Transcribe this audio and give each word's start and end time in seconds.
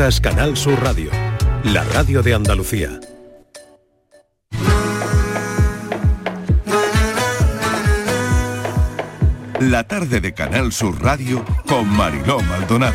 Canal 0.00 0.56
Sur 0.56 0.82
Radio, 0.82 1.10
la 1.62 1.84
radio 1.84 2.22
de 2.22 2.32
Andalucía. 2.32 2.88
La 9.60 9.86
tarde 9.86 10.22
de 10.22 10.32
Canal 10.32 10.72
Sur 10.72 11.02
Radio 11.02 11.44
con 11.66 11.86
Mariló 11.86 12.40
Maldonado. 12.40 12.94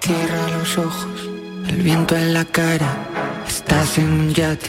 Cierra 0.00 0.48
los 0.58 0.76
ojos, 0.76 1.30
el 1.66 1.82
viento 1.82 2.14
en 2.14 2.34
la 2.34 2.44
cara, 2.44 2.94
estás 3.48 3.96
en 3.96 4.12
un 4.12 4.34
yate, 4.34 4.68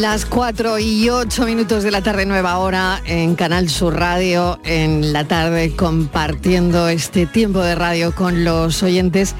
Las 0.00 0.24
4 0.24 0.78
y 0.78 1.10
8 1.10 1.44
minutos 1.44 1.84
de 1.84 1.90
la 1.90 2.00
tarde, 2.00 2.24
nueva 2.24 2.56
hora, 2.56 3.02
en 3.04 3.34
Canal 3.34 3.68
Sur 3.68 3.96
Radio, 3.96 4.58
en 4.64 5.12
la 5.12 5.28
tarde, 5.28 5.76
compartiendo 5.76 6.88
este 6.88 7.26
tiempo 7.26 7.60
de 7.60 7.74
radio 7.74 8.14
con 8.14 8.42
los 8.42 8.82
oyentes 8.82 9.34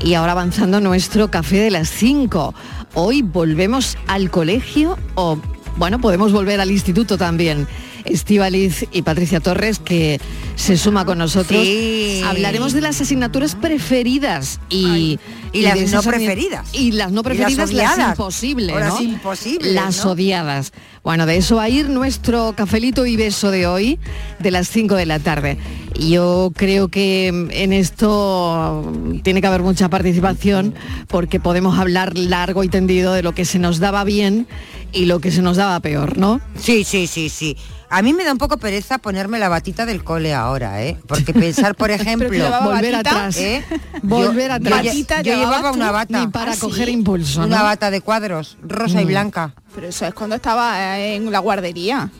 y 0.00 0.14
ahora 0.14 0.32
avanzando 0.32 0.80
nuestro 0.80 1.30
café 1.30 1.60
de 1.60 1.70
las 1.70 1.90
5. 1.90 2.52
Hoy 2.94 3.22
volvemos 3.22 3.96
al 4.08 4.32
colegio 4.32 4.98
o, 5.14 5.38
bueno, 5.76 6.00
podemos 6.00 6.32
volver 6.32 6.60
al 6.60 6.72
instituto 6.72 7.16
también. 7.16 7.68
Estivaliz 8.04 8.86
y 8.92 9.02
Patricia 9.02 9.40
Torres, 9.40 9.78
que 9.78 10.20
se 10.56 10.76
suma 10.76 11.04
con 11.04 11.18
nosotros. 11.18 11.62
Sí. 11.62 12.22
Hablaremos 12.24 12.72
de 12.72 12.80
las 12.80 13.00
asignaturas 13.00 13.54
preferidas 13.54 14.60
y, 14.68 15.18
Y 15.52 15.62
las 15.62 15.90
no 15.92 16.02
preferidas. 16.02 16.68
Y 16.72 16.92
las 16.92 17.12
no 17.12 17.20
Y 17.22 17.24
las 17.24 17.36
preferidas, 17.36 17.72
las, 17.72 18.08
imposibles. 18.10 18.76
Las 18.76 19.00
imposibles, 19.00 19.72
Las 19.72 20.04
¿no? 20.04 20.12
odiadas. 20.12 20.72
Bueno, 21.02 21.26
de 21.26 21.36
eso 21.36 21.56
va 21.56 21.64
a 21.64 21.68
ir 21.68 21.88
nuestro 21.88 22.54
cafelito 22.56 23.06
y 23.06 23.16
beso 23.16 23.50
de 23.50 23.66
hoy, 23.66 23.98
de 24.38 24.50
las 24.50 24.68
5 24.68 24.94
de 24.96 25.06
la 25.06 25.18
tarde. 25.18 25.56
Yo 25.98 26.52
creo 26.54 26.88
que 26.88 27.28
en 27.28 27.72
esto 27.72 28.92
tiene 29.22 29.40
que 29.40 29.46
haber 29.46 29.62
mucha 29.62 29.88
participación 29.88 30.74
porque 31.08 31.40
podemos 31.40 31.78
hablar 31.78 32.16
largo 32.16 32.64
y 32.64 32.68
tendido 32.68 33.12
de 33.12 33.22
lo 33.22 33.34
que 33.34 33.44
se 33.44 33.58
nos 33.58 33.80
daba 33.80 34.04
bien 34.04 34.46
y 34.92 35.06
lo 35.06 35.20
que 35.20 35.30
se 35.30 35.42
nos 35.42 35.56
daba 35.56 35.80
peor, 35.80 36.16
¿no? 36.18 36.40
Sí, 36.58 36.84
sí, 36.84 37.06
sí, 37.06 37.28
sí. 37.28 37.56
A 37.92 38.02
mí 38.02 38.12
me 38.12 38.22
da 38.24 38.30
un 38.32 38.38
poco 38.38 38.56
pereza 38.58 38.98
ponerme 38.98 39.38
la 39.40 39.48
batita 39.48 39.84
del 39.84 40.04
cole 40.04 40.32
ahora, 40.32 40.82
¿eh? 40.84 40.96
Porque 41.08 41.32
pensar, 41.34 41.74
por 41.74 41.90
ejemplo, 41.90 42.28
Volver 42.62 42.92
batita. 42.92 42.98
atrás. 42.98 43.36
¿eh? 43.38 43.64
Volver 44.02 44.48
Yo- 44.48 44.54
atrás. 44.54 44.82
Yo, 44.82 44.90
¿Batita 44.90 45.22
yo 45.22 45.34
llevaba 45.34 45.72
una 45.72 45.90
bata. 45.90 46.20
Ni 46.20 46.28
para 46.28 46.52
¿Ah, 46.52 46.56
coger 46.58 46.86
sí? 46.86 46.92
impulso, 46.92 47.42
Una 47.42 47.62
bata 47.64 47.90
de 47.90 48.00
cuadros, 48.00 48.56
rosa 48.62 49.00
y 49.02 49.04
Mm. 49.04 49.08
blanca. 49.08 49.54
Pero 49.74 49.88
eso 49.88 50.06
es 50.06 50.14
cuando 50.14 50.36
estaba 50.36 50.98
eh, 51.00 51.16
en 51.16 51.32
la 51.32 51.40
guardería. 51.40 52.10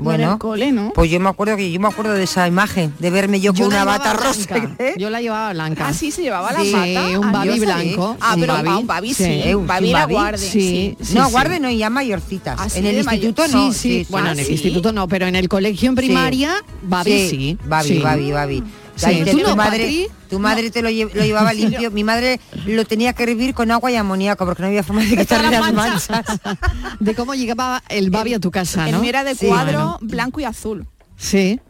No 0.00 0.04
Bueno, 0.04 0.24
en 0.24 0.30
el 0.32 0.38
cole, 0.38 0.72
¿no? 0.72 0.92
pues 0.94 1.10
yo 1.10 1.20
me 1.20 1.28
acuerdo 1.28 1.56
que 1.58 1.70
yo 1.70 1.78
me 1.78 1.88
acuerdo 1.88 2.14
de 2.14 2.22
esa 2.24 2.48
imagen, 2.48 2.94
de 2.98 3.10
verme 3.10 3.38
yo 3.38 3.52
con 3.52 3.64
una 3.66 3.76
la 3.76 3.84
bata 3.84 4.14
rosa. 4.14 4.54
blanca. 4.54 4.84
Yo 4.96 5.10
la 5.10 5.20
llevaba 5.20 5.52
blanca. 5.52 5.88
Ah, 5.88 5.92
sí, 5.92 6.10
se 6.10 6.22
llevaba 6.22 6.52
la 6.52 6.60
Sí, 6.64 6.72
bata. 6.72 7.18
un 7.18 7.24
Ah, 7.26 7.32
babi 7.32 7.60
blanco. 7.60 8.16
Ah, 8.18 8.34
pero 8.40 8.54
babi. 8.54 8.68
un 8.70 8.86
babi 8.86 9.12
sí. 9.14 9.42
Sí. 9.44 9.54
Un 9.54 9.66
babi 9.66 9.84
¿Un 9.84 9.90
era 9.90 10.00
babi? 10.00 10.12
guardia. 10.14 10.38
Sí, 10.50 10.96
sí, 11.02 11.14
no, 11.14 11.28
guarde 11.28 11.60
no, 11.60 11.68
y 11.68 11.76
ya 11.76 11.90
mayorcitas. 11.90 12.58
Ah, 12.58 12.66
en 12.74 12.86
el 12.86 13.04
mayor- 13.04 13.24
instituto 13.24 13.46
Sí, 13.46 13.52
no. 13.54 13.72
sí, 13.74 14.06
bueno, 14.08 14.28
sí, 14.28 14.32
en 14.32 14.38
el 14.46 14.50
instituto 14.52 14.92
no, 14.92 15.06
pero 15.06 15.26
en 15.26 15.36
el 15.36 15.48
colegio 15.50 15.90
en 15.90 15.94
primaria, 15.96 16.54
Babi 16.82 17.28
sí. 17.28 17.58
Babi. 17.66 17.98
Babi, 17.98 18.32
Babi. 18.32 18.62
Sí. 19.00 19.06
Ahí 19.06 19.24
te- 19.24 19.30
¿Tú 19.32 19.38
tu 19.38 19.48
no, 19.48 19.56
madre, 19.56 19.78
Patri? 19.84 20.06
tu 20.28 20.38
madre 20.38 20.70
te 20.70 20.82
lo, 20.82 20.90
lle- 20.90 21.12
lo 21.12 21.24
llevaba 21.24 21.52
limpio. 21.54 21.90
Mi 21.90 22.04
madre 22.04 22.40
lo 22.66 22.84
tenía 22.84 23.12
que 23.12 23.22
hervir 23.24 23.54
con 23.54 23.70
agua 23.70 23.90
y 23.90 23.96
amoníaco 23.96 24.44
porque 24.44 24.62
no 24.62 24.68
había 24.68 24.82
forma 24.82 25.02
de 25.04 25.16
quitarle 25.16 25.50
las 25.50 25.72
manchas. 25.72 26.24
De 27.00 27.14
cómo 27.14 27.34
llegaba 27.34 27.82
el 27.88 28.10
Babi 28.10 28.34
a 28.34 28.40
tu 28.40 28.50
casa, 28.50 28.88
El 28.88 28.96
¿no? 28.96 29.02
era 29.04 29.24
de 29.24 29.34
Sí. 29.34 29.46
cuadro 29.46 29.98
blanco 30.02 30.40
y 30.40 30.44
azul. 30.44 30.86
Sí. 31.16 31.60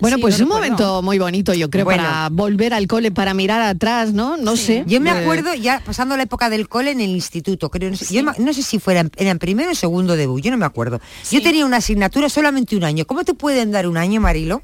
Bueno, 0.00 0.16
Sí, 0.16 0.22
pues 0.22 0.38
lo 0.38 0.44
un 0.46 0.50
recuerdo. 0.52 0.54
momento 0.76 1.02
muy 1.02 1.18
bonito, 1.18 1.52
yo 1.52 1.68
creo, 1.68 1.84
Bueno. 1.84 2.02
para 2.04 2.28
volver 2.30 2.72
al 2.74 2.86
cole, 2.86 3.10
para 3.10 3.34
mirar 3.34 3.60
atrás, 3.60 4.12
¿no? 4.12 4.36
No 4.36 4.56
sé. 4.56 4.84
Yo 4.86 5.00
me 5.00 5.10
Eh, 5.10 5.14
acuerdo 5.14 5.52
ya 5.54 5.82
pasando 5.84 6.16
la 6.16 6.22
época 6.22 6.48
del 6.48 6.68
cole 6.68 6.92
en 6.92 7.00
el 7.00 7.10
instituto, 7.10 7.70
creo, 7.70 7.90
no 7.90 7.96
sé, 7.96 8.14
yo 8.14 8.22
ma- 8.22 8.34
no 8.38 8.52
sé 8.52 8.62
si 8.62 8.78
fuera 8.78 9.00
en, 9.00 9.10
en 9.16 9.38
primero 9.40 9.72
o 9.72 9.74
segundo 9.74 10.14
debut, 10.16 10.40
yo 10.42 10.50
no 10.52 10.56
me 10.56 10.64
acuerdo. 10.64 11.00
Yo 11.30 11.42
tenía 11.42 11.66
una 11.66 11.78
asignatura 11.78 12.28
solamente 12.28 12.76
un 12.76 12.84
año. 12.84 13.04
¿Cómo 13.04 13.24
te 13.24 13.34
pueden 13.34 13.72
dar 13.72 13.88
un 13.88 13.96
año, 13.96 14.20
Marilo? 14.20 14.62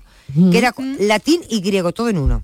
Que 0.51 0.59
era 0.59 0.75
latín 0.99 1.41
y 1.49 1.61
griego, 1.61 1.93
todo 1.93 2.09
en 2.09 2.19
uno. 2.19 2.43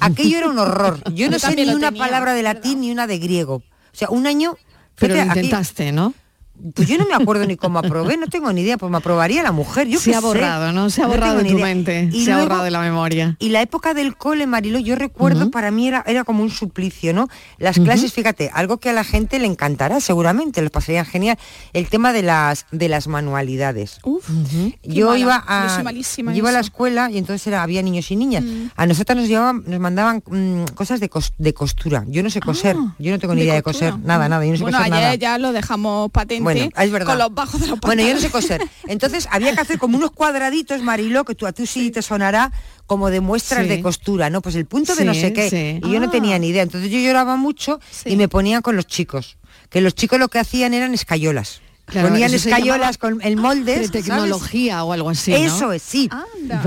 Aquello 0.00 0.38
era 0.38 0.48
un 0.48 0.58
horror. 0.58 1.00
Yo 1.14 1.26
no 1.30 1.38
Yo 1.38 1.38
sé 1.38 1.56
ni 1.56 1.62
una 1.72 1.88
tenía, 1.88 2.04
palabra 2.04 2.34
de 2.34 2.42
latín 2.42 2.80
ni 2.82 2.90
una 2.90 3.06
de 3.06 3.18
griego. 3.18 3.56
O 3.56 3.62
sea, 3.92 4.08
un 4.10 4.26
año... 4.26 4.56
Pero 4.96 5.14
lo 5.14 5.20
aquí- 5.22 5.28
intentaste, 5.40 5.92
¿no? 5.92 6.14
Pues 6.74 6.88
yo 6.88 6.98
no 6.98 7.04
me 7.06 7.14
acuerdo 7.14 7.46
ni 7.46 7.56
cómo 7.56 7.78
aprobé, 7.78 8.16
no 8.16 8.26
tengo 8.26 8.52
ni 8.52 8.62
idea, 8.62 8.76
pues 8.78 8.90
me 8.90 8.98
aprobaría 8.98 9.42
la 9.42 9.52
mujer. 9.52 9.86
Yo 9.88 9.98
Se 10.00 10.14
ha 10.14 10.20
sé. 10.20 10.26
borrado, 10.26 10.72
¿no? 10.72 10.90
Se 10.90 11.02
ha 11.02 11.06
borrado 11.06 11.38
tengo 11.38 11.44
de 11.44 11.50
tu 11.50 11.56
idea. 11.56 11.66
mente, 11.66 12.08
Y 12.12 12.24
se 12.24 12.32
ha 12.32 12.40
borrado 12.40 12.64
de 12.64 12.70
la 12.70 12.80
memoria. 12.80 13.36
Y 13.38 13.50
la 13.50 13.62
época 13.62 13.94
del 13.94 14.16
cole, 14.16 14.46
Marilo, 14.46 14.78
yo 14.78 14.96
recuerdo, 14.96 15.50
para 15.50 15.70
mí 15.70 15.86
era, 15.88 16.02
era 16.06 16.24
como 16.24 16.42
un 16.42 16.50
suplicio, 16.50 17.12
¿no? 17.12 17.28
Las 17.58 17.78
clases, 17.78 18.12
fíjate, 18.12 18.50
algo 18.52 18.78
que 18.78 18.90
a 18.90 18.92
la 18.92 19.04
gente 19.04 19.38
le 19.38 19.46
encantará 19.46 20.00
seguramente, 20.00 20.60
les 20.62 20.70
pasaría 20.70 21.04
genial, 21.04 21.38
el 21.72 21.88
tema 21.88 22.12
de 22.12 22.22
las 22.22 22.66
de 22.72 22.88
las 22.88 23.06
manualidades. 23.08 23.98
Uf, 24.04 24.28
Yo 24.82 25.06
mala. 25.06 25.18
iba 25.18 25.44
a 25.46 25.82
yo 25.82 26.32
iba 26.32 26.48
a 26.48 26.52
la 26.52 26.60
escuela 26.60 27.10
y 27.10 27.18
entonces 27.18 27.46
era, 27.46 27.62
había 27.62 27.82
niños 27.82 28.10
y 28.10 28.16
niñas. 28.16 28.44
A 28.76 28.86
nosotras 28.86 29.16
nos 29.18 29.28
llevaban, 29.28 29.62
nos 29.66 29.80
mandaban 29.80 30.22
mm, 30.26 30.64
cosas 30.74 31.00
de, 31.00 31.10
cos- 31.10 31.32
de 31.38 31.52
costura. 31.54 32.04
Yo 32.08 32.22
no 32.22 32.30
sé 32.30 32.40
coser, 32.40 32.76
yo 32.98 33.10
no 33.12 33.18
tengo 33.18 33.34
ni 33.34 33.40
Ah, 33.40 33.44
de 33.44 33.44
idea 33.46 33.54
de 33.56 33.62
coser, 33.62 33.98
nada, 33.98 34.28
nada, 34.28 34.44
yo 34.44 34.52
no 34.52 34.56
sé 34.56 34.62
bueno, 34.62 34.78
coser 34.78 34.92
ayer 34.92 35.04
nada. 35.04 35.14
ya 35.16 35.38
lo 35.38 35.52
dejamos 35.52 36.10
patente 36.10 36.42
Bueno, 36.54 36.70
es 36.76 36.90
verdad. 36.90 37.06
con 37.06 37.18
los 37.18 37.34
bajos 37.34 37.60
de 37.60 37.66
los 37.68 37.80
Bueno, 37.80 38.02
yo 38.02 38.14
no 38.14 38.20
sé 38.20 38.30
pantalones. 38.30 38.58
coser. 38.68 38.90
Entonces 38.90 39.28
había 39.30 39.54
que 39.54 39.60
hacer 39.60 39.78
como 39.78 39.96
unos 39.98 40.10
cuadraditos, 40.12 40.82
Mariló, 40.82 41.24
que 41.24 41.34
tú 41.34 41.46
a 41.46 41.52
tú 41.52 41.66
sí 41.66 41.90
te 41.90 42.02
sonará 42.02 42.52
como 42.86 43.10
de 43.10 43.20
muestras 43.20 43.62
Sí. 43.64 43.68
de 43.68 43.82
costura, 43.82 44.30
¿no? 44.30 44.40
Pues 44.42 44.54
el 44.54 44.66
punto 44.66 44.94
de 44.94 45.00
Sí, 45.02 45.04
no 45.04 45.14
sé 45.14 45.32
qué. 45.32 45.50
sí. 45.50 45.80
Y 45.86 45.92
yo 45.92 46.00
no 46.00 46.06
Ah. 46.06 46.10
tenía 46.10 46.38
ni 46.38 46.48
idea. 46.48 46.62
Entonces 46.62 46.90
yo 46.90 46.98
lloraba 46.98 47.36
mucho 47.36 47.80
y 48.04 48.16
me 48.16 48.28
ponían 48.28 48.62
con 48.62 48.76
los 48.76 48.86
chicos. 48.86 49.36
Que 49.70 49.80
los 49.80 49.94
chicos 49.94 50.18
lo 50.18 50.28
que 50.28 50.38
hacían 50.38 50.74
eran 50.74 50.94
escayolas. 50.94 51.60
Claro, 51.86 52.08
Ponían 52.08 52.34
escayolas 52.34 52.98
con 52.98 53.22
el 53.22 53.36
molde. 53.36 53.78
de 53.78 53.88
tecnología 53.88 54.82
o 54.82 54.92
algo 54.92 55.08
así, 55.10 55.30
¿no? 55.30 55.36
Eso 55.36 55.72
es, 55.72 55.82
sí. 55.82 56.10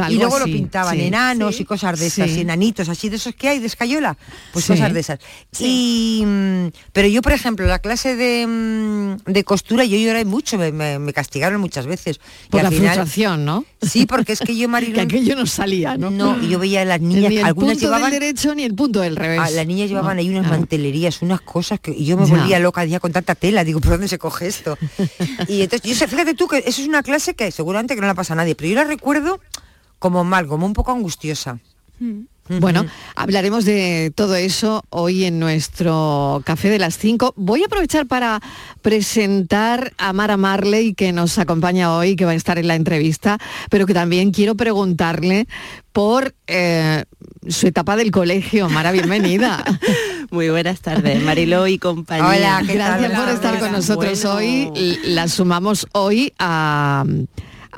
Y 0.10 0.16
luego 0.16 0.40
lo 0.40 0.46
pintaban 0.46 0.96
sí. 0.96 1.04
enanos 1.04 1.58
Sí. 1.58 1.64
y 1.64 1.66
cosas 1.66 2.00
de 2.00 2.08
esas, 2.08 2.30
Sí. 2.32 2.40
enanitos, 2.42 2.88
así 2.88 3.10
de 3.10 3.18
esos 3.18 3.36
que 3.36 3.50
hay 3.50 3.60
de 3.60 3.68
escayola, 3.68 4.18
pues 4.54 4.66
cosas 4.66 4.94
de 4.94 5.00
esas. 5.02 5.20
Y 5.60 6.24
mm, 6.26 6.68
pero 6.94 7.08
yo, 7.10 7.22
por 7.22 7.34
ejemplo, 7.34 7.66
la 7.68 7.80
clase 7.80 8.16
de, 8.16 8.48
mm, 8.48 9.30
de 9.32 9.44
costura 9.44 9.84
yo 9.84 9.98
lloré 9.98 10.24
mucho, 10.24 10.58
me, 10.58 10.72
me- 10.72 11.00
me 11.00 11.12
castigaron 11.12 11.60
muchas 11.60 11.86
veces. 11.86 12.20
Y 12.46 12.50
Por 12.52 12.62
al 12.62 12.64
la 12.66 12.72
final- 12.72 12.96
frustración, 12.96 13.44
¿no? 13.44 13.66
Sí, 13.82 14.06
porque 14.06 14.32
es 14.34 14.40
que 14.40 14.56
yo, 14.56 14.60
Que 14.68 14.68
Marilón, 14.70 15.00
aquello 15.06 15.36
no 15.36 15.46
salía, 15.46 15.98
¿no? 15.98 16.10
no, 16.12 16.42
y 16.42 16.48
yo 16.48 16.60
veía 16.60 16.84
a 16.84 16.86
las 16.86 17.02
niñas, 17.02 17.30
ni 17.30 17.38
el 17.40 17.46
algunas 17.46 17.74
punto 17.74 17.86
llevaban 17.88 18.12
del 18.12 18.20
derecho 18.22 18.56
ni 18.56 18.64
el 18.64 18.74
punto 18.74 19.02
del 19.02 19.16
revés. 19.18 19.40
Ah, 19.44 19.50
las 19.50 19.68
niñas 19.68 19.90
llevaban 19.90 20.16
No, 20.16 20.22
ahí 20.22 20.30
unas 20.30 20.50
mantelerías, 20.50 21.22
unas 21.22 21.42
cosas 21.42 21.80
que 21.82 21.92
y 21.92 22.06
yo 22.06 22.16
me 22.18 22.26
Ya. 22.26 22.36
volvía 22.38 22.60
loca 22.60 22.84
día 22.84 23.00
con 23.02 23.12
tanta 23.12 23.36
tela. 23.36 23.64
Digo, 23.66 23.82
¿por 23.82 23.92
dónde 23.92 24.08
se 24.08 24.18
coge 24.18 24.48
esto? 24.48 24.78
y 25.48 25.62
entonces, 25.62 25.90
yo 25.90 25.96
sé, 25.96 26.08
fíjate 26.08 26.34
tú 26.34 26.48
que 26.48 26.60
eso 26.60 26.82
es 26.82 26.88
una 26.88 27.04
clase 27.04 27.34
que 27.34 27.52
seguramente 27.52 27.96
que 27.96 28.02
no 28.02 28.08
la 28.08 28.16
pasa 28.16 28.34
a 28.34 28.38
nadie, 28.38 28.56
pero 28.56 28.70
yo 28.70 28.76
la 28.76 28.84
recuerdo 28.84 29.40
como 30.00 30.24
mal, 30.24 30.48
como 30.48 30.66
un 30.66 30.74
poco 30.74 30.92
angustiosa. 30.92 31.60
Bueno, 32.50 32.86
hablaremos 33.16 33.64
de 33.64 34.12
todo 34.16 34.36
eso 34.36 34.84
hoy 34.90 35.26
en 35.26 35.38
nuestro 35.38 36.42
Café 36.46 36.70
de 36.70 36.80
las 36.80 36.98
5. 36.98 37.36
Voy 37.38 37.62
a 37.62 37.68
aprovechar 37.68 38.08
para 38.08 38.42
presentar 38.82 39.94
a 40.00 40.14
Mara 40.14 40.36
Marley, 40.36 40.96
que 40.96 41.12
nos 41.12 41.38
acompaña 41.38 41.96
hoy, 41.96 42.16
que 42.16 42.26
va 42.26 42.32
a 42.32 42.36
estar 42.36 42.58
en 42.58 42.68
la 42.68 42.74
entrevista, 42.74 43.38
pero 43.70 43.86
que 43.86 43.94
también 43.94 44.32
quiero 44.32 44.56
preguntarle 44.56 45.48
por 45.92 46.34
eh, 46.48 47.06
su 47.48 47.68
etapa 47.68 47.96
del 47.96 48.10
colegio. 48.10 48.68
Mara, 48.68 48.92
bienvenida. 48.92 49.64
Muy 50.32 50.50
buenas 50.50 50.82
tardes, 50.82 51.22
Mariló 51.24 51.68
y 51.68 51.78
compañía. 51.78 52.28
Hola, 52.28 52.64
¿qué 52.66 52.78
tal? 52.78 53.00
Gracias 53.00 53.20
por 53.20 53.30
estar 53.30 53.52
hola. 53.54 53.60
con 53.60 53.72
nosotros 53.74 54.24
Bueno. 54.24 54.36
hoy. 54.74 55.00
La 55.04 55.28
sumamos 55.28 55.88
hoy 55.92 56.34
a, 56.40 57.06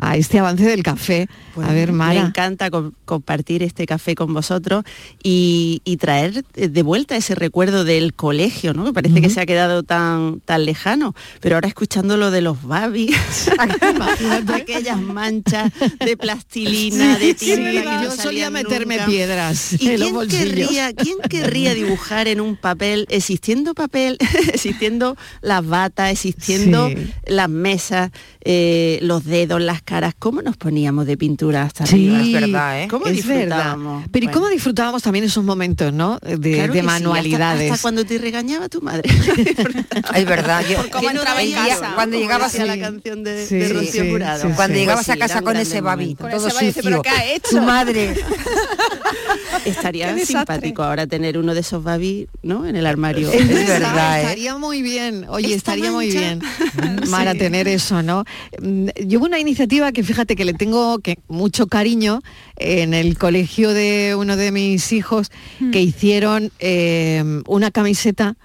a 0.02 0.18
este 0.18 0.40
avance 0.40 0.66
del 0.66 0.84
café. 0.84 1.28
a 1.62 1.72
ver, 1.72 1.92
Me 1.92 2.00
Mara. 2.00 2.20
encanta 2.20 2.70
com- 2.70 2.92
compartir 3.06 3.64
este 3.64 3.86
café 3.86 4.16
con 4.16 4.34
vosotros 4.34 4.84
y, 5.24 5.82
y 5.86 5.98
traer 5.98 6.44
eh, 6.56 6.68
de 6.68 6.82
vuelta 6.84 7.16
ese 7.16 7.36
recuerdo 7.36 7.84
del 7.86 8.14
colegio, 8.14 8.74
¿no? 8.74 8.84
Que 8.86 8.94
parece 8.94 9.22
que 9.22 9.30
se 9.30 9.40
ha 9.42 9.46
quedado 9.46 9.84
tan, 9.84 10.42
tan 10.42 10.66
lejano, 10.66 11.14
pero 11.40 11.56
ahora 11.56 11.68
escuchando 11.68 12.18
lo 12.18 12.32
de 12.32 12.42
los 12.42 12.64
babis, 12.64 13.16
aquellas 14.54 15.00
manchas 15.02 15.72
de 16.04 16.18
plastilina, 16.18 17.18
de 17.18 17.36
Sí, 17.38 17.56
tinta 17.56 18.04
yo 18.04 18.12
solía 18.12 18.50
meterme 18.50 18.96
nunca. 18.96 19.08
piedras 19.08 19.74
¿Y 19.80 19.90
en 19.90 19.98
quién 20.02 20.28
querría, 20.30 20.94
quién 20.94 21.18
querría 21.30 21.74
dibujar 21.74 22.28
en 22.28 22.42
un 22.42 22.56
papel, 22.56 23.06
existiendo 23.10 23.74
papel, 23.74 24.18
existiendo 24.54 25.16
las 25.42 25.66
batas, 25.66 26.12
existiendo 26.12 26.90
Sí. 26.90 26.96
las 27.28 27.50
mesas, 27.50 28.12
eh, 28.44 29.00
los 29.02 29.24
dedos, 29.26 29.62
las 29.62 29.82
caras? 29.92 30.14
¿Cómo 30.18 30.42
nos 30.42 30.56
poníamos 30.56 31.06
de 31.06 31.18
pintura 31.18 31.64
hasta 31.64 31.86
Sí, 31.86 32.08
arriba? 32.16 32.22
es 32.38 32.42
verdad, 32.42 32.82
¿eh? 32.84 32.88
¿Cómo 32.90 33.08
es 33.08 33.26
verdad. 33.28 33.36
disfrutábamos? 33.42 34.06
Pero 34.12 34.26
¿y 34.26 34.30
cómo 34.30 34.48
disfrutábamos 34.48 35.04
también 35.04 35.26
esos 35.26 35.44
momentos, 35.44 35.92
¿no? 35.94 36.18
De, 36.22 36.30
claro 36.30 36.40
de 36.40 36.56
que 36.56 36.58
sí, 36.74 36.80
hasta- 36.80 36.82
manualidades. 36.84 37.72
hasta, 37.72 37.82
cuando 37.82 38.06
te 38.06 38.18
regañaba 38.18 38.70
tu 38.70 38.82
madre. 38.82 39.10
Es 40.16 40.26
verdad, 40.26 40.64
yo, 40.70 40.78
cómo 40.92 41.08
Que 41.08 41.14
no 41.14 41.20
entraba 41.22 41.42
en 41.42 41.52
casa. 41.52 41.92
Cuando 41.96 42.18
llegabas 42.18 42.56
a- 42.60 42.66
la 42.66 42.78
canción 42.80 43.24
de, 43.24 43.46
Sí, 43.46 43.56
de 43.58 43.70
Rocío 43.70 44.04
sí, 44.04 44.10
Jurado. 44.12 44.48
sí, 44.48 44.54
cuando 44.56 44.74
sí. 44.76 44.80
llegabas 44.80 45.06
Pues 45.06 45.18
a 45.18 45.20
casa 45.20 45.42
con 45.42 45.56
ese 45.58 45.82
babi, 45.82 46.16
todo 46.16 46.28
ese 46.30 46.54
babi, 46.54 46.66
dice, 46.68 46.82
sucio, 46.82 46.84
¿pero 46.84 47.02
qué 47.02 47.10
ha 47.10 47.34
hecho? 47.34 47.50
tu 47.50 47.62
madre. 47.62 48.16
Estaría 49.66 50.18
simpático 50.26 50.84
ahora 50.84 51.06
tener 51.08 51.38
uno 51.38 51.54
de 51.54 51.60
esos 51.60 51.84
babi, 51.84 52.28
¿no? 52.42 52.66
En 52.66 52.76
el 52.76 52.86
armario. 52.86 53.30
Es 53.32 53.68
verdad, 53.68 54.20
¿eh? 54.20 54.22
Estaría 54.24 54.58
muy 54.58 54.82
bien, 54.82 55.26
oye, 55.30 55.48
Esta 55.54 55.74
estaría 55.74 55.92
muy 55.92 56.10
bien. 56.12 56.42
Mara, 57.10 57.36
tener 57.36 57.68
eso, 57.68 58.02
¿no? 58.02 58.24
Mm, 58.62 58.88
Llevo 59.08 59.26
una 59.26 59.40
iniciativa 59.40 59.71
que 59.94 60.04
fíjate 60.04 60.36
que 60.36 60.44
le 60.46 60.54
tengo 60.54 61.00
que 61.00 61.18
mucho 61.30 61.68
cariño 61.68 62.22
en 62.58 62.94
el 62.94 63.18
colegio 63.18 63.72
de 63.72 64.16
uno 64.18 64.36
de 64.36 64.52
mis 64.52 64.92
hijos 64.92 65.32
que 65.72 65.82
hicieron 65.82 66.52
eh, 66.60 67.24
una 67.48 67.72
camiseta 67.72 68.36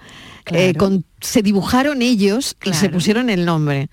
eh, 0.53 0.73
con 0.75 1.03
se 1.19 1.41
dibujaron 1.41 2.01
ellos 2.03 2.55
y 2.63 2.71
se 2.73 2.89
pusieron 2.89 3.29
el 3.29 3.43
nombre. 3.43 3.89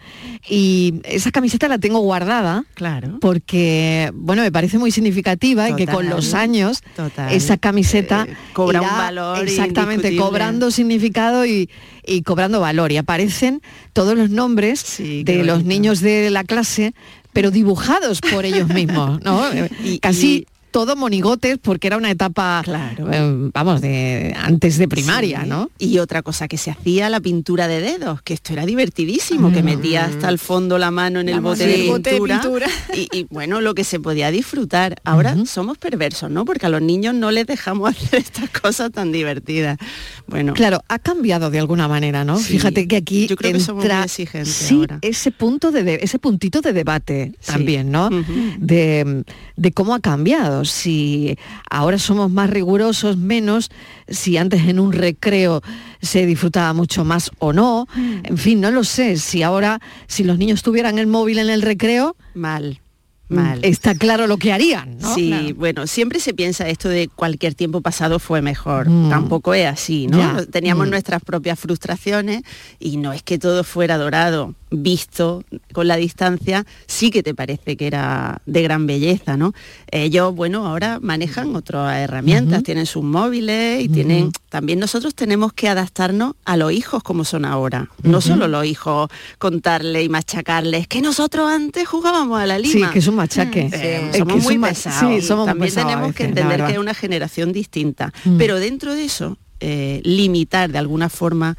Y 0.48 1.00
esa 1.04 1.32
camiseta 1.32 1.66
la 1.68 1.78
tengo 1.78 1.98
guardada 2.00 2.64
Claro. 2.74 3.18
porque, 3.20 4.12
bueno, 4.14 4.42
me 4.42 4.52
parece 4.52 4.78
muy 4.78 4.92
significativa 4.92 5.70
y 5.70 5.74
que 5.74 5.86
con 5.86 6.08
los 6.10 6.34
años 6.34 6.82
total. 6.94 7.32
esa 7.32 7.56
camiseta 7.56 8.26
Eh, 8.28 8.36
cobra 8.52 8.82
un 8.82 8.86
valor 8.88 9.42
exactamente 9.42 10.14
cobrando 10.16 10.70
significado 10.70 11.44
y, 11.46 11.70
y 12.06 12.22
cobrando 12.22 12.60
valor. 12.60 12.92
Y 12.92 12.98
aparecen 12.98 13.60
todos 13.94 14.16
los 14.16 14.30
nombres 14.30 14.78
Sí, 14.80 15.24
de 15.24 15.42
los 15.44 15.64
niños 15.64 16.00
de 16.00 16.30
la 16.30 16.44
clase 16.44 16.94
pero 17.34 17.50
dibujados 17.50 18.22
por 18.22 18.46
ellos 18.46 18.68
mismos 18.68 19.20
no 19.22 19.42
Y- 19.84 19.98
casi 19.98 20.46
todo 20.74 20.96
monigotes 20.96 21.56
porque 21.62 21.86
era 21.86 21.96
una 21.96 22.10
etapa 22.10 22.60
Claro. 22.64 23.06
eh, 23.12 23.50
vamos 23.54 23.80
de 23.80 24.34
antes 24.36 24.76
de 24.76 24.88
primaria 24.88 25.42
Sí. 25.44 25.48
no 25.48 25.70
Y 25.78 25.98
otra 25.98 26.22
cosa 26.22 26.48
que 26.48 26.58
se 26.58 26.72
hacía, 26.72 27.08
la 27.10 27.20
pintura 27.20 27.68
de 27.68 27.80
dedos, 27.80 28.22
que 28.22 28.34
esto 28.34 28.52
era 28.52 28.66
divertidísimo, 28.66 29.52
que 29.52 29.62
metía 29.62 30.04
hasta 30.06 30.28
el 30.28 30.40
fondo 30.40 30.76
la 30.76 30.90
mano 30.90 31.20
en 31.20 31.28
el 31.28 31.40
bote, 31.40 31.64
de, 31.68 31.84
el 31.84 31.90
bote 31.90 32.10
de 32.10 32.16
pintura, 32.16 32.40
pintura. 32.40 32.66
Y, 32.92 33.08
y, 33.16 33.26
bueno, 33.30 33.60
lo 33.60 33.74
que 33.76 33.84
se 33.84 34.00
podía 34.00 34.32
disfrutar. 34.32 34.96
Ahora 35.04 35.36
somos 35.46 35.78
perversos, 35.78 36.28
¿no? 36.28 36.44
Porque 36.44 36.66
a 36.66 36.68
los 36.70 36.82
niños 36.82 37.14
no 37.14 37.30
les 37.30 37.46
dejamos 37.46 37.90
hacer 37.96 38.18
estas 38.18 38.50
cosas 38.50 38.90
tan 38.90 39.12
divertidas. 39.12 39.78
Bueno, 40.26 40.54
Claro, 40.54 40.82
ha 40.88 40.98
cambiado 40.98 41.50
de 41.50 41.60
alguna 41.60 41.86
manera, 41.86 42.24
¿no? 42.24 42.36
Sí. 42.38 42.54
Fíjate 42.54 42.88
que 42.88 42.96
aquí 42.96 43.28
Yo 43.28 43.36
creo 43.36 43.52
que 43.52 43.60
somos 43.60 43.84
muy 43.84 43.92
entra 43.92 44.02
exigentes 44.04 44.52
sí, 44.54 44.74
ahora. 44.74 44.98
ese 45.02 45.30
punto 45.30 45.70
de, 45.70 45.84
de- 45.84 45.98
ese 46.02 46.18
puntito 46.18 46.60
de 46.62 46.72
debate 46.72 47.32
Sí. 47.38 47.52
también, 47.52 47.92
¿no? 47.92 48.10
De, 48.58 49.24
de 49.56 49.72
cómo 49.72 49.94
ha 49.94 50.00
cambiado, 50.00 50.63
si 50.64 51.36
ahora 51.70 51.98
somos 51.98 52.30
más 52.30 52.50
rigurosos, 52.50 53.16
menos, 53.16 53.70
si 54.08 54.36
antes 54.36 54.62
en 54.68 54.78
un 54.80 54.92
recreo 54.92 55.62
se 56.02 56.26
disfrutaba 56.26 56.72
mucho 56.72 57.04
más 57.04 57.30
o 57.38 57.52
no, 57.52 57.86
Mm. 57.94 58.20
en 58.24 58.38
fin, 58.38 58.60
no 58.60 58.70
lo 58.70 58.84
sé, 58.84 59.16
si 59.16 59.42
ahora, 59.42 59.80
si 60.06 60.24
los 60.24 60.38
niños 60.38 60.62
tuvieran 60.62 60.98
el 60.98 61.06
móvil 61.06 61.38
en 61.38 61.50
el 61.50 61.62
recreo, 61.62 62.16
mal, 62.34 62.80
mm, 63.28 63.34
mal. 63.34 63.58
está 63.62 63.94
claro 63.94 64.26
lo 64.26 64.36
que 64.36 64.52
harían, 64.52 64.98
¿no? 64.98 65.14
Sí, 65.14 65.28
Claro. 65.28 65.54
bueno, 65.56 65.86
siempre 65.86 66.20
se 66.20 66.34
piensa 66.34 66.68
esto 66.68 66.88
de 66.88 67.08
cualquier 67.08 67.54
tiempo 67.54 67.80
pasado 67.80 68.18
fue 68.18 68.42
mejor. 68.42 68.88
Mm. 68.90 69.08
Tampoco 69.10 69.54
es 69.54 69.66
así, 69.66 70.06
¿no? 70.08 70.18
Ya. 70.18 70.44
Teníamos 70.46 70.86
Mm. 70.86 70.90
nuestras 70.90 71.22
propias 71.22 71.58
frustraciones 71.58 72.42
y 72.78 72.96
no 72.98 73.12
es 73.12 73.22
que 73.22 73.38
todo 73.38 73.64
fuera 73.64 73.96
dorado. 73.98 74.54
Visto 74.82 75.44
con 75.72 75.86
la 75.88 75.96
distancia, 75.96 76.66
sí 76.86 77.10
que 77.10 77.22
te 77.22 77.34
parece 77.34 77.76
que 77.76 77.86
era 77.86 78.42
de 78.46 78.62
gran 78.62 78.86
belleza, 78.86 79.36
¿no? 79.36 79.52
Ellos, 79.90 80.34
bueno, 80.34 80.66
ahora 80.66 80.98
manejan 81.00 81.54
otras 81.54 81.96
herramientas, 81.96 82.62
tienen 82.62 82.86
sus 82.86 83.04
móviles 83.04 83.82
y 83.84 83.88
tienen. 83.88 84.32
También 84.48 84.78
nosotros 84.78 85.14
tenemos 85.14 85.52
que 85.52 85.68
adaptarnos 85.68 86.34
a 86.44 86.56
los 86.56 86.72
hijos 86.72 87.02
como 87.02 87.24
son 87.24 87.44
ahora. 87.44 87.88
No 88.02 88.20
solo 88.20 88.48
los 88.48 88.64
hijos 88.66 89.08
contarle 89.38 90.02
y 90.02 90.08
machacarles, 90.08 90.88
que 90.88 91.00
nosotros 91.00 91.48
antes 91.50 91.86
jugábamos 91.86 92.40
a 92.40 92.46
la 92.46 92.58
Sí, 92.58 92.74
lima. 92.74 92.90
que 92.90 92.98
es 92.98 93.06
un 93.08 93.16
machaque. 93.16 93.70
Eh, 93.72 94.10
Es 94.12 94.18
somos 94.18 94.32
que 94.34 94.38
es 94.40 94.44
muy 94.44 94.58
pesados. 94.58 95.14
Sí, 95.20 95.26
somos 95.26 95.46
También 95.46 95.66
pesados 95.68 95.90
tenemos 95.90 96.14
que 96.14 96.24
veces, 96.24 96.38
entender 96.38 96.66
que 96.66 96.72
es 96.72 96.78
una 96.78 96.94
generación 96.94 97.52
distinta. 97.52 98.12
Mm. 98.24 98.38
Pero 98.38 98.58
dentro 98.58 98.94
de 98.94 99.04
eso, 99.04 99.38
eh, 99.60 100.00
limitar 100.04 100.70
de 100.72 100.78
alguna 100.78 101.08
forma 101.08 101.56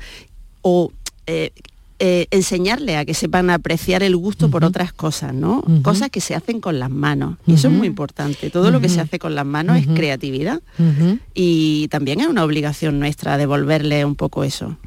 o 0.61 0.91
eh, 1.27 1.51
eh, 1.99 2.27
enseñarle 2.31 2.97
a 2.97 3.05
que 3.05 3.13
sepan 3.13 3.49
apreciar 3.49 4.03
el 4.03 4.17
gusto 4.17 4.49
por 4.49 4.65
otras 4.65 4.91
cosas, 4.91 5.33
¿no? 5.33 5.63
Cosas 5.81 6.09
que 6.09 6.19
se 6.19 6.35
hacen 6.35 6.59
con 6.59 6.77
las 6.79 6.89
manos. 6.89 7.37
Y 7.47 7.53
eso 7.53 7.69
es 7.69 7.73
muy 7.73 7.87
importante. 7.87 8.49
Todo 8.49 8.69
lo 8.71 8.81
que 8.81 8.89
se 8.89 8.99
hace 9.01 9.17
con 9.19 9.33
las 9.35 9.45
manos 9.45 9.77
es 9.77 9.87
creatividad. 9.87 10.61
Y 11.33 11.87
también 11.89 12.19
es 12.19 12.27
una 12.27 12.43
obligación 12.43 12.99
nuestra 12.99 13.37
devolverle 13.37 14.03
un 14.05 14.15
poco 14.15 14.43
eso. 14.43 14.77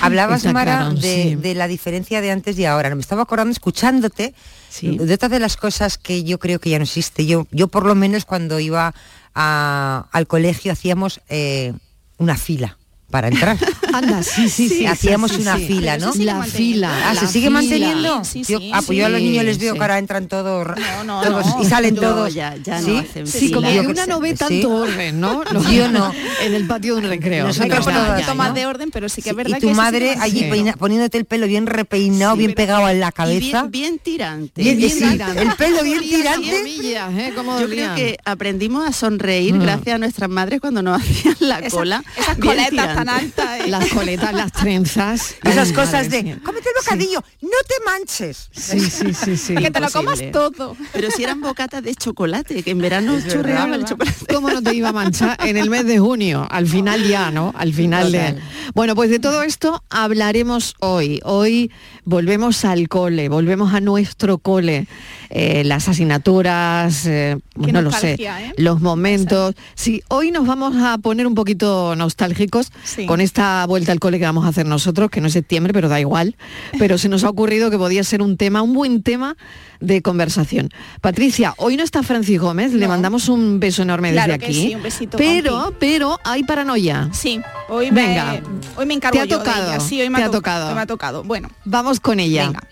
Hablabas, 0.00 0.40
Está 0.40 0.52
Mara, 0.52 0.76
claro, 0.78 0.94
de, 0.94 1.00
sí. 1.30 1.34
de 1.36 1.54
la 1.54 1.68
diferencia 1.68 2.20
de 2.20 2.30
antes 2.30 2.58
y 2.58 2.64
ahora. 2.66 2.94
Me 2.94 3.00
estaba 3.00 3.22
acordando, 3.22 3.52
escuchándote, 3.52 4.34
Sí. 4.68 4.96
de 4.98 5.14
otras 5.14 5.30
de 5.30 5.38
las 5.38 5.56
cosas 5.56 5.98
que 5.98 6.24
yo 6.24 6.38
creo 6.38 6.58
que 6.58 6.70
ya 6.70 6.78
no 6.78 6.84
existe. 6.84 7.26
Yo, 7.26 7.46
yo 7.50 7.68
por 7.68 7.84
lo 7.86 7.94
menos 7.94 8.24
cuando 8.24 8.58
iba 8.60 8.94
a- 9.34 10.06
al 10.12 10.26
colegio 10.26 10.72
hacíamos 10.72 11.20
eh, 11.28 11.72
una 12.18 12.36
fila 12.36 12.78
para 13.10 13.28
entrar. 13.28 13.58
Anda, 13.92 14.22
sí, 14.22 14.48
sí, 14.48 14.68
sí. 14.68 14.86
hacíamos 14.86 15.32
sí, 15.32 15.40
una 15.40 15.56
sí. 15.56 15.66
fila, 15.66 15.98
¿no? 15.98 16.12
La 16.16 16.42
fila. 16.42 17.10
Ah, 17.10 17.14
¿se 17.14 17.26
sigue 17.26 17.50
manteniendo? 17.50 18.24
Sí, 18.24 18.42
Yo- 18.48 18.58
sí, 18.58 18.70
ah, 18.72 18.82
pues 18.84 18.98
yo 18.98 19.06
a 19.06 19.08
los 19.08 19.20
niños 19.20 19.44
les 19.44 19.58
veo 19.58 19.72
sí. 19.72 19.78
que 19.78 19.82
ahora 19.84 19.98
entran 19.98 20.28
todos, 20.28 20.66
No, 20.66 21.04
no, 21.04 21.20
todos 21.22 21.46
no. 21.46 21.62
y 21.62 21.66
salen 21.66 21.94
todos. 21.94 22.32
ya- 22.34 22.56
ya 22.62 22.80
no 22.80 22.86
¿Sí? 22.86 22.96
hacen 22.98 23.26
Sí, 23.26 23.50
como 23.50 23.70
yo 23.70 23.82
que 23.82 23.88
una 23.88 24.06
no 24.06 24.20
ve 24.20 24.30
sí. 24.32 24.36
tanto 24.36 24.70
orden, 24.70 25.20
¿no? 25.20 25.42
Lo- 25.52 25.62
Yo 25.70 25.88
no. 25.90 26.12
En 26.42 26.54
el 26.54 26.66
patio 26.66 26.94
de 26.96 27.02
un 27.02 27.08
recreo. 27.08 27.46
Nosotros 27.46 27.86
un 27.86 27.94
poquito 28.06 28.28
¿no? 28.28 28.34
más 28.34 28.54
de 28.54 28.66
orden, 28.66 28.90
pero 28.90 29.08
sí 29.08 29.22
que 29.22 29.30
es 29.30 29.36
verdad 29.36 29.56
y 29.58 29.60
tu 29.60 29.66
que 29.68 29.72
eso 29.72 29.80
madre 29.82 30.16
allí 30.20 30.50
poniéndote 30.78 31.18
el 31.18 31.24
pelo 31.24 31.46
bien 31.46 31.66
repeinado, 31.66 32.36
bien 32.36 32.54
pegado 32.54 32.88
en 32.88 33.00
la 33.00 33.12
cabeza. 33.12 33.64
bien, 33.68 33.98
tirante. 33.98 34.62
Bien- 34.62 34.78
tirante. 34.78 35.42
el 35.42 35.52
pelo 35.56 35.82
bien 35.82 36.00
tirante. 36.00 36.62
¿eh? 36.62 37.32
Yo 37.60 37.68
creo 37.68 37.94
que 37.94 38.18
aprendimos 38.24 38.86
a 38.86 38.92
sonreír 38.92 39.54
Mm. 39.54 39.60
gracias 39.60 39.94
a 39.94 39.98
nuestras 39.98 40.30
madres 40.30 40.60
cuando 40.60 40.82
nos 40.82 41.00
hacían 41.02 41.36
la 41.40 41.68
cola. 41.68 42.02
esas 42.16 42.38
coletas 42.38 42.94
tan 42.94 43.08
altas. 43.08 43.66
Las 43.82 43.92
coletas, 43.92 44.32
las 44.34 44.52
trenzas. 44.52 45.34
Esas 45.44 45.68
Ay, 45.68 45.74
cosas 45.74 46.06
madre 46.06 46.22
de, 46.22 46.38
cómete 46.40 46.68
el 46.68 46.74
bocadillo, 46.84 47.22
no 47.42 47.58
te 47.66 47.74
manches. 47.84 48.48
Sí, 48.52 48.80
sí, 48.80 49.12
sí, 49.14 49.36
sí. 49.36 49.54
que 49.54 49.70
te 49.70 49.80
lo 49.80 49.90
comas 49.90 50.20
todo. 50.32 50.76
Pero 50.92 51.10
si 51.10 51.24
eran 51.24 51.40
bocatas 51.40 51.82
de 51.82 51.94
chocolate, 51.94 52.62
que 52.62 52.70
en 52.70 52.78
verano 52.78 53.18
chorreaba 53.28 53.74
el 53.74 53.84
chocolate. 53.84 54.26
¿Cómo 54.32 54.50
no 54.50 54.62
te 54.62 54.74
iba 54.74 54.90
a 54.90 54.92
manchar 54.92 55.36
en 55.44 55.56
el 55.56 55.70
mes 55.70 55.86
de 55.86 55.98
junio? 55.98 56.46
Al 56.50 56.66
final 56.66 57.06
ya, 57.06 57.30
¿no? 57.30 57.52
Al 57.56 57.72
final 57.72 58.12
de... 58.12 58.38
Bueno, 58.74 58.94
pues 58.94 59.10
de 59.10 59.18
todo 59.18 59.42
esto 59.42 59.82
hablaremos 59.90 60.74
hoy. 60.80 61.20
Hoy 61.24 61.70
volvemos 62.04 62.64
al 62.64 62.88
cole, 62.88 63.28
volvemos 63.28 63.74
a 63.74 63.80
nuestro 63.80 64.38
cole. 64.38 64.86
Eh, 65.30 65.64
las 65.64 65.88
asignaturas, 65.88 67.06
eh, 67.06 67.38
no 67.56 67.80
lo 67.80 67.90
sé, 67.90 68.16
¿eh? 68.20 68.52
los 68.58 68.80
momentos. 68.82 69.54
Sí, 69.74 70.02
hoy 70.08 70.30
nos 70.30 70.46
vamos 70.46 70.76
a 70.76 70.98
poner 70.98 71.26
un 71.26 71.34
poquito 71.34 71.96
nostálgicos 71.96 72.70
Sí. 72.84 73.06
con 73.06 73.20
esta 73.22 73.64
vuelta 73.72 73.90
al 73.92 73.98
cole 74.00 74.18
que 74.18 74.24
vamos 74.24 74.44
a 74.44 74.48
hacer 74.48 74.66
nosotros, 74.66 75.10
que 75.10 75.20
no 75.20 75.26
es 75.28 75.32
septiembre, 75.32 75.72
pero 75.72 75.88
da 75.88 75.98
igual. 75.98 76.36
Pero 76.78 76.98
se 76.98 77.08
nos 77.08 77.24
ha 77.24 77.28
ocurrido 77.30 77.70
que 77.70 77.78
podía 77.78 78.04
ser 78.04 78.20
un 78.22 78.36
tema, 78.36 78.60
un 78.62 78.74
buen 78.74 79.02
tema 79.02 79.36
de 79.80 80.02
conversación. 80.02 80.68
Patricia, 81.00 81.54
hoy 81.56 81.76
no 81.76 81.82
está 81.82 82.02
Francis 82.02 82.38
Gómez, 82.38 82.72
le 82.74 82.86
mandamos 82.86 83.28
un 83.28 83.58
beso 83.60 83.82
enorme 83.82 84.12
Claro 84.12 84.34
desde 84.34 84.38
que 84.40 84.46
aquí. 84.52 84.68
sí, 84.68 84.74
un 84.74 84.82
besito, 84.82 85.16
pero, 85.18 85.62
compi. 85.64 85.76
pero 85.80 86.18
hay 86.24 86.44
paranoia. 86.44 87.08
Sí, 87.12 87.40
hoy 87.68 87.90
Venga. 87.90 88.32
me, 88.32 88.42
hoy 88.76 88.86
me 88.86 88.94
encargo 88.94 89.14
Te 89.16 89.20
ha 89.22 89.24
yo 89.24 89.38
de 89.38 89.44
tocado, 89.44 89.70
ella. 89.72 89.80
Sí, 89.80 90.00
hoy 90.00 90.10
me 90.10 90.18
te 90.18 90.22
ha, 90.24 90.26
ha 90.26 90.30
to- 90.30 90.36
tocado. 90.38 90.68
hoy 90.68 90.74
me 90.74 90.80
ha 90.82 90.86
tocado. 90.86 91.24
Bueno, 91.24 91.48
Vamos 91.64 91.98
con 92.00 92.20
ella. 92.20 92.44
venga. 92.46 92.68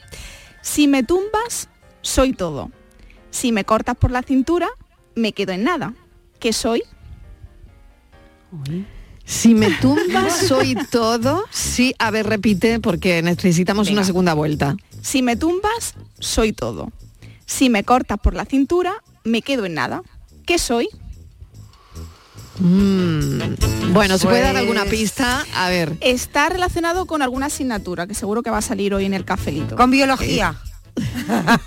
Si 0.62 0.86
me 0.86 1.02
tumbas, 1.02 1.68
soy 2.02 2.32
todo. 2.34 2.70
Si 3.30 3.52
me 3.52 3.64
cortas 3.64 3.96
por 3.96 4.10
la 4.10 4.22
cintura, 4.22 4.68
me 5.14 5.32
quedo 5.32 5.52
en 5.52 5.64
nada. 5.64 5.94
¿Qué 6.38 6.52
soy? 6.52 6.82
Si 9.30 9.54
me 9.54 9.70
tumbas, 9.70 10.36
soy 10.48 10.74
todo. 10.90 11.44
Sí, 11.50 11.94
a 12.00 12.10
ver, 12.10 12.26
repite 12.26 12.80
porque 12.80 13.22
necesitamos 13.22 13.86
Venga. 13.86 14.00
una 14.00 14.04
segunda 14.06 14.34
vuelta. 14.34 14.76
Si 15.02 15.22
me 15.22 15.36
tumbas, 15.36 15.94
soy 16.18 16.52
todo. 16.52 16.90
Si 17.46 17.70
me 17.70 17.84
cortas 17.84 18.18
por 18.18 18.34
la 18.34 18.44
cintura, 18.44 18.92
me 19.22 19.40
quedo 19.42 19.66
en 19.66 19.74
nada. 19.74 20.02
¿Qué 20.46 20.58
soy? 20.58 20.88
Mm, 22.58 23.92
Bueno, 23.92 24.18
¿se 24.18 24.26
puede 24.26 24.40
dar 24.42 24.52
Pues- 24.52 24.62
alguna 24.62 24.84
pista? 24.84 25.46
A 25.54 25.68
ver. 25.70 25.96
Está 26.00 26.48
relacionado 26.48 27.06
con 27.06 27.22
alguna 27.22 27.46
asignatura 27.46 28.08
que 28.08 28.14
seguro 28.14 28.42
que 28.42 28.50
va 28.50 28.58
a 28.58 28.62
salir 28.62 28.94
hoy 28.94 29.04
en 29.04 29.14
el 29.14 29.24
cafelito. 29.24 29.76
Con 29.76 29.92
biología. 29.92 30.56
¿Está 30.96 31.60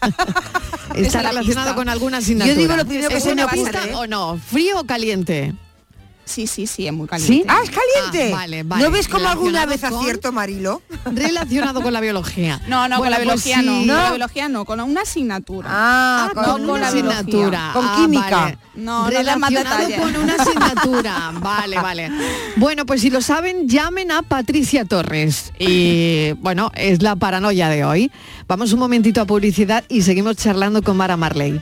Esa 0.96 1.08
es 1.08 1.14
la 1.24 1.30
relacionado 1.30 1.76
con 1.76 1.88
alguna 1.90 2.18
asignatura? 2.18 2.54
Yo 2.54 2.60
digo 2.60 2.76
lo 2.76 2.86
primero 2.86 3.08
que 3.10 3.18
¿Es 3.18 3.24
se 3.24 3.34
me 3.36 3.48
pista 3.48 3.88
¿eh? 3.88 3.96
o 3.96 4.06
no? 4.06 4.38
¿Frío 4.38 4.82
o 4.82 4.84
caliente? 4.84 5.54
Sí, 6.26 6.48
sí, 6.48 6.68
sí, 6.68 6.88
es 6.88 6.94
muy 6.94 7.08
caliente. 7.08 7.34
¿Sí? 7.34 7.44
Ah, 7.48 7.60
es 7.64 7.70
caliente. 7.70 8.34
Ah, 8.34 8.38
vale, 8.38 8.64
vale. 8.64 8.84
¿No 8.84 8.92
ves 8.92 9.08
como 9.10 9.28
alguna 9.28 9.66
vez 9.66 9.82
con- 9.82 9.94
acierto, 9.96 10.32
Marilo? 10.32 10.82
Relacionado 11.06 11.82
con 11.82 11.92
la 11.94 12.00
biología. 12.00 12.62
No, 12.68 12.88
no, 12.88 12.98
Bueno, 12.98 13.16
con 13.18 13.26
la 13.26 13.34
pues 13.34 13.44
biología 13.46 13.62
no. 13.62 13.78
Con 13.80 13.88
la 13.88 14.10
biología 14.10 14.50
no, 14.50 14.66
con 14.66 14.80
una 14.80 15.02
asignatura. 15.02 15.68
Ah, 15.72 16.30
Ah, 16.30 16.32
con, 16.34 16.44
con 16.46 16.70
una 16.70 16.80
la 16.80 16.92
biología. 16.92 17.20
asignatura. 17.20 17.70
Con 17.74 17.86
Ah, 17.86 17.96
química. 17.98 18.30
vale. 18.30 18.58
No, 18.76 18.84
no 18.84 19.02
más 19.04 19.14
Relacionado 19.14 19.78
detalles. 19.88 20.00
con 20.02 20.16
una 20.16 20.34
asignatura. 20.36 21.32
Vale, 21.36 21.76
vale. 21.82 22.12
Bueno, 22.56 22.86
pues 22.86 23.02
si 23.02 23.10
lo 23.10 23.22
saben, 23.22 23.68
llamen 23.68 24.12
a 24.12 24.22
Patricia 24.22 24.86
Torres. 24.86 25.52
Y 25.60 26.32
bueno, 26.40 26.72
es 26.76 27.02
la 27.04 27.16
paranoia 27.16 27.70
de 27.70 27.84
hoy. 27.84 28.12
Vamos 28.48 28.72
un 28.74 28.80
momentito 28.80 29.22
a 29.22 29.26
publicidad 29.26 29.84
y 29.90 30.02
seguimos 30.04 30.38
charlando 30.38 30.82
con 30.82 30.98
Mara 30.98 31.18
Marley. 31.18 31.62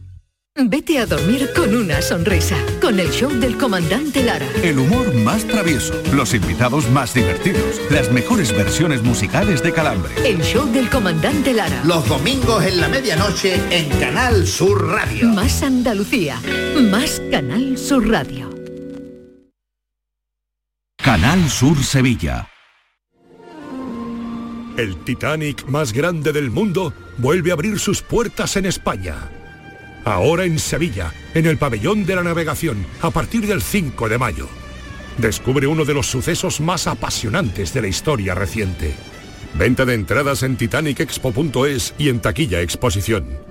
Vete 0.53 0.99
a 0.99 1.05
dormir 1.05 1.49
con 1.55 1.73
una 1.73 2.01
sonrisa, 2.01 2.57
con 2.81 2.99
el 2.99 3.09
show 3.09 3.31
del 3.31 3.57
comandante 3.57 4.21
Lara. 4.21 4.45
El 4.61 4.79
humor 4.79 5.13
más 5.15 5.45
travieso, 5.45 5.93
los 6.13 6.33
invitados 6.33 6.89
más 6.89 7.13
divertidos, 7.13 7.79
las 7.89 8.11
mejores 8.11 8.51
versiones 8.51 9.01
musicales 9.01 9.63
de 9.63 9.71
Calambre. 9.71 10.11
El 10.25 10.41
show 10.41 10.69
del 10.69 10.89
comandante 10.89 11.53
Lara. 11.53 11.81
Los 11.85 12.05
domingos 12.05 12.65
en 12.65 12.81
la 12.81 12.89
medianoche 12.89 13.61
en 13.71 13.97
Canal 13.97 14.45
Sur 14.45 14.89
Radio. 14.89 15.29
Más 15.29 15.63
Andalucía, 15.63 16.37
más 16.91 17.21
Canal 17.31 17.77
Sur 17.77 18.09
Radio. 18.09 18.49
Canal 21.01 21.49
Sur 21.49 21.81
Sevilla. 21.81 22.49
El 24.75 24.97
Titanic 25.05 25.65
más 25.67 25.93
grande 25.93 26.33
del 26.33 26.51
mundo 26.51 26.93
vuelve 27.17 27.51
a 27.51 27.53
abrir 27.53 27.79
sus 27.79 28.01
puertas 28.01 28.57
en 28.57 28.65
España. 28.65 29.29
Ahora 30.03 30.45
en 30.45 30.57
Sevilla, 30.57 31.13
en 31.33 31.45
el 31.45 31.57
pabellón 31.57 32.05
de 32.05 32.15
la 32.15 32.23
navegación, 32.23 32.85
a 33.01 33.11
partir 33.11 33.45
del 33.45 33.61
5 33.61 34.09
de 34.09 34.17
mayo. 34.17 34.49
Descubre 35.17 35.67
uno 35.67 35.85
de 35.85 35.93
los 35.93 36.07
sucesos 36.07 36.59
más 36.59 36.87
apasionantes 36.87 37.73
de 37.73 37.81
la 37.81 37.87
historia 37.87 38.33
reciente. 38.33 38.95
Venta 39.53 39.85
de 39.85 39.93
entradas 39.93 40.43
en 40.43 40.57
titanicexpo.es 40.57 41.93
y 41.97 42.09
en 42.09 42.19
taquilla 42.19 42.61
exposición. 42.61 43.50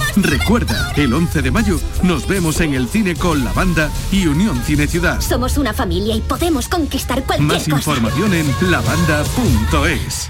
Recuerda, 0.15 0.91
el 0.95 1.13
11 1.13 1.41
de 1.41 1.51
mayo 1.51 1.79
nos 2.03 2.27
vemos 2.27 2.59
en 2.61 2.73
el 2.73 2.87
cine 2.87 3.15
con 3.15 3.43
la 3.43 3.53
banda 3.53 3.89
y 4.11 4.27
Unión 4.27 4.61
Cine 4.63 4.87
Ciudad. 4.87 5.21
Somos 5.21 5.57
una 5.57 5.73
familia 5.73 6.15
y 6.15 6.21
podemos 6.21 6.67
conquistar 6.67 7.23
cualquier 7.23 7.47
Más 7.47 7.63
cosa. 7.63 7.77
información 7.77 8.33
en 8.33 8.71
lavanda.es. 8.71 10.29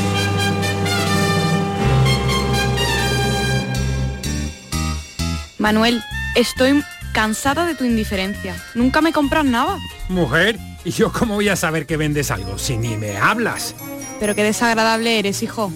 Manuel, 5.61 6.03
estoy 6.35 6.83
cansada 7.13 7.67
de 7.67 7.75
tu 7.75 7.85
indiferencia. 7.85 8.55
Nunca 8.73 8.99
me 8.99 9.13
compras 9.13 9.45
nada. 9.45 9.77
Mujer, 10.09 10.57
¿y 10.83 10.89
yo 10.89 11.11
cómo 11.11 11.35
voy 11.35 11.49
a 11.49 11.55
saber 11.55 11.85
que 11.85 11.97
vendes 11.97 12.31
algo 12.31 12.57
si 12.57 12.77
ni 12.77 12.97
me 12.97 13.17
hablas? 13.17 13.75
Pero 14.19 14.33
qué 14.33 14.43
desagradable 14.43 15.19
eres, 15.19 15.43
hijo. 15.43 15.71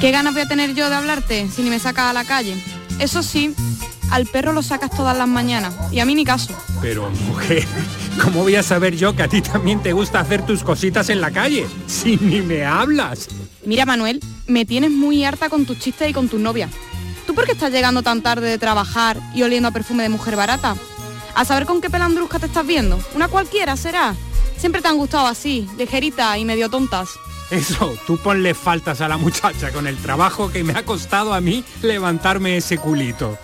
¿Qué 0.00 0.12
ganas 0.12 0.32
voy 0.32 0.44
a 0.44 0.48
tener 0.48 0.74
yo 0.74 0.88
de 0.88 0.96
hablarte 0.96 1.46
si 1.48 1.60
ni 1.60 1.68
me 1.68 1.78
sacas 1.78 2.06
a 2.06 2.14
la 2.14 2.24
calle? 2.24 2.56
Eso 2.98 3.22
sí, 3.22 3.54
al 4.10 4.24
perro 4.24 4.54
lo 4.54 4.62
sacas 4.62 4.90
todas 4.90 5.14
las 5.14 5.28
mañanas 5.28 5.74
y 5.92 6.00
a 6.00 6.06
mí 6.06 6.14
ni 6.14 6.24
caso. 6.24 6.56
Pero 6.80 7.10
mujer, 7.10 7.66
¿Cómo 8.22 8.44
voy 8.44 8.56
a 8.56 8.62
saber 8.62 8.96
yo 8.96 9.14
que 9.14 9.22
a 9.22 9.28
ti 9.28 9.42
también 9.42 9.82
te 9.82 9.92
gusta 9.92 10.20
hacer 10.20 10.46
tus 10.46 10.64
cositas 10.64 11.10
en 11.10 11.20
la 11.20 11.30
calle? 11.30 11.66
Si 11.86 12.16
ni 12.16 12.40
me 12.40 12.64
hablas. 12.64 13.28
Mira, 13.66 13.84
Manuel, 13.84 14.20
me 14.46 14.64
tienes 14.64 14.90
muy 14.90 15.22
harta 15.24 15.50
con 15.50 15.66
tus 15.66 15.78
chistes 15.78 16.08
y 16.08 16.12
con 16.14 16.28
tus 16.28 16.40
novias. 16.40 16.70
¿Tú 17.26 17.34
por 17.34 17.44
qué 17.44 17.52
estás 17.52 17.72
llegando 17.72 18.02
tan 18.02 18.22
tarde 18.22 18.48
de 18.48 18.58
trabajar 18.58 19.18
y 19.34 19.42
oliendo 19.42 19.68
a 19.68 19.72
perfume 19.72 20.04
de 20.04 20.08
mujer 20.08 20.36
barata? 20.36 20.76
A 21.34 21.44
saber 21.44 21.66
con 21.66 21.80
qué 21.80 21.90
pelandrusca 21.90 22.38
te 22.38 22.46
estás 22.46 22.66
viendo. 22.66 22.98
Una 23.14 23.28
cualquiera 23.28 23.76
será. 23.76 24.14
Siempre 24.56 24.80
te 24.80 24.88
han 24.88 24.96
gustado 24.96 25.26
así, 25.26 25.68
ligerita 25.76 26.38
y 26.38 26.44
medio 26.44 26.70
tontas. 26.70 27.10
Eso, 27.50 27.94
tú 28.06 28.16
ponle 28.16 28.54
faltas 28.54 29.00
a 29.00 29.08
la 29.08 29.16
muchacha 29.16 29.70
con 29.70 29.86
el 29.86 29.96
trabajo 29.98 30.50
que 30.50 30.64
me 30.64 30.72
ha 30.72 30.84
costado 30.84 31.34
a 31.34 31.40
mí 31.40 31.64
levantarme 31.82 32.56
ese 32.56 32.78
culito. 32.78 33.38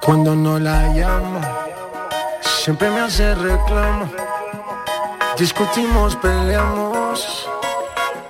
Cuando 0.00 0.34
no 0.34 0.58
la 0.58 0.94
llamo, 0.94 1.40
siempre 2.64 2.90
me 2.90 3.00
hace 3.00 3.34
reclamo. 3.34 4.10
Discutimos, 5.38 6.16
peleamos. 6.16 7.46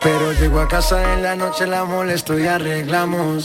Pero 0.00 0.32
llego 0.32 0.60
a 0.60 0.68
casa 0.68 1.14
en 1.14 1.22
la 1.22 1.36
noche, 1.36 1.66
la 1.66 1.84
molesto 1.84 2.38
y 2.38 2.46
arreglamos. 2.46 3.44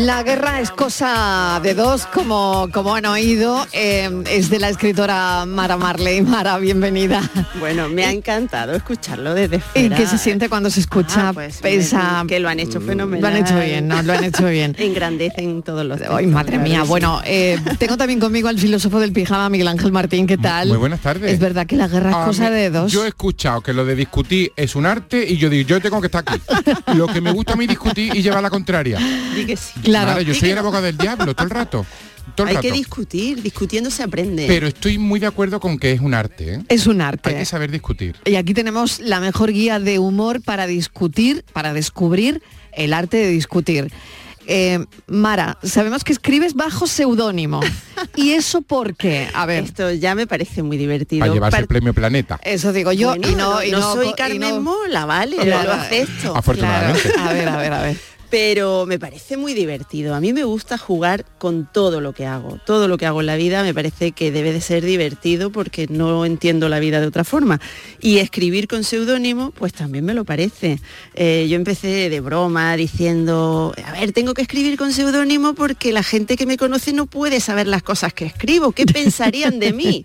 La 0.00 0.22
guerra 0.22 0.60
es 0.60 0.70
cosa 0.70 1.58
de 1.62 1.72
dos, 1.74 2.06
como, 2.06 2.68
como 2.72 2.94
han 2.94 3.06
oído. 3.06 3.66
eh, 3.72 4.10
es 4.30 4.50
de 4.50 4.58
la 4.58 4.68
escritora 4.68 5.46
Mara 5.46 5.76
Marley. 5.78 6.20
Mara, 6.22 6.58
bienvenida. 6.58 7.22
Bueno, 7.58 7.88
me 7.88 8.04
ha 8.04 8.10
encantado 8.10 8.74
escucharlo 8.74 9.32
desde 9.32 9.56
¿Y 9.56 9.60
fuera. 9.60 9.96
qué 9.96 10.06
se 10.06 10.18
siente 10.18 10.48
cuando 10.50 10.68
se 10.70 10.80
escucha? 10.80 11.28
Ah, 11.28 11.32
pues, 11.32 11.58
pesa, 11.58 12.24
que 12.28 12.38
lo 12.40 12.48
han 12.50 12.60
hecho 12.60 12.80
fenomenal. 12.80 13.20
Lo 13.22 13.28
han 13.28 13.36
hecho 13.46 13.58
bien, 13.58 13.88
¿no? 13.88 14.02
Lo 14.02 14.12
han 14.12 14.24
hecho 14.24 14.46
bien. 14.46 14.76
Engrandecen 14.78 15.62
todos 15.62 15.84
los 15.86 16.00
Ay, 16.02 16.26
madre 16.26 16.58
mía. 16.58 16.82
Bueno, 16.82 17.22
eh, 17.24 17.58
tengo 17.78 17.96
también 17.96 18.20
conmigo 18.20 18.48
al 18.48 18.58
filósofo 18.58 19.00
del 19.00 19.12
pijama, 19.12 19.48
Miguel 19.48 19.68
Ángel 19.68 19.92
Martín. 19.92 20.26
¿Qué 20.26 20.36
tal? 20.36 20.68
Muy 20.68 20.76
buenas 20.76 21.00
tardes. 21.00 21.32
Es 21.32 21.38
verdad 21.38 21.66
que 21.66 21.76
la 21.76 21.88
guerra 21.88 22.10
es 22.10 22.16
Ah, 22.16 22.24
cosa 22.26 22.44
me- 22.44 22.50
de 22.50 22.70
dos. 22.70 22.92
Yo 22.92 23.04
he 23.04 23.08
escuchado 23.08 23.62
que 23.62 23.72
lo 23.72 23.84
de 23.86 23.94
discutir 23.94 24.52
es 24.56 24.76
un 24.76 24.84
arte 24.84 25.24
y 25.26 25.38
yo 25.38 25.48
digo, 25.48 25.66
yo 25.68 25.80
tengo 25.80 26.00
que 26.02 26.06
estar 26.08 26.22
aquí. 26.26 26.40
lo 26.94 27.06
que 27.06 27.20
me 27.22 27.30
gusta 27.30 27.54
a 27.54 27.56
mí 27.56 27.66
discutir 27.66 28.14
y 28.14 28.22
llevar 28.22 28.42
la 28.42 28.50
contraria. 28.50 28.98
Que 29.46 29.56
sí. 29.56 29.72
Claro, 29.86 30.20
yo 30.20 30.34
soy 30.34 30.50
el 30.50 30.58
abogado 30.58 30.84
del 30.84 30.96
diablo 30.98 31.34
todo 31.34 31.44
el 31.44 31.50
rato. 31.50 31.86
Todo 32.34 32.46
el 32.46 32.50
Hay 32.50 32.56
rato. 32.56 32.68
que 32.68 32.74
discutir, 32.74 33.40
discutiendo 33.42 33.90
se 33.90 34.02
aprende. 34.02 34.46
Pero 34.48 34.66
estoy 34.66 34.98
muy 34.98 35.20
de 35.20 35.26
acuerdo 35.26 35.60
con 35.60 35.78
que 35.78 35.92
es 35.92 36.00
un 36.00 36.12
arte. 36.12 36.54
¿eh? 36.54 36.62
Es 36.68 36.86
un 36.86 37.00
arte. 37.00 37.30
Hay 37.30 37.36
que 37.36 37.44
saber 37.44 37.70
discutir. 37.70 38.16
Y 38.24 38.34
aquí 38.34 38.52
tenemos 38.52 38.98
la 39.00 39.20
mejor 39.20 39.52
guía 39.52 39.78
de 39.78 39.98
humor 40.00 40.42
para 40.42 40.66
discutir, 40.66 41.44
para 41.52 41.72
descubrir 41.72 42.42
el 42.72 42.92
arte 42.92 43.16
de 43.16 43.28
discutir. 43.28 43.92
Eh, 44.48 44.84
Mara, 45.08 45.58
sabemos 45.62 46.04
que 46.04 46.12
escribes 46.12 46.54
bajo 46.54 46.86
seudónimo. 46.86 47.60
¿Y 48.16 48.32
eso 48.32 48.60
por 48.62 48.96
qué? 48.96 49.28
A 49.34 49.46
ver. 49.46 49.64
Esto 49.64 49.90
ya 49.92 50.14
me 50.14 50.26
parece 50.26 50.62
muy 50.62 50.76
divertido. 50.76 51.20
Para 51.20 51.32
llevarse 51.32 51.52
Par- 51.56 51.62
el 51.62 51.68
premio 51.68 51.94
Planeta. 51.94 52.38
Eso 52.44 52.72
digo 52.72 52.92
yo 52.92 53.08
Bueno, 53.10 53.28
y 53.30 53.34
no, 53.34 53.62
y 53.64 53.70
no 53.70 53.78
no 53.80 53.94
soy 53.94 54.12
Carmen 54.16 54.40
no- 54.56 54.60
Mola, 54.62 55.04
vale, 55.06 55.36
Claro. 55.36 55.68
lo 55.68 55.72
acepto. 55.74 56.36
Afortunadamente. 56.36 57.12
A 57.18 57.32
ver, 57.32 57.48
a 57.48 57.56
ver, 57.56 57.72
a 57.72 57.82
ver. 57.82 57.96
Pero 58.30 58.86
me 58.86 58.98
parece 58.98 59.36
muy 59.36 59.54
divertido. 59.54 60.14
A 60.14 60.20
mí 60.20 60.32
me 60.32 60.44
gusta 60.44 60.78
jugar 60.78 61.24
con 61.38 61.68
todo 61.72 62.00
lo 62.00 62.12
que 62.12 62.26
hago. 62.26 62.58
Todo 62.66 62.88
lo 62.88 62.98
que 62.98 63.06
hago 63.06 63.20
en 63.20 63.26
la 63.26 63.36
vida 63.36 63.62
me 63.62 63.72
parece 63.74 64.12
que 64.12 64.30
debe 64.30 64.52
de 64.52 64.60
ser 64.60 64.84
divertido 64.84 65.50
porque 65.50 65.86
no 65.88 66.24
entiendo 66.24 66.68
la 66.68 66.78
vida 66.78 67.00
de 67.00 67.06
otra 67.06 67.24
forma. 67.24 67.60
Y 68.00 68.18
escribir 68.18 68.68
con 68.68 68.84
seudónimo, 68.84 69.52
pues 69.52 69.72
también 69.72 70.04
me 70.04 70.14
lo 70.14 70.24
parece. 70.24 70.80
Eh, 71.14 71.46
yo 71.48 71.56
empecé 71.56 72.10
de 72.10 72.20
broma 72.20 72.76
diciendo, 72.76 73.74
a 73.84 73.92
ver, 73.92 74.12
tengo 74.12 74.34
que 74.34 74.42
escribir 74.42 74.76
con 74.76 74.92
seudónimo 74.92 75.54
porque 75.54 75.92
la 75.92 76.02
gente 76.02 76.36
que 76.36 76.46
me 76.46 76.56
conoce 76.56 76.92
no 76.92 77.06
puede 77.06 77.40
saber 77.40 77.66
las 77.66 77.82
cosas 77.82 78.12
que 78.12 78.26
escribo. 78.26 78.72
¿Qué 78.72 78.86
pensarían 78.96 79.58
de 79.60 79.72
mí? 79.72 80.04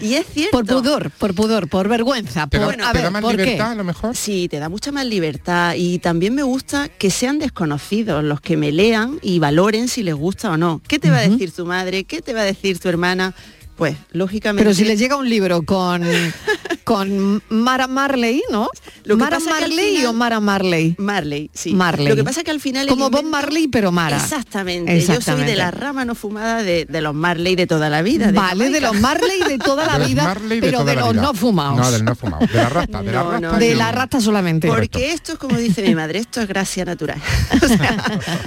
Y 0.00 0.14
es 0.14 0.26
cierto. 0.26 0.56
Por 0.56 0.66
pudor, 0.66 1.10
por 1.10 1.34
pudor, 1.34 1.68
por 1.68 1.88
vergüenza. 1.88 2.46
¿Te 2.46 2.58
da, 2.58 2.66
por, 2.66 2.80
a 2.80 2.92
te 2.92 2.98
ver, 2.98 3.02
da 3.04 3.10
más 3.10 3.22
¿por 3.22 3.36
qué? 3.36 3.42
libertad 3.42 3.72
a 3.72 3.74
lo 3.74 3.84
mejor? 3.84 4.16
Sí, 4.16 4.48
te 4.48 4.58
da 4.58 4.68
mucha 4.68 4.92
más 4.92 5.06
libertad 5.06 5.74
y 5.76 5.98
también 5.98 6.34
me 6.34 6.42
gusta 6.42 6.88
que 6.88 7.10
sean 7.10 7.38
desconocidos 7.56 8.22
los 8.22 8.42
que 8.42 8.58
me 8.58 8.70
lean 8.70 9.18
y 9.22 9.38
valoren 9.38 9.88
si 9.88 10.02
les 10.02 10.14
gusta 10.14 10.50
o 10.50 10.58
no. 10.58 10.82
¿Qué 10.86 10.98
te 10.98 11.08
va 11.08 11.20
a 11.20 11.26
decir 11.26 11.52
tu 11.52 11.64
madre? 11.64 12.04
¿Qué 12.04 12.20
te 12.20 12.34
va 12.34 12.42
a 12.42 12.44
decir 12.44 12.78
tu 12.78 12.90
hermana? 12.90 13.32
Pues, 13.76 13.96
lógicamente... 14.12 14.62
Pero 14.64 14.74
si 14.74 14.84
les 14.84 14.98
llega 14.98 15.16
un 15.16 15.28
libro 15.28 15.62
con, 15.62 16.02
con 16.84 17.42
Mara 17.48 17.86
Marley, 17.86 18.42
¿no? 18.50 18.68
Lo 19.04 19.16
que 19.16 19.22
Mara 19.24 19.36
pasa 19.38 19.50
que 19.58 19.64
al 19.64 19.70
Marley 19.70 19.96
final- 19.96 20.06
o 20.06 20.12
Mara 20.14 20.40
Marley. 20.40 20.94
Marley, 20.98 21.50
sí. 21.52 21.74
Marley. 21.74 22.08
Lo 22.08 22.16
que 22.16 22.24
pasa 22.24 22.42
que 22.42 22.50
al 22.50 22.60
final... 22.60 22.86
Como 22.88 23.10
Bob 23.10 23.20
invento- 23.22 23.30
Marley, 23.30 23.68
pero 23.68 23.92
Mara. 23.92 24.16
Exactamente. 24.16 25.00
Yo 25.00 25.20
soy 25.20 25.44
de 25.44 25.56
la 25.56 25.70
rama 25.70 26.04
no 26.04 26.14
fumada 26.14 26.62
de, 26.62 26.86
de 26.86 27.00
los 27.00 27.14
Marley 27.14 27.54
de 27.54 27.66
toda 27.66 27.90
la 27.90 28.02
vida. 28.02 28.26
de 28.26 28.32
Vale, 28.32 28.70
de 28.70 28.80
los 28.80 28.98
Marley 29.00 29.40
de 29.46 29.58
toda 29.58 29.86
la 29.86 29.98
vida, 30.06 30.34
de 30.34 30.60
pero 30.60 30.84
de 30.84 30.94
los 30.96 31.12
vida. 31.12 31.22
no 31.22 31.34
fumados. 31.34 31.78
No, 31.78 31.90
del 31.92 32.04
no 32.04 32.14
fumado. 32.14 32.46
De 32.46 32.54
la 32.54 32.68
rasta, 32.68 33.02
de 33.02 33.12
la 33.12 33.22
rasta. 33.24 33.40
no, 33.40 33.58
de 33.58 33.74
la 33.74 33.92
rata 33.92 34.20
solamente. 34.20 34.68
Porque 34.68 35.12
esto 35.12 35.32
es 35.34 35.38
como 35.38 35.56
dice 35.58 35.82
mi 35.82 35.94
madre, 35.94 36.18
esto 36.20 36.40
es 36.40 36.48
gracia 36.48 36.84
natural. 36.84 37.20
O 37.62 37.68
sea, 37.68 37.96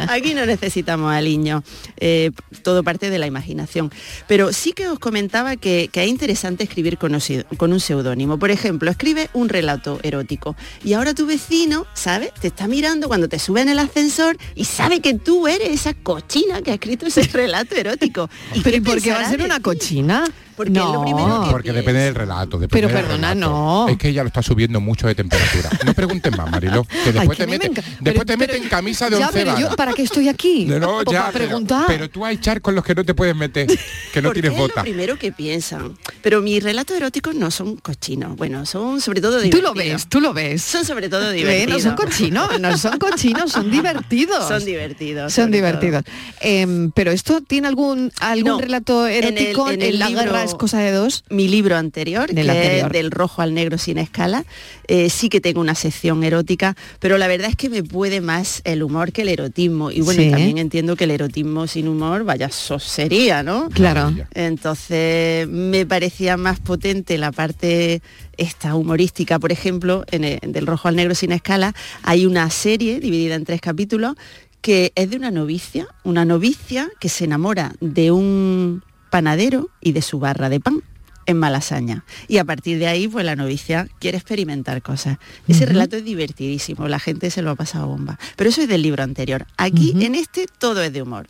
aquí 0.10 0.34
no 0.34 0.46
necesitamos 0.46 1.12
aliño, 1.14 1.64
eh, 1.98 2.32
todo 2.64 2.84
parte 2.84 3.10
de 3.10 3.20
la 3.20 3.28
imaginación. 3.28 3.92
Pero 4.28 4.54
sí 4.54 4.72
que 4.72 4.88
os 4.88 4.98
comentaba 5.20 5.58
que, 5.58 5.90
que 5.92 6.02
es 6.04 6.10
interesante 6.10 6.64
escribir 6.64 6.98
con, 6.98 7.12
osi- 7.12 7.44
con 7.58 7.74
un 7.74 7.82
seudónimo. 7.82 8.40
Por 8.40 8.52
ejemplo, 8.52 8.90
escribe 8.90 9.30
un 9.34 9.50
relato 9.50 10.00
erótico 10.02 10.56
y 10.82 10.94
ahora 10.94 11.14
tu 11.14 11.26
vecino, 11.26 11.86
¿sabes? 11.94 12.34
Te 12.40 12.48
está 12.48 12.70
mirando 12.70 13.10
cuando 13.10 13.28
te 13.28 13.38
sube 13.38 13.60
en 13.60 13.68
el 13.68 13.80
ascensor 13.80 14.38
y 14.56 14.64
sabe 14.64 15.02
que 15.02 15.16
tú 15.16 15.46
eres 15.50 15.72
esa 15.72 15.94
cochina 15.94 16.62
que 16.62 16.72
ha 16.72 16.76
escrito 16.76 17.06
ese 17.08 17.24
relato 17.34 17.76
erótico. 17.76 18.30
¿Y 18.56 18.62
Pero 18.62 18.78
¿y 18.78 18.80
qué 18.82 18.90
por 18.90 19.02
qué 19.02 19.12
va 19.12 19.20
a 19.20 19.30
ser 19.30 19.42
una 19.42 19.60
cochina? 19.60 20.24
Porque 20.60 20.72
es 20.78 20.78
lo 20.86 21.02
primero 21.04 21.44
que 21.46 21.52
Porque 21.52 21.72
depende 21.72 22.02
del 22.02 22.16
relato. 22.16 22.60
depende 22.60 22.88
Pero 22.88 22.94
perdona, 22.94 23.34
relato. 23.34 23.50
no. 23.50 23.88
Es 23.88 23.98
que 23.98 24.10
ella 24.10 24.24
lo 24.24 24.28
está 24.28 24.44
subiendo 24.44 24.82
mucho 24.82 25.08
de 25.08 25.16
temperatura. 25.16 25.70
No 25.86 25.94
preguntes 25.94 26.36
más, 26.38 26.52
Marilo. 26.52 26.84
Que 26.84 27.14
después 27.14 27.38
que 27.38 27.46
te 27.46 27.46
mí 27.46 27.52
me 27.54 27.70
mete, 27.70 27.70
enca- 27.82 27.86
después 27.86 28.02
pero- 28.14 28.26
te 28.26 28.38
mete 28.38 28.54
pero- 28.54 28.64
en 28.66 28.70
camisa 28.70 29.10
de 29.10 29.20
Ya, 29.20 29.28
once 29.28 29.40
pero 29.40 29.58
yo. 29.58 29.76
¿para 29.78 29.94
qué 29.94 30.02
estoy 30.04 30.28
aquí? 30.28 30.66
No, 30.66 30.78
no, 30.80 31.04
ya, 31.06 31.20
para 31.22 31.32
pero- 31.32 31.46
preguntar. 31.46 31.86
Pero, 31.88 32.10
tú 32.10 32.26
hay 32.26 32.38
char 32.40 32.60
con 32.62 32.76
los 32.76 32.84
que 32.84 32.94
no 32.94 33.06
te 33.06 33.14
puedes 33.14 33.36
meter, 33.38 33.68
que 34.14 34.22
no 34.22 34.32
tienes 34.34 34.52
es 34.52 34.58
bota. 34.58 34.82
lo 34.82 34.84
primero 34.84 35.18
que 35.18 35.32
piensan. 35.32 35.98
Pero 36.22 36.42
mis 36.42 36.62
relatos 36.62 36.98
eróticos 36.98 37.34
no 37.36 37.52
son 37.52 37.78
cochinos. 37.78 38.36
Bueno, 38.36 38.66
son 38.66 39.00
sobre 39.00 39.22
todo 39.22 39.38
Tú 39.38 39.44
divertidos. 39.44 39.64
lo 39.64 39.74
ves, 39.82 40.08
tú 40.10 40.20
lo 40.20 40.34
ves. 40.34 40.62
Son 40.62 40.84
sobre 40.84 41.08
todo 41.08 41.32
divertidos. 41.32 41.70
no 41.86 41.90
son 41.90 41.96
cochinos, 41.96 42.60
no 42.60 42.78
son 42.78 42.98
cochinos, 43.00 43.52
son 43.54 43.72
divertidos. 43.72 44.46
Son 44.46 44.66
divertidos. 44.66 45.34
Son 45.34 45.52
divertidos. 45.52 46.04
Em, 46.42 46.92
pero 46.92 47.12
esto 47.12 47.40
tiene 47.42 47.68
algún 47.70 48.12
algún 48.20 48.50
No, 48.52 48.60
relato 48.60 49.08
en 49.08 49.24
el- 49.24 49.38
erótico 49.38 49.70
en 49.72 49.82
el 49.82 50.00
la 50.00 50.08
libro- 50.10 50.24
guerra 50.24 50.44
es 50.50 50.56
cosa 50.56 50.80
de 50.80 50.92
dos. 50.92 51.24
Mi 51.30 51.48
libro 51.48 51.76
anterior, 51.78 52.28
Del 52.34 52.46
que 52.46 52.52
anterior. 52.52 52.88
es 52.88 52.92
del 52.94 53.12
rojo 53.12 53.42
al 53.42 53.54
negro 53.54 53.78
sin 53.78 53.98
escala, 53.98 54.46
eh, 54.88 55.10
sí 55.10 55.30
que 55.30 55.42
tengo 55.42 55.62
una 55.62 55.76
sección 55.76 56.24
erótica, 56.24 56.76
pero 57.00 57.18
la 57.18 57.28
verdad 57.28 57.50
es 57.50 57.56
que 57.56 57.70
me 57.70 57.84
puede 57.84 58.22
más 58.22 58.62
el 58.66 58.84
humor 58.84 59.12
que 59.12 59.22
el 59.24 59.30
erotismo. 59.30 59.92
Y 59.92 60.02
bueno, 60.02 60.22
y 60.22 60.30
también 60.32 60.58
entiendo 60.58 60.96
que 60.96 61.06
el 61.06 61.12
erotismo 61.12 61.68
sin 61.68 61.88
humor, 61.88 62.24
vaya 62.24 62.50
sosería, 62.50 63.44
¿no? 63.44 63.70
Claro. 63.70 64.14
Entonces 64.34 65.48
me 65.48 65.86
parecía 65.86 66.38
más 66.38 66.60
potente 66.60 67.18
la 67.18 67.32
parte 67.32 68.02
esta 68.38 68.76
humorística, 68.76 69.40
por 69.40 69.52
ejemplo, 69.52 70.06
en 70.12 70.24
el- 70.24 70.40
del 70.42 70.66
rojo 70.68 70.88
al 70.88 70.96
negro 70.96 71.16
sin 71.16 71.32
escala, 71.32 71.74
hay 72.04 72.26
una 72.26 72.50
serie 72.50 73.00
dividida 73.00 73.36
en 73.36 73.46
tres 73.46 73.62
capítulos 73.62 74.16
que 74.62 74.92
es 74.96 75.10
de 75.10 75.16
una 75.18 75.32
novicia, 75.32 75.88
una 76.04 76.26
novicia 76.26 76.90
que 77.00 77.08
se 77.10 77.24
enamora 77.26 77.74
de 77.80 78.12
un 78.12 78.84
panadero 79.10 79.70
y 79.82 79.92
de 79.92 80.02
su 80.02 80.20
barra 80.20 80.50
de 80.50 80.60
pan 80.60 80.84
en 81.30 81.38
Malasaña. 81.38 82.04
Y 82.28 82.38
a 82.38 82.44
partir 82.44 82.80
de 82.80 82.88
ahí, 82.88 83.08
pues 83.08 83.24
la 83.24 83.36
novicia 83.36 83.88
quiere 84.00 84.18
experimentar 84.18 84.82
cosas. 84.82 85.20
Ese 85.48 85.68
relato 85.68 85.96
es 85.96 86.04
divertidísimo, 86.04 86.88
la 86.88 86.98
gente 87.00 87.30
se 87.30 87.44
lo 87.44 87.52
ha 87.52 87.56
pasado 87.56 87.88
bomba. 87.88 88.18
Pero 88.36 88.50
eso 88.50 88.62
es 88.62 88.68
del 88.68 88.82
libro 88.82 89.04
anterior. 89.04 89.46
Aquí, 89.56 89.94
en 90.00 90.16
este, 90.16 90.48
todo 90.58 90.82
es 90.82 90.92
de 90.92 91.04
humor. 91.04 91.28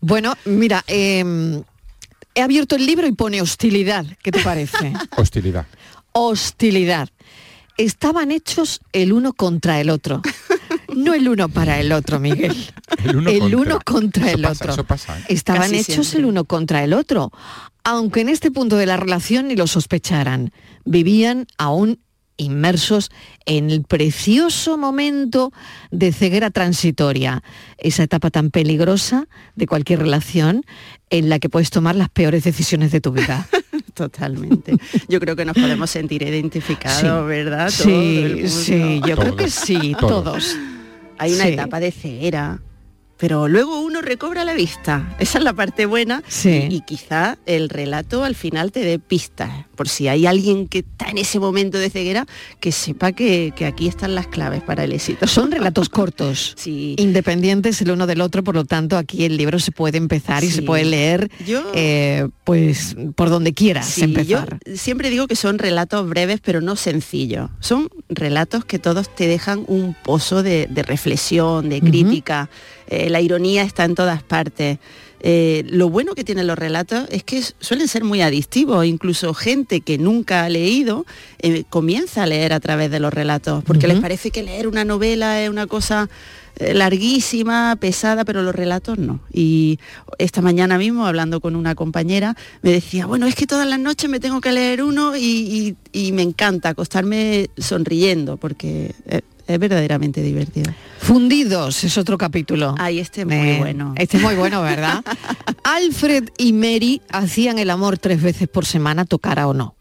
Bueno, 0.00 0.34
mira, 0.44 0.84
em, 0.86 1.62
he 2.34 2.42
abierto 2.42 2.76
el 2.76 2.86
libro 2.86 3.06
y 3.06 3.12
pone 3.12 3.42
hostilidad. 3.42 4.06
¿Qué 4.22 4.30
te 4.30 4.40
parece? 4.40 4.92
Hostilidad. 5.16 5.66
hostilidad. 6.12 7.08
Estaban 7.78 8.30
hechos 8.30 8.80
el 8.92 9.12
uno 9.12 9.32
contra 9.32 9.80
el 9.80 9.90
otro. 9.90 10.22
No 10.94 11.14
el 11.14 11.28
uno 11.28 11.48
para 11.48 11.80
el 11.80 11.92
otro, 11.92 12.18
Miguel. 12.20 12.56
El 13.04 13.16
uno 13.16 13.30
contra. 13.30 13.56
uno 13.56 13.78
contra 13.84 14.26
Eso 14.28 14.36
el 14.36 14.42
pasa, 14.42 14.64
otro. 14.64 14.72
eso 14.74 14.84
pasa, 14.84 15.18
¿eh? 15.18 15.24
Estaban 15.28 15.62
Casi 15.62 15.76
hechos 15.76 16.06
siempre. 16.08 16.18
el 16.20 16.24
uno 16.26 16.44
contra 16.44 16.84
el 16.84 16.92
otro. 16.92 17.30
Aunque 17.84 18.20
en 18.20 18.28
este 18.28 18.50
punto 18.50 18.76
de 18.76 18.86
la 18.86 18.96
relación 18.96 19.48
ni 19.48 19.56
lo 19.56 19.66
sospecharan. 19.66 20.52
Vivían 20.84 21.46
aún 21.58 21.98
inmersos 22.36 23.10
en 23.46 23.70
el 23.70 23.82
precioso 23.84 24.76
momento 24.78 25.52
de 25.90 26.12
ceguera 26.12 26.50
transitoria, 26.50 27.42
esa 27.78 28.02
etapa 28.02 28.30
tan 28.30 28.50
peligrosa 28.50 29.26
de 29.54 29.66
cualquier 29.66 30.00
relación 30.00 30.64
en 31.10 31.28
la 31.28 31.38
que 31.38 31.48
puedes 31.48 31.70
tomar 31.70 31.94
las 31.94 32.08
peores 32.08 32.42
decisiones 32.44 32.90
de 32.90 33.00
tu 33.00 33.12
vida. 33.12 33.46
Totalmente. 33.94 34.74
Yo 35.08 35.20
creo 35.20 35.36
que 35.36 35.44
nos 35.44 35.54
podemos 35.54 35.90
sentir 35.90 36.22
identificados, 36.22 37.00
Sí. 37.22 37.26
¿verdad? 37.28 37.66
Todo 37.76 37.84
Sí, 37.84 38.16
el 38.18 38.34
mundo. 38.36 38.48
sí, 38.48 39.00
yo 39.06 39.16
creo 39.16 39.36
que 39.36 39.50
sí, 39.50 39.94
todos. 40.00 40.24
todos. 40.24 40.56
Hay 41.18 41.34
una 41.34 41.44
Sí. 41.44 41.52
etapa 41.52 41.80
de 41.80 41.92
ceguera 41.92 42.60
pero 43.22 43.46
luego 43.46 43.78
uno 43.80 44.02
recobra 44.02 44.44
la 44.44 44.52
vista. 44.52 45.14
Esa 45.20 45.38
es 45.38 45.44
la 45.44 45.52
parte 45.52 45.86
buena. 45.86 46.24
Sí. 46.26 46.66
Y 46.68 46.80
quizá 46.80 47.38
el 47.46 47.68
relato 47.68 48.24
al 48.24 48.34
final 48.34 48.72
te 48.72 48.80
dé 48.80 48.98
pistas. 48.98 49.64
Por 49.76 49.88
si 49.88 50.08
hay 50.08 50.26
alguien 50.26 50.66
que 50.66 50.78
está 50.80 51.08
en 51.08 51.18
ese 51.18 51.38
momento 51.38 51.78
de 51.78 51.88
ceguera, 51.88 52.26
que 52.58 52.72
sepa 52.72 53.12
que, 53.12 53.52
que 53.54 53.64
aquí 53.66 53.86
están 53.86 54.16
las 54.16 54.26
claves 54.26 54.60
para 54.62 54.82
el 54.82 54.90
éxito. 54.92 55.28
Son 55.28 55.52
relatos 55.52 55.88
cortos, 55.88 56.54
Sí. 56.62 56.96
independientes 56.98 57.80
el 57.80 57.92
uno 57.92 58.08
del 58.08 58.20
otro, 58.22 58.42
por 58.42 58.56
lo 58.56 58.64
tanto 58.64 58.96
aquí 58.96 59.24
el 59.24 59.36
libro 59.36 59.60
se 59.60 59.70
puede 59.70 59.98
empezar 59.98 60.42
y 60.42 60.50
se 60.50 60.62
puede 60.62 60.84
leer 60.84 61.30
Yo- 61.46 61.62
eh, 61.74 62.28
pues 62.42 62.96
por 63.14 63.30
donde 63.30 63.54
quieras 63.54 63.98
empezar. 63.98 64.58
yo 64.66 64.74
siempre 64.76 65.10
digo 65.10 65.28
que 65.28 65.36
son 65.36 65.60
relatos 65.60 66.08
breves 66.08 66.40
pero 66.42 66.60
no 66.60 66.74
sencillos. 66.74 67.50
Son 67.60 67.88
relatos 68.08 68.64
que 68.64 68.80
todos 68.80 69.14
te 69.14 69.28
dejan 69.28 69.62
un 69.68 69.94
pozo 70.02 70.42
de, 70.42 70.66
de 70.68 70.82
reflexión, 70.82 71.68
de 71.68 71.80
crítica. 71.80 72.50
Eh, 72.88 73.10
la 73.10 73.20
ironía 73.20 73.62
está 73.62 73.84
en 73.84 73.94
todas 73.94 74.22
partes. 74.22 74.78
Eh, 75.24 75.64
lo 75.68 75.88
bueno 75.88 76.14
que 76.16 76.24
tienen 76.24 76.48
los 76.48 76.58
relatos 76.58 77.06
es 77.10 77.22
que 77.22 77.40
suelen 77.60 77.86
ser 77.86 78.02
muy 78.02 78.22
adictivos, 78.22 78.84
incluso 78.84 79.34
gente 79.34 79.80
que 79.80 79.96
nunca 79.96 80.42
ha 80.44 80.48
leído 80.48 81.06
eh, 81.40 81.62
comienza 81.70 82.24
a 82.24 82.26
leer 82.26 82.52
a 82.52 82.58
través 82.58 82.90
de 82.90 82.98
los 82.98 83.14
relatos, 83.14 83.62
porque 83.62 83.86
les 83.86 84.00
parece 84.00 84.32
que 84.32 84.42
leer 84.42 84.66
una 84.66 84.84
novela 84.84 85.40
es 85.40 85.48
una 85.48 85.68
cosa 85.68 86.10
eh, 86.56 86.74
larguísima, 86.74 87.76
pesada, 87.78 88.24
pero 88.24 88.42
los 88.42 88.52
relatos 88.52 88.98
no. 88.98 89.20
Y 89.32 89.78
esta 90.18 90.42
mañana 90.42 90.76
mismo, 90.76 91.06
hablando 91.06 91.40
con 91.40 91.54
una 91.54 91.76
compañera, 91.76 92.36
me 92.62 92.72
decía, 92.72 93.06
bueno, 93.06 93.26
es 93.28 93.36
que 93.36 93.46
todas 93.46 93.66
las 93.68 93.78
noches 93.78 94.10
me 94.10 94.18
tengo 94.18 94.40
que 94.40 94.50
leer 94.50 94.82
uno 94.82 95.16
y, 95.16 95.76
y- 95.92 96.06
y 96.08 96.10
me 96.10 96.22
encanta 96.22 96.70
acostarme 96.70 97.48
sonriendo, 97.56 98.38
porque 98.38 98.92
es, 99.46 99.58
verdaderamente 99.58 100.22
divertido. 100.22 100.72
Fundidos 100.98 101.84
es 101.84 101.98
otro 101.98 102.18
capítulo. 102.18 102.74
Ay, 102.78 102.98
este 103.00 103.22
es 103.22 103.26
muy 103.26 103.36
Eh, 103.36 103.58
bueno. 103.58 103.94
Este 103.96 104.16
es 104.16 104.22
muy 104.22 104.34
bueno, 104.34 104.62
¿verdad? 104.62 105.04
Alfred 105.64 106.28
y 106.38 106.52
Mary 106.52 107.02
hacían 107.10 107.58
el 107.58 107.70
amor 107.70 107.98
tres 107.98 108.22
veces 108.22 108.48
por 108.48 108.64
semana, 108.66 109.04
tocara 109.04 109.48
o 109.48 109.54
no. 109.54 109.74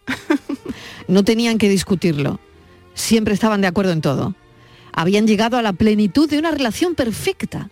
No 1.07 1.23
tenían 1.23 1.57
que 1.57 1.69
discutirlo. 1.69 2.39
Siempre 2.93 3.33
estaban 3.33 3.61
de 3.61 3.67
acuerdo 3.67 3.91
en 3.91 4.01
todo. 4.01 4.35
Habían 4.93 5.27
llegado 5.27 5.57
a 5.57 5.61
la 5.61 5.73
plenitud 5.73 6.29
de 6.29 6.37
una 6.37 6.51
relación 6.51 6.95
perfecta, 6.95 7.69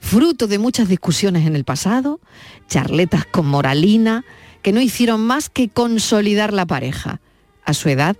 fruto 0.00 0.46
de 0.46 0.58
muchas 0.58 0.88
discusiones 0.88 1.46
en 1.46 1.56
el 1.56 1.64
pasado, 1.64 2.20
charletas 2.68 3.24
con 3.26 3.46
moralina, 3.46 4.24
que 4.62 4.72
no 4.72 4.80
hicieron 4.80 5.20
más 5.20 5.48
que 5.48 5.68
consolidar 5.68 6.52
la 6.52 6.66
pareja. 6.66 7.20
A 7.64 7.74
su 7.74 7.88
edad, 7.88 8.16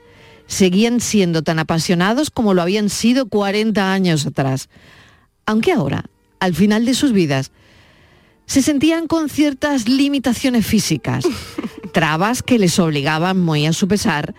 seguían 0.46 1.00
siendo 1.00 1.42
tan 1.42 1.58
apasionados 1.58 2.30
como 2.30 2.54
lo 2.54 2.62
habían 2.62 2.88
sido 2.88 3.28
40 3.28 3.92
años 3.92 4.26
atrás. 4.26 4.68
Aunque 5.44 5.72
ahora, 5.72 6.06
al 6.40 6.54
final 6.54 6.84
de 6.84 6.94
sus 6.94 7.12
vidas, 7.12 7.52
se 8.46 8.62
sentían 8.62 9.06
con 9.06 9.28
ciertas 9.28 9.88
limitaciones 9.88 10.66
físicas, 10.66 11.24
trabas 11.92 12.42
que 12.42 12.58
les 12.58 12.78
obligaban, 12.78 13.40
muy 13.40 13.66
a 13.66 13.72
su 13.72 13.88
pesar, 13.88 14.34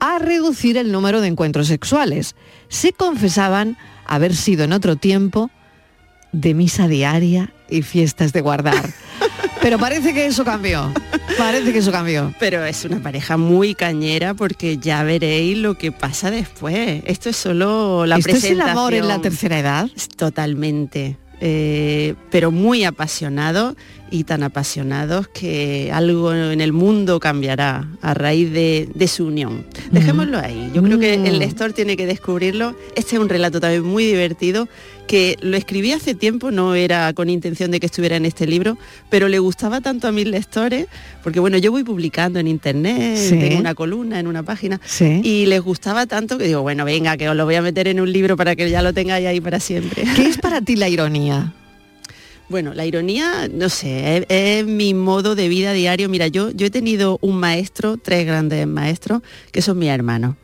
a 0.00 0.18
reducir 0.18 0.76
el 0.76 0.92
número 0.92 1.20
de 1.20 1.28
encuentros 1.28 1.66
sexuales. 1.66 2.36
Se 2.68 2.92
confesaban 2.92 3.76
haber 4.06 4.36
sido 4.36 4.64
en 4.64 4.72
otro 4.72 4.96
tiempo 4.96 5.50
de 6.32 6.54
misa 6.54 6.86
diaria 6.86 7.52
y 7.68 7.82
fiestas 7.82 8.32
de 8.32 8.40
guardar. 8.40 8.90
Pero 9.60 9.78
parece 9.78 10.14
que 10.14 10.26
eso 10.26 10.44
cambió. 10.44 10.92
Parece 11.36 11.72
que 11.72 11.78
eso 11.78 11.90
cambió. 11.92 12.32
Pero 12.38 12.64
es 12.64 12.84
una 12.84 13.00
pareja 13.02 13.36
muy 13.36 13.74
cañera 13.74 14.34
porque 14.34 14.78
ya 14.78 15.02
veréis 15.02 15.58
lo 15.58 15.76
que 15.76 15.92
pasa 15.92 16.30
después. 16.30 17.02
Esto 17.06 17.28
es 17.30 17.36
solo 17.36 18.06
la 18.06 18.16
¿Esto 18.16 18.30
es 18.30 18.36
el 18.36 18.40
presentación. 18.40 18.78
amor 18.78 18.94
en 18.94 19.08
la 19.08 19.20
tercera 19.20 19.58
edad? 19.58 19.88
Totalmente. 20.16 21.16
Eh, 21.40 22.14
pero 22.30 22.50
muy 22.50 22.84
apasionados 22.84 23.76
y 24.10 24.24
tan 24.24 24.42
apasionados 24.42 25.28
que 25.28 25.90
algo 25.92 26.32
en 26.34 26.60
el 26.60 26.72
mundo 26.72 27.20
cambiará 27.20 27.88
a 28.02 28.14
raíz 28.14 28.50
de, 28.52 28.88
de 28.94 29.08
su 29.08 29.26
unión. 29.26 29.66
Dejémoslo 29.90 30.38
ahí. 30.38 30.70
Yo 30.74 30.82
creo 30.82 30.98
que 30.98 31.14
el 31.14 31.36
Mm. 31.36 31.38
lector 31.38 31.72
tiene 31.72 31.96
que 31.96 32.06
descubrirlo. 32.06 32.74
Este 32.96 33.16
es 33.16 33.20
un 33.22 33.28
relato 33.28 33.60
también 33.60 33.82
muy 33.84 34.04
divertido 34.04 34.68
que 35.06 35.36
lo 35.40 35.56
escribí 35.56 35.92
hace 35.92 36.14
tiempo, 36.14 36.50
no 36.50 36.74
era 36.74 37.12
con 37.14 37.30
intención 37.30 37.70
de 37.70 37.80
que 37.80 37.86
estuviera 37.86 38.16
en 38.16 38.26
este 38.26 38.46
libro, 38.46 38.76
pero 39.08 39.28
le 39.28 39.38
gustaba 39.38 39.80
tanto 39.80 40.06
a 40.06 40.12
mis 40.12 40.26
lectores, 40.26 40.86
porque 41.22 41.40
bueno, 41.40 41.56
yo 41.56 41.70
voy 41.70 41.82
publicando 41.82 42.38
en 42.38 42.46
internet, 42.46 43.16
Sí. 43.16 43.38
tengo 43.38 43.58
una 43.58 43.74
columna 43.74 44.20
en 44.20 44.26
una 44.26 44.42
página, 44.42 44.78
Sí. 44.84 45.22
y 45.24 45.46
les 45.46 45.62
gustaba 45.62 46.04
tanto 46.06 46.36
que 46.36 46.44
digo, 46.44 46.60
bueno, 46.60 46.84
venga, 46.84 47.16
que 47.16 47.26
os 47.28 47.34
lo 47.36 47.46
voy 47.46 47.54
a 47.54 47.62
meter 47.62 47.88
en 47.88 48.00
un 48.00 48.12
libro 48.12 48.36
para 48.36 48.54
que 48.54 48.68
ya 48.68 48.82
lo 48.82 48.92
tengáis 48.92 49.26
ahí 49.26 49.40
para 49.40 49.60
siempre. 49.60 50.04
¿Qué 50.14 50.26
es 50.26 50.36
para 50.36 50.60
ti 50.60 50.76
la 50.76 50.90
ironía? 50.90 51.54
Bueno, 52.48 52.72
la 52.72 52.86
ironía, 52.86 53.46
no 53.52 53.68
sé, 53.68 54.16
es, 54.18 54.26
es 54.30 54.66
mi 54.66 54.94
modo 54.94 55.34
de 55.34 55.48
vida 55.48 55.74
diario. 55.74 56.08
Mira, 56.08 56.28
yo, 56.28 56.50
yo 56.50 56.66
he 56.66 56.70
tenido 56.70 57.18
un 57.20 57.36
maestro, 57.38 57.98
tres 57.98 58.24
grandes 58.24 58.66
maestros, 58.66 59.20
que 59.52 59.60
son 59.60 59.78
mis 59.78 59.90
hermanos. 59.90 60.34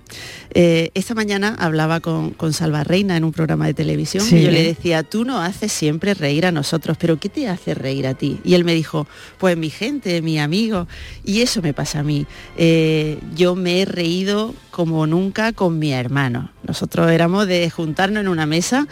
Eh, 0.52 0.90
esta 0.94 1.14
mañana 1.14 1.56
hablaba 1.58 2.00
con, 2.00 2.30
con 2.30 2.52
Salva 2.52 2.84
Reina 2.84 3.16
en 3.16 3.24
un 3.24 3.32
programa 3.32 3.66
de 3.66 3.74
televisión 3.74 4.22
Sí. 4.22 4.36
y 4.36 4.42
yo 4.42 4.50
le 4.50 4.62
decía, 4.62 5.02
tú 5.02 5.24
nos 5.24 5.40
haces 5.42 5.72
siempre 5.72 6.12
reír 6.14 6.44
a 6.44 6.52
nosotros, 6.52 6.98
pero 7.00 7.18
¿qué 7.18 7.30
te 7.30 7.48
hace 7.48 7.72
reír 7.74 8.06
a 8.06 8.12
ti? 8.14 8.38
Y 8.44 8.52
él 8.54 8.64
me 8.64 8.74
dijo, 8.74 9.06
pues 9.38 9.56
mi 9.56 9.70
gente, 9.70 10.20
mi 10.20 10.38
amigo. 10.38 10.86
Y 11.24 11.40
eso 11.40 11.62
me 11.62 11.72
pasa 11.72 12.00
a 12.00 12.02
mí. 12.02 12.26
Eh, 12.58 13.18
yo 13.34 13.56
me 13.56 13.80
he 13.80 13.84
reído 13.86 14.54
como 14.70 15.06
nunca 15.06 15.52
con 15.54 15.78
mi 15.78 15.92
hermano. 15.92 16.50
Nosotros 16.68 17.10
éramos 17.10 17.46
de 17.46 17.70
juntarnos 17.70 18.20
en 18.20 18.28
una 18.28 18.44
mesa 18.46 18.86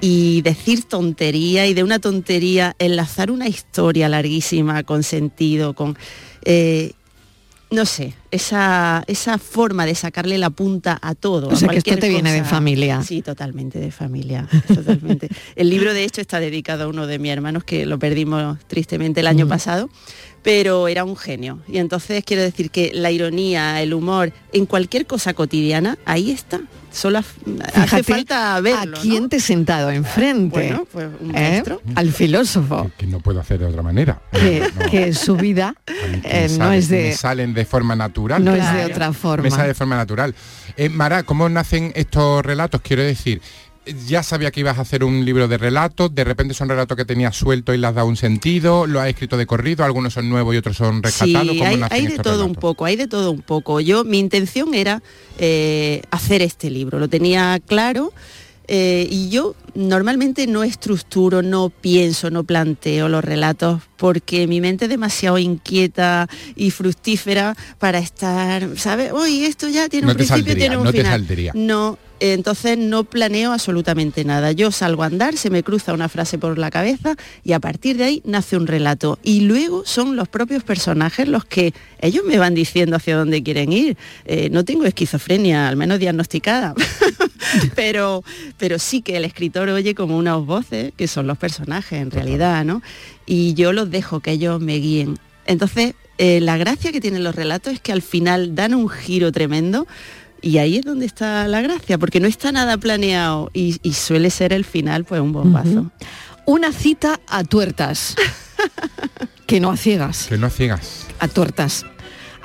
y 0.00 0.42
decir 0.42 0.84
tontería 0.84 1.66
y 1.66 1.74
de 1.74 1.82
una 1.82 1.98
tontería 1.98 2.74
enlazar 2.78 3.30
una 3.30 3.48
historia 3.48 4.08
larguísima 4.08 4.82
con 4.84 5.02
sentido, 5.02 5.74
con... 5.74 5.96
eh, 6.44 6.92
no 7.70 7.84
sé, 7.84 8.14
esa, 8.30 9.04
esa 9.08 9.36
forma 9.36 9.84
de 9.84 9.94
sacarle 9.94 10.38
la 10.38 10.48
punta 10.48 10.98
a 11.02 11.14
todo. 11.14 11.48
O 11.48 11.52
a 11.52 11.56
sea, 11.56 11.68
que 11.68 11.76
esto 11.78 11.98
te 11.98 12.08
viene 12.08 12.32
de 12.32 12.42
familia. 12.42 13.02
Sí, 13.02 13.20
totalmente 13.20 13.78
de 13.78 13.90
familia, 13.90 14.48
totalmente. 14.74 15.28
El 15.54 15.68
libro 15.68 15.92
de 15.92 16.04
hecho 16.04 16.22
está 16.22 16.40
dedicado 16.40 16.84
a 16.84 16.88
uno 16.88 17.06
de 17.06 17.18
mis 17.18 17.30
hermanos 17.30 17.64
que 17.64 17.84
lo 17.84 17.98
perdimos 17.98 18.56
tristemente 18.68 19.20
el 19.20 19.26
año 19.26 19.44
Mm. 19.44 19.48
pasado, 19.50 19.90
pero 20.42 20.88
era 20.88 21.04
un 21.04 21.14
genio. 21.14 21.58
Y 21.68 21.76
entonces 21.76 22.24
quiero 22.24 22.42
decir 22.42 22.70
que 22.70 22.90
la 22.94 23.10
ironía, 23.10 23.82
el 23.82 23.92
humor, 23.92 24.32
en 24.54 24.64
cualquier 24.64 25.04
cosa 25.04 25.34
cotidiana, 25.34 25.98
ahí 26.06 26.30
está. 26.30 26.62
Solo 26.98 27.20
hace 27.20 28.02
falta 28.02 28.60
verlo. 28.60 28.96
¿A 28.98 29.00
quién 29.00 29.28
te 29.28 29.36
he 29.36 29.40
sentado 29.40 29.90
enfrente? 29.90 30.50
Bueno, 30.58 30.86
pues 30.90 31.06
un 31.20 31.36
¿Eh? 31.36 31.62
Al 31.94 32.12
filósofo. 32.12 32.90
Que 32.98 33.06
no 33.06 33.20
puedo 33.20 33.38
hacer 33.40 33.60
de 33.60 33.66
otra 33.66 33.82
manera. 33.82 34.20
Que, 34.32 34.68
que 34.90 35.12
su 35.14 35.36
vida 35.36 35.74
eh, 35.86 36.48
Me 36.50 36.58
no 36.58 36.64
sale- 36.64 36.78
es 36.78 36.90
me 36.90 36.96
de... 36.96 37.12
salen 37.12 37.54
de 37.54 37.64
forma 37.64 37.94
natural. 37.94 38.44
No 38.44 38.54
es 38.54 38.72
de 38.72 38.84
otra 38.86 39.12
forma. 39.12 39.44
Me 39.44 39.50
sale 39.50 39.68
de 39.68 39.74
forma 39.74 39.94
natural. 39.96 40.34
Eh, 40.76 40.88
Mara, 40.88 41.22
¿cómo 41.22 41.48
nacen 41.48 41.92
estos 41.94 42.44
relatos? 42.44 42.80
Quiero 42.82 43.02
decir, 43.04 43.40
ya 44.06 44.22
sabía 44.22 44.50
que 44.50 44.60
ibas 44.60 44.78
a 44.78 44.82
hacer 44.82 45.04
un 45.04 45.24
libro 45.24 45.48
de 45.48 45.58
relatos, 45.58 46.14
de 46.14 46.24
repente 46.24 46.54
son 46.54 46.68
relatos 46.68 46.96
que 46.96 47.04
tenías 47.04 47.36
suelto 47.36 47.74
y 47.74 47.78
le 47.78 47.86
has 47.86 47.94
dado 47.94 48.06
un 48.08 48.16
sentido, 48.16 48.86
lo 48.86 49.00
has 49.00 49.08
escrito 49.08 49.36
de 49.36 49.46
corrido, 49.46 49.84
algunos 49.84 50.12
son 50.14 50.28
nuevos 50.28 50.54
y 50.54 50.58
otros 50.58 50.76
son 50.76 51.02
rescatados. 51.02 51.52
Sí, 51.52 51.58
¿Cómo 51.58 51.86
hay, 51.90 52.06
de 52.06 52.18
todo 52.18 52.44
un 52.46 52.54
poco, 52.54 52.84
hay 52.84 52.96
de 52.96 53.06
todo 53.06 53.30
un 53.30 53.42
poco. 53.42 53.80
Yo, 53.80 54.04
mi 54.04 54.18
intención 54.18 54.74
era 54.74 55.02
eh, 55.38 56.02
hacer 56.10 56.42
este 56.42 56.70
libro, 56.70 56.98
lo 56.98 57.08
tenía 57.08 57.60
claro. 57.66 58.12
eh, 58.70 59.06
y 59.10 59.30
yo 59.30 59.54
normalmente 59.74 60.46
no 60.46 60.62
estructuro, 60.64 61.40
no 61.40 61.70
pienso, 61.70 62.30
no 62.30 62.44
planteo 62.44 63.08
los 63.08 63.24
relatos 63.24 63.80
porque 63.96 64.46
mi 64.46 64.60
mente 64.60 64.84
es 64.86 64.88
demasiado 64.90 65.38
inquieta 65.38 66.28
y 66.56 66.70
fructífera 66.70 67.56
para 67.78 67.98
estar, 67.98 68.68
¿sabes? 68.76 69.12
Oye, 69.12 69.46
esto 69.46 69.68
ya 69.68 69.88
tiene 69.88 70.06
No 70.06 70.12
un 70.12 70.16
te 70.18 70.24
principio, 70.26 70.44
saldría, 70.44 70.56
tiene 70.56 70.76
un 70.76 70.84
no 70.84 70.90
te 70.92 70.98
final. 70.98 71.12
saldría. 71.20 71.52
No, 71.54 71.98
entonces 72.20 72.78
no 72.78 73.04
planeo 73.04 73.52
absolutamente 73.52 74.24
nada. 74.24 74.52
Yo 74.52 74.70
salgo 74.70 75.02
a 75.02 75.06
andar, 75.06 75.36
se 75.36 75.50
me 75.50 75.62
cruza 75.62 75.92
una 75.92 76.08
frase 76.08 76.38
por 76.38 76.58
la 76.58 76.70
cabeza 76.70 77.16
y 77.44 77.52
a 77.52 77.60
partir 77.60 77.96
de 77.96 78.04
ahí 78.04 78.22
nace 78.24 78.56
un 78.56 78.66
relato. 78.66 79.18
Y 79.22 79.40
luego 79.40 79.84
son 79.84 80.16
los 80.16 80.28
propios 80.28 80.62
personajes 80.64 81.28
los 81.28 81.44
que 81.44 81.72
ellos 82.00 82.24
me 82.24 82.38
van 82.38 82.54
diciendo 82.54 82.96
hacia 82.96 83.16
dónde 83.16 83.42
quieren 83.42 83.72
ir. 83.72 83.96
Eh, 84.24 84.48
no 84.50 84.64
tengo 84.64 84.84
esquizofrenia, 84.84 85.68
al 85.68 85.76
menos 85.76 85.98
diagnosticada. 85.98 86.74
pero, 87.74 88.24
pero 88.56 88.78
sí 88.78 89.02
que 89.02 89.16
el 89.16 89.24
escritor 89.24 89.68
oye 89.68 89.94
como 89.94 90.16
unas 90.16 90.44
voces 90.44 90.92
que 90.96 91.08
son 91.08 91.26
los 91.26 91.38
personajes 91.38 92.00
en 92.00 92.10
realidad, 92.10 92.64
¿no? 92.64 92.82
Y 93.26 93.54
yo 93.54 93.72
los 93.72 93.90
dejo 93.90 94.20
que 94.20 94.32
ellos 94.32 94.60
me 94.60 94.76
guíen. 94.76 95.18
Entonces, 95.46 95.94
eh, 96.18 96.40
la 96.40 96.56
gracia 96.56 96.90
que 96.90 97.00
tienen 97.00 97.22
los 97.22 97.34
relatos 97.34 97.72
es 97.72 97.80
que 97.80 97.92
al 97.92 98.02
final 98.02 98.56
dan 98.56 98.74
un 98.74 98.88
giro 98.88 99.30
tremendo 99.30 99.86
y 100.40 100.58
ahí 100.58 100.76
es 100.76 100.84
donde 100.84 101.06
está 101.06 101.46
la 101.48 101.60
gracia, 101.60 101.98
porque 101.98 102.20
no 102.20 102.26
está 102.26 102.52
nada 102.52 102.76
planeado 102.78 103.50
y, 103.52 103.78
y 103.82 103.94
suele 103.94 104.30
ser 104.30 104.52
el 104.52 104.64
final 104.64 105.04
pues 105.04 105.20
un 105.20 105.32
bombazo. 105.32 105.90
Una 106.46 106.72
cita 106.72 107.20
a 107.26 107.44
tuertas. 107.44 108.14
que 109.46 109.60
no 109.60 109.70
a 109.70 109.76
ciegas. 109.76 110.26
Que 110.28 110.38
no 110.38 110.50
ciegas. 110.50 111.06
A 111.18 111.28
tuertas. 111.28 111.84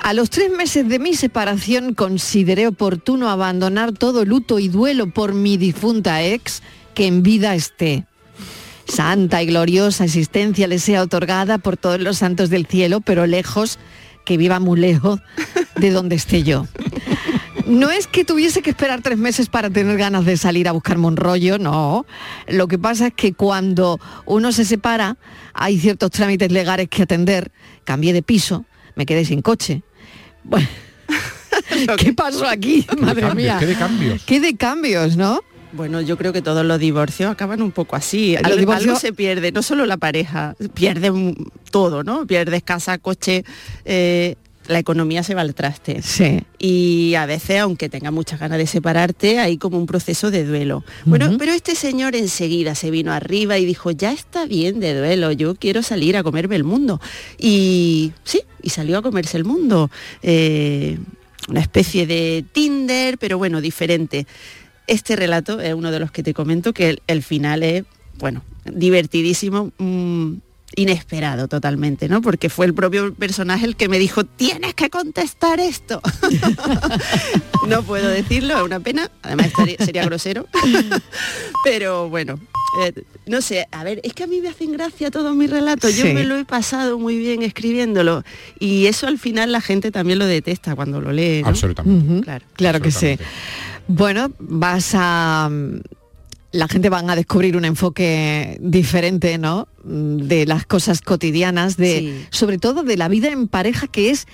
A 0.04 0.12
los 0.12 0.28
tres 0.28 0.50
meses 0.50 0.86
de 0.86 0.98
mi 0.98 1.14
separación 1.14 1.94
consideré 1.94 2.66
oportuno 2.66 3.30
abandonar 3.30 3.92
todo 3.92 4.26
luto 4.26 4.58
y 4.58 4.68
duelo 4.68 5.10
por 5.10 5.32
mi 5.32 5.56
difunta 5.56 6.22
ex 6.22 6.62
que 6.94 7.06
en 7.06 7.22
vida 7.22 7.54
esté. 7.54 8.04
santa 8.86 9.42
y 9.42 9.46
gloriosa 9.46 10.04
existencia 10.04 10.66
le 10.66 10.78
sea 10.78 11.02
otorgada 11.02 11.56
por 11.56 11.78
todos 11.78 12.00
los 12.00 12.18
santos 12.18 12.50
del 12.50 12.66
cielo, 12.66 13.00
pero 13.00 13.26
lejos, 13.26 13.78
que 14.26 14.36
viva 14.36 14.60
muy 14.60 14.78
lejos 14.78 15.20
de 15.76 15.90
donde 15.90 16.16
esté 16.16 16.42
yo. 16.42 16.66
No 17.66 17.90
es 17.90 18.06
que 18.06 18.24
tuviese 18.24 18.60
que 18.62 18.70
esperar 18.70 19.00
tres 19.00 19.16
meses 19.16 19.48
para 19.48 19.70
tener 19.70 19.96
ganas 19.96 20.24
de 20.26 20.36
salir 20.36 20.68
a 20.68 20.72
buscarme 20.72 21.06
un 21.06 21.16
rollo, 21.16 21.58
no. 21.58 22.04
Lo 22.48 22.68
que 22.68 22.78
pasa 22.78 23.06
es 23.08 23.14
que 23.14 23.32
cuando 23.32 23.98
uno 24.26 24.52
se 24.52 24.64
separa, 24.64 25.16
hay 25.54 25.78
ciertos 25.78 26.10
trámites 26.10 26.52
legales 26.52 26.88
que 26.88 27.02
atender. 27.02 27.50
Cambié 27.84 28.12
de 28.12 28.22
piso, 28.22 28.64
me 28.96 29.06
quedé 29.06 29.24
sin 29.24 29.40
coche. 29.40 29.82
Bueno, 30.42 30.66
¿qué 31.98 32.12
pasó 32.12 32.46
aquí? 32.46 32.86
Madre 32.98 33.22
cambios, 33.22 33.34
mía. 33.34 33.56
qué 33.58 33.66
de 33.66 33.74
cambios. 33.76 34.22
Qué 34.24 34.40
de 34.40 34.56
cambios, 34.56 35.16
¿no? 35.16 35.40
Bueno, 35.72 36.00
yo 36.00 36.16
creo 36.16 36.32
que 36.32 36.40
todos 36.42 36.64
los 36.64 36.78
divorcios 36.78 37.30
acaban 37.32 37.60
un 37.60 37.72
poco 37.72 37.96
así. 37.96 38.36
Algo, 38.36 38.56
divorcios- 38.56 38.88
algo 38.90 39.00
se 39.00 39.12
pierde, 39.12 39.50
no 39.52 39.62
solo 39.62 39.86
la 39.86 39.96
pareja, 39.96 40.54
pierden 40.74 41.34
todo, 41.70 42.04
¿no? 42.04 42.26
Pierdes 42.26 42.62
casa, 42.62 42.98
coche, 42.98 43.44
eh, 43.84 44.36
la 44.66 44.78
economía 44.78 45.22
se 45.22 45.34
va 45.34 45.42
al 45.42 45.54
traste. 45.54 46.02
Sí. 46.02 46.42
Y 46.58 47.14
a 47.16 47.26
veces, 47.26 47.60
aunque 47.60 47.88
tenga 47.88 48.10
muchas 48.10 48.40
ganas 48.40 48.58
de 48.58 48.66
separarte, 48.66 49.38
hay 49.38 49.58
como 49.58 49.78
un 49.78 49.86
proceso 49.86 50.30
de 50.30 50.44
duelo. 50.44 50.84
Bueno, 51.04 51.36
pero 51.38 51.52
este 51.52 51.74
señor 51.74 52.16
enseguida 52.16 52.74
se 52.74 52.90
vino 52.90 53.12
arriba 53.12 53.58
y 53.58 53.64
dijo, 53.64 53.90
ya 53.90 54.12
está 54.12 54.46
bien 54.46 54.80
de 54.80 54.96
duelo, 54.96 55.32
yo 55.32 55.54
quiero 55.54 55.82
salir 55.82 56.16
a 56.16 56.22
comerme 56.22 56.56
el 56.56 56.64
mundo. 56.64 57.00
Y 57.38 58.12
sí, 58.24 58.42
y 58.62 58.70
salió 58.70 58.98
a 58.98 59.02
comerse 59.02 59.36
el 59.36 59.44
mundo. 59.44 59.90
Eh, 60.22 60.98
una 61.48 61.60
especie 61.60 62.06
de 62.06 62.44
Tinder, 62.52 63.18
pero 63.18 63.36
bueno, 63.36 63.60
diferente. 63.60 64.26
Este 64.86 65.16
relato 65.16 65.60
es 65.60 65.74
uno 65.74 65.90
de 65.90 66.00
los 66.00 66.10
que 66.10 66.22
te 66.22 66.34
comento 66.34 66.72
que 66.72 66.90
el, 66.90 67.02
el 67.06 67.22
final 67.22 67.62
es, 67.62 67.84
bueno, 68.18 68.42
divertidísimo, 68.64 69.72
mm, 69.78 70.34
inesperado 70.76 71.48
totalmente, 71.48 72.08
¿no? 72.08 72.20
Porque 72.22 72.48
fue 72.50 72.66
el 72.66 72.74
propio 72.74 73.14
personaje 73.14 73.66
el 73.66 73.76
que 73.76 73.88
me 73.88 73.98
dijo, 73.98 74.24
tienes 74.24 74.74
que 74.74 74.90
contestar 74.90 75.60
esto. 75.60 76.00
no 77.68 77.82
puedo 77.82 78.08
decirlo, 78.08 78.56
es 78.58 78.62
una 78.62 78.80
pena, 78.80 79.10
además 79.22 79.46
estaría- 79.46 79.76
sería 79.78 80.04
grosero. 80.04 80.46
Pero 81.64 82.08
bueno, 82.08 82.38
eh, 82.82 82.92
no 83.26 83.40
sé, 83.40 83.66
a 83.70 83.84
ver, 83.84 84.00
es 84.04 84.12
que 84.14 84.24
a 84.24 84.26
mí 84.26 84.40
me 84.40 84.48
hacen 84.48 84.72
gracia 84.72 85.10
todos 85.10 85.34
mis 85.34 85.50
relatos, 85.50 85.94
yo 85.96 86.04
Sí. 86.06 86.12
me 86.12 86.24
lo 86.24 86.36
he 86.36 86.44
pasado 86.44 86.98
muy 86.98 87.16
bien 87.18 87.42
escribiéndolo 87.42 88.24
y 88.58 88.86
eso 88.86 89.06
al 89.06 89.18
final 89.18 89.52
la 89.52 89.60
gente 89.60 89.90
también 89.90 90.18
lo 90.18 90.26
detesta 90.26 90.74
cuando 90.74 91.00
lo 91.00 91.12
lee. 91.12 91.42
¿no? 91.42 91.50
Ujú, 91.50 92.20
Claro. 92.22 92.44
claro 92.54 92.80
que 92.80 92.90
sí. 92.90 93.18
Bueno, 93.86 94.32
vas 94.38 94.92
a... 94.94 95.50
La 96.52 96.68
gente 96.68 96.88
van 96.88 97.10
a 97.10 97.16
descubrir 97.16 97.56
un 97.56 97.64
enfoque 97.64 98.56
diferente, 98.60 99.38
¿no? 99.38 99.66
De 99.86 100.46
las 100.46 100.64
cosas 100.66 101.00
cotidianas, 101.02 101.76
de, 101.76 101.98
Sí. 101.98 102.26
sobre 102.30 102.58
todo 102.58 102.82
de 102.82 102.96
la 102.96 103.08
vida 103.08 103.28
en 103.28 103.48
pareja, 103.48 103.86
que 103.86 104.10
es 104.10 104.26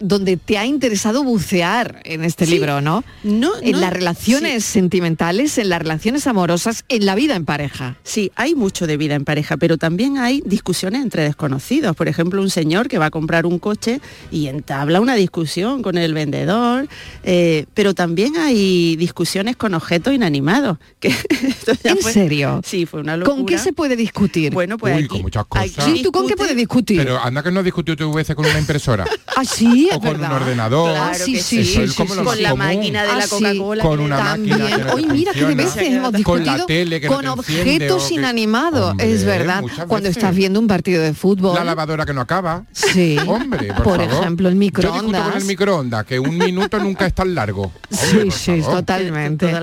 donde 0.00 0.36
te 0.36 0.58
ha 0.58 0.66
interesado 0.66 1.22
bucear 1.22 2.00
en 2.04 2.24
este 2.24 2.46
Sí. 2.46 2.52
libro, 2.52 2.80
¿no? 2.80 3.04
No, 3.22 3.52
en 3.62 3.72
no, 3.72 3.80
las 3.80 3.92
relaciones 3.92 4.64
sentimentales, 4.64 5.58
en 5.58 5.68
las 5.68 5.78
relaciones 5.80 6.26
amorosas, 6.26 6.84
en 6.88 7.04
la 7.06 7.14
vida 7.14 7.36
en 7.36 7.44
pareja. 7.44 7.96
Sí, 8.02 8.32
hay 8.34 8.54
mucho 8.54 8.86
de 8.86 8.96
vida 8.96 9.14
en 9.14 9.24
pareja, 9.24 9.56
pero 9.58 9.76
también 9.76 10.16
hay 10.18 10.42
discusiones 10.46 11.02
entre 11.02 11.22
desconocidos. 11.22 11.94
Por 11.94 12.08
ejemplo, 12.08 12.40
un 12.40 12.48
señor 12.50 12.88
que 12.88 12.98
va 12.98 13.06
a 13.06 13.10
comprar 13.10 13.44
un 13.46 13.58
coche 13.58 14.00
y 14.30 14.46
entabla 14.46 15.00
una 15.00 15.14
discusión 15.16 15.82
con 15.82 15.98
el 15.98 16.14
vendedor, 16.14 16.88
eh, 17.22 17.66
pero 17.74 17.92
también 17.94 18.38
hay 18.38 18.96
discusiones 18.96 19.56
con 19.56 19.74
objetos 19.74 20.14
inanimados. 20.14 20.78
Que 20.98 21.08
esto 21.30 21.72
ya 21.84 21.90
¿En 21.92 21.98
fue- 21.98 22.12
serio? 22.12 22.62
Sí, 22.64 22.86
fue 22.86 23.00
una 23.00 23.18
locura. 23.18 23.36
¿Con 23.36 23.44
qué 23.46 23.58
se 23.58 23.74
puede 23.74 23.96
discutir? 23.96 24.52
Bueno, 24.54 24.78
pues 24.78 24.94
Uy, 24.96 25.00
aquí- 25.04 25.08
con 25.08 25.22
muchas 25.22 25.44
aquí 25.50 25.70
cosas. 25.74 25.84
Sí, 25.84 26.02
¿tú 26.02 26.10
con 26.10 26.26
qué 26.26 26.36
puedes 26.36 26.56
discutir? 26.56 26.96
Pero 26.98 27.20
anda 27.22 27.42
que 27.42 27.50
no 27.50 27.60
has 27.60 27.64
discutido 27.64 27.96
tu 27.96 28.12
veces 28.14 28.34
con 28.34 28.46
una 28.46 28.58
impresora. 28.58 29.04
Ah, 29.36 29.44
sí, 29.44 29.89
es 29.90 29.96
o 29.96 30.00
con 30.00 30.10
verdad. 30.12 30.30
un 30.30 30.36
ordenador. 30.42 30.90
Claro 30.92 31.08
Claro 31.10 31.24
sí, 31.24 31.32
que 31.34 31.42
sí, 31.42 31.64
sí, 31.64 31.80
es 31.82 31.94
como 31.94 32.14
lo 32.14 32.24
con 32.24 32.42
la 32.42 32.50
común. 32.50 32.66
máquina 32.66 33.02
de 33.04 33.10
Ah, 33.10 33.16
la 33.16 33.22
sí. 33.22 33.30
Coca-Cola. 33.30 33.82
Con 33.82 33.98
que 33.98 34.04
una 34.04 34.18
máquina 34.20 34.56
que 34.56 34.62
También. 34.62 34.86
no 34.86 34.92
Hoy 34.94 35.02
te 35.06 35.12
mira 35.12 35.32
qué 35.32 35.44
de 35.46 35.54
veces 35.54 35.82
hemos 35.82 36.22
Con 36.22 36.44
la 36.46 36.66
tele 36.66 37.00
que 37.00 37.08
no 37.08 37.14
con 37.14 37.22
te 37.24 37.28
objetos 37.30 38.08
que- 38.08 38.14
inanimados. 38.14 38.90
Hombre, 38.90 39.12
es 39.12 39.24
verdad. 39.24 39.62
Cuando 39.88 40.08
veces. 40.08 40.16
estás 40.16 40.34
viendo 40.34 40.60
un 40.60 40.66
partido 40.66 41.02
de 41.02 41.14
fútbol. 41.14 41.54
La 41.54 41.64
lavadora 41.64 42.06
que 42.06 42.12
no 42.14 42.20
acaba. 42.20 42.64
Sí. 42.72 43.16
Hombre, 43.26 43.68
por, 43.74 43.82
Por 43.84 44.00
favor. 44.06 44.22
ejemplo, 44.22 44.48
el 44.48 44.54
Yo 44.54 44.58
microondas. 44.60 45.28
con 45.28 45.36
el 45.40 45.44
microondas, 45.44 46.04
que 46.06 46.18
un 46.18 46.36
minuto 46.38 46.78
nunca 46.78 47.06
es 47.06 47.14
tan 47.14 47.34
largo. 47.34 47.72
Sí, 47.90 48.16
Hombre, 48.16 48.30
sí, 48.30 48.60
totalmente. 48.62 49.54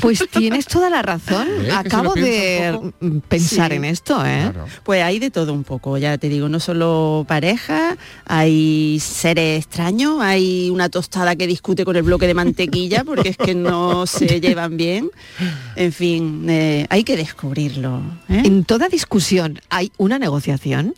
Pues 0.00 0.24
tienes 0.30 0.66
toda 0.66 0.90
la 0.90 1.02
razón. 1.02 1.46
¿Ves 1.48 1.58
que 1.66 1.70
se 1.70 1.72
Acabo 1.72 2.14
de 2.14 2.92
pensar 3.28 3.72
en 3.72 3.84
esto, 3.84 4.24
¿eh? 4.24 4.52
Pues 4.82 5.02
hay 5.02 5.18
de 5.18 5.30
todo 5.30 5.52
un 5.52 5.64
poco, 5.64 5.98
ya 5.98 6.18
te 6.18 6.28
digo, 6.28 6.48
no 6.48 6.60
solo 6.60 7.24
pareja, 7.28 7.96
hay 8.26 8.98
seres 9.22 9.64
extraños, 9.64 10.20
hay 10.20 10.68
una 10.70 10.88
tostada 10.88 11.36
que 11.36 11.46
discute 11.46 11.84
con 11.84 11.94
el 11.94 12.02
bloque 12.02 12.26
de 12.26 12.34
mantequilla 12.34 13.04
porque 13.04 13.28
es 13.28 13.36
que 13.36 13.54
no 13.54 14.04
se 14.04 14.40
llevan 14.40 14.76
bien. 14.76 15.10
En 15.76 15.92
fin, 15.92 16.44
eh, 16.50 16.86
hay 16.90 17.04
que 17.04 17.16
descubrirlo. 17.16 18.02
¿eh? 18.28 18.42
En 18.44 18.64
toda 18.64 18.88
discusión 18.88 19.60
hay 19.70 19.92
una 19.96 20.18
negociación. 20.18 20.96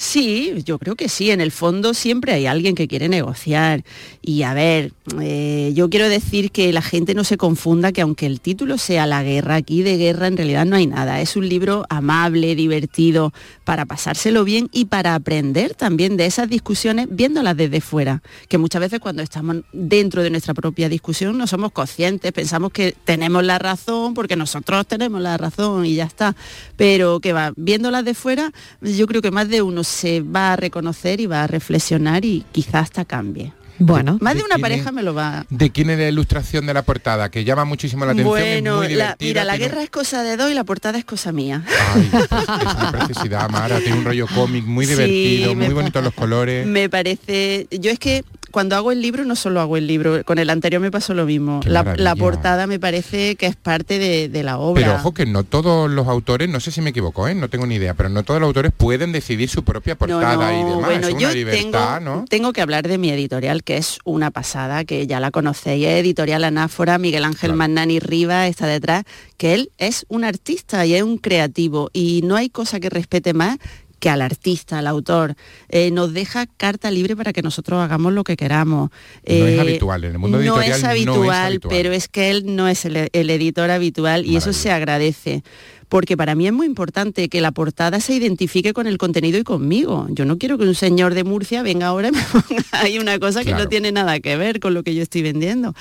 Sí, 0.00 0.54
yo 0.64 0.78
creo 0.78 0.96
que 0.96 1.10
sí. 1.10 1.30
En 1.30 1.42
el 1.42 1.52
fondo 1.52 1.92
siempre 1.92 2.32
hay 2.32 2.46
alguien 2.46 2.74
que 2.74 2.88
quiere 2.88 3.10
negociar. 3.10 3.84
Y 4.22 4.44
a 4.44 4.54
ver, 4.54 4.94
eh, 5.20 5.72
yo 5.74 5.90
quiero 5.90 6.08
decir 6.08 6.50
que 6.52 6.72
la 6.72 6.80
gente 6.80 7.14
no 7.14 7.22
se 7.22 7.36
confunda 7.36 7.92
que 7.92 8.00
aunque 8.00 8.24
el 8.24 8.40
título 8.40 8.78
sea 8.78 9.04
La 9.04 9.22
guerra, 9.22 9.56
aquí 9.56 9.82
de 9.82 9.98
guerra 9.98 10.28
en 10.28 10.38
realidad 10.38 10.64
no 10.64 10.76
hay 10.76 10.86
nada. 10.86 11.20
Es 11.20 11.36
un 11.36 11.46
libro 11.46 11.84
amable, 11.90 12.54
divertido, 12.54 13.34
para 13.64 13.84
pasárselo 13.84 14.42
bien 14.42 14.70
y 14.72 14.86
para 14.86 15.14
aprender 15.14 15.74
también 15.74 16.16
de 16.16 16.24
esas 16.24 16.48
discusiones 16.48 17.06
viéndolas 17.10 17.54
desde 17.58 17.82
fuera. 17.82 18.22
Que 18.48 18.56
muchas 18.56 18.80
veces 18.80 19.00
cuando 19.00 19.22
estamos 19.22 19.58
dentro 19.70 20.22
de 20.22 20.30
nuestra 20.30 20.54
propia 20.54 20.88
discusión 20.88 21.36
no 21.36 21.46
somos 21.46 21.72
conscientes, 21.72 22.32
pensamos 22.32 22.72
que 22.72 22.96
tenemos 23.04 23.44
la 23.44 23.58
razón 23.58 24.14
porque 24.14 24.34
nosotros 24.34 24.86
tenemos 24.86 25.20
la 25.20 25.36
razón 25.36 25.84
y 25.84 25.96
ya 25.96 26.04
está. 26.04 26.34
Pero 26.78 27.20
que 27.20 27.34
va, 27.34 27.52
viéndolas 27.54 28.06
de 28.06 28.14
fuera, 28.14 28.50
yo 28.80 29.06
creo 29.06 29.20
que 29.20 29.30
más 29.30 29.50
de 29.50 29.60
uno 29.60 29.84
se 29.90 30.20
va 30.20 30.52
a 30.54 30.56
reconocer 30.56 31.20
y 31.20 31.26
va 31.26 31.44
a 31.44 31.46
reflexionar 31.46 32.24
y 32.24 32.44
quizás 32.52 32.74
hasta 32.84 33.04
cambie. 33.04 33.52
Bueno. 33.82 34.18
Más 34.20 34.34
de 34.34 34.40
¿De 34.40 34.44
una 34.44 34.58
pareja 34.58 34.90
es? 34.90 34.94
me 34.94 35.02
lo 35.02 35.14
va 35.14 35.46
¿De 35.48 35.70
quién 35.70 35.88
es 35.88 35.98
la 35.98 36.06
ilustración 36.08 36.66
de 36.66 36.74
la 36.74 36.82
portada? 36.82 37.30
Que 37.30 37.44
llama 37.44 37.64
muchísimo 37.64 38.04
la 38.04 38.12
atención. 38.12 38.36
es 38.38 38.44
Bueno, 38.62 38.76
muy 38.76 38.88
la- 38.88 38.94
divertida, 39.16 39.26
mira, 39.26 39.44
la 39.44 39.52
un- 39.54 39.58
guerra 39.58 39.82
es 39.82 39.88
cosa 39.88 40.22
de 40.22 40.36
dos 40.36 40.50
y 40.50 40.54
la 40.54 40.64
portada 40.64 40.98
es 40.98 41.06
cosa 41.06 41.32
mía. 41.32 41.64
Ay, 41.94 42.08
pues, 42.10 42.24
es 42.30 42.74
una 42.74 42.92
preciosidad, 42.92 43.48
Mara. 43.48 43.78
Tiene 43.80 43.96
un 43.98 44.04
rollo 44.04 44.26
cómic 44.34 44.66
muy 44.66 44.84
divertido, 44.84 45.54
muy 45.54 45.68
bonitos 45.72 46.04
los 46.04 46.12
colores. 46.12 46.66
Me 46.66 46.90
parece, 46.90 47.68
yo 47.70 47.90
es 47.90 47.98
que 47.98 48.22
cuando 48.50 48.76
hago 48.76 48.92
el 48.92 49.00
libro 49.00 49.24
no 49.24 49.36
solo 49.36 49.60
hago 49.60 49.76
el 49.76 49.86
libro, 49.86 50.24
con 50.24 50.38
el 50.38 50.50
anterior 50.50 50.80
me 50.80 50.90
pasó 50.90 51.14
lo 51.14 51.26
mismo. 51.26 51.60
La, 51.64 52.14
portada 52.16 52.66
me 52.66 52.78
parece 52.78 53.36
que 53.36 53.46
es 53.46 53.56
parte 53.56 53.98
de, 53.98 54.28
de 54.28 54.42
la 54.42 54.58
obra. 54.58 54.82
Pero 54.82 54.94
ojo 54.96 55.14
que 55.14 55.26
no 55.26 55.44
todos 55.44 55.90
los 55.90 56.08
autores, 56.08 56.48
no 56.48 56.60
sé 56.60 56.70
si 56.70 56.80
me 56.80 56.90
equivoco, 56.90 57.28
¿eh? 57.28 57.34
no 57.34 57.48
tengo 57.48 57.66
ni 57.66 57.76
idea, 57.76 57.94
pero 57.94 58.08
no 58.08 58.22
todos 58.22 58.40
los 58.40 58.48
autores 58.48 58.72
pueden 58.76 59.12
decidir 59.12 59.48
su 59.48 59.64
propia 59.64 59.94
No, 59.94 59.98
portada 59.98 60.52
y 60.52 60.64
demás. 60.64 60.84
Bueno, 60.84 61.06
es 61.08 61.14
una 61.14 61.20
yo 61.20 61.32
libertad, 61.32 61.98
tengo, 61.98 62.16
¿no? 62.16 62.24
tengo 62.28 62.52
que 62.52 62.60
hablar 62.60 62.86
de 62.88 62.98
mi 62.98 63.10
editorial, 63.10 63.62
que 63.62 63.76
es 63.76 63.98
una 64.04 64.30
pasada, 64.30 64.84
que 64.84 65.06
ya 65.06 65.20
la 65.20 65.30
conocéis, 65.30 65.86
es 65.86 66.00
editorial 66.00 66.44
Anáfora, 66.44 66.98
Miguel 66.98 67.24
Ángel 67.24 67.54
Magnani 67.54 68.00
Riva 68.00 68.46
está 68.46 68.66
detrás, 68.66 69.04
que 69.36 69.54
él 69.54 69.70
es 69.78 70.04
un 70.08 70.24
artista 70.24 70.84
y 70.86 70.94
es 70.94 71.02
un 71.02 71.18
creativo, 71.18 71.90
y 71.92 72.22
no 72.24 72.36
hay 72.36 72.50
cosa 72.50 72.80
que 72.80 72.90
respete 72.90 73.32
más 73.32 73.58
que 74.00 74.10
al 74.10 74.22
artista, 74.22 74.78
al 74.78 74.86
autor, 74.88 75.36
Eh, 75.68 75.90
nos 75.92 76.12
deja 76.12 76.46
carta 76.46 76.90
libre 76.90 77.14
para 77.14 77.32
que 77.32 77.42
nosotros 77.42 77.80
hagamos 77.80 78.12
lo 78.12 78.24
que 78.24 78.36
queramos. 78.36 78.90
No 78.90 78.96
es 79.24 79.58
Eh, 79.58 79.60
habitual, 79.60 80.04
en 80.04 80.12
el 80.12 80.18
mundo 80.18 80.38
no 80.38 80.42
es 80.42 80.48
no 80.50 80.60
es 80.76 80.82
habitual, 80.84 81.46
habitual. 81.46 81.70
pero 81.70 81.92
es 81.92 82.08
que 82.08 82.30
él 82.30 82.56
no 82.56 82.66
es 82.66 82.84
el, 82.84 83.08
el 83.12 83.30
editor 83.30 83.70
habitual 83.70 84.26
y 84.26 84.36
eso 84.36 84.52
se 84.52 84.72
agradece. 84.72 85.44
Porque 85.88 86.16
para 86.16 86.36
mí 86.36 86.46
es 86.46 86.52
muy 86.52 86.66
importante 86.66 87.28
que 87.28 87.40
la 87.40 87.50
portada 87.50 87.98
se 87.98 88.14
identifique 88.14 88.72
con 88.72 88.86
el 88.86 88.96
contenido 88.96 89.38
y 89.38 89.42
conmigo. 89.42 90.06
Yo 90.10 90.24
no 90.24 90.38
quiero 90.38 90.56
que 90.56 90.62
un 90.64 90.76
señor 90.76 91.14
de 91.14 91.24
Murcia 91.24 91.62
venga 91.64 91.88
ahora 91.88 92.08
y 92.08 92.12
me 92.12 92.22
ponga 92.32 92.64
ahí 92.72 92.98
una 93.00 93.18
cosa 93.18 93.40
que 93.40 93.46
Claro. 93.50 93.64
no 93.64 93.68
tiene 93.68 93.90
nada 93.90 94.20
que 94.20 94.36
ver 94.36 94.60
con 94.60 94.72
lo 94.72 94.84
que 94.84 94.94
yo 94.94 95.02
estoy 95.02 95.22
vendiendo. 95.22 95.74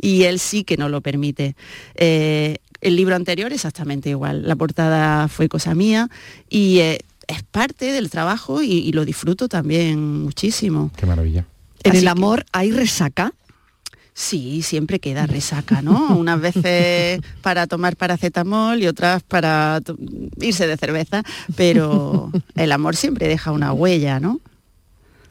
Y 0.00 0.24
él 0.24 0.40
sí 0.40 0.64
que 0.64 0.76
no 0.76 0.88
lo 0.88 1.00
permite. 1.00 1.54
Eh, 1.94 2.56
el 2.80 2.96
libro 2.96 3.14
anterior 3.14 3.52
exactamente 3.52 4.10
igual. 4.10 4.42
La 4.48 4.56
portada 4.56 5.28
fue 5.28 5.48
cosa 5.48 5.76
mía 5.76 6.08
y 6.50 6.80
eh, 6.80 6.98
es 7.28 7.42
parte 7.42 7.86
del 7.92 8.10
trabajo 8.10 8.62
y, 8.62 8.72
y 8.72 8.92
lo 8.92 9.04
disfruto 9.04 9.48
también 9.48 10.22
muchísimo. 10.22 10.90
Qué 10.96 11.06
maravilla. 11.06 11.46
En 11.84 11.90
Así 11.92 11.98
el 11.98 12.04
que- 12.04 12.10
amor 12.10 12.44
hay 12.52 12.70
resaca. 12.70 13.32
Sí, 14.14 14.60
siempre 14.62 14.98
queda 15.00 15.26
resaca, 15.26 15.80
¿no? 15.80 16.08
Unas 16.18 16.38
veces 16.40 17.20
para 17.40 17.66
tomar 17.66 17.96
paracetamol 17.96 18.82
y 18.82 18.86
otras 18.86 19.22
para 19.22 19.80
irse 20.40 20.66
de 20.66 20.76
cerveza, 20.76 21.22
pero 21.56 22.30
el 22.54 22.72
amor 22.72 22.94
siempre 22.94 23.26
deja 23.26 23.52
una 23.52 23.72
huella, 23.72 24.20
¿no? 24.20 24.38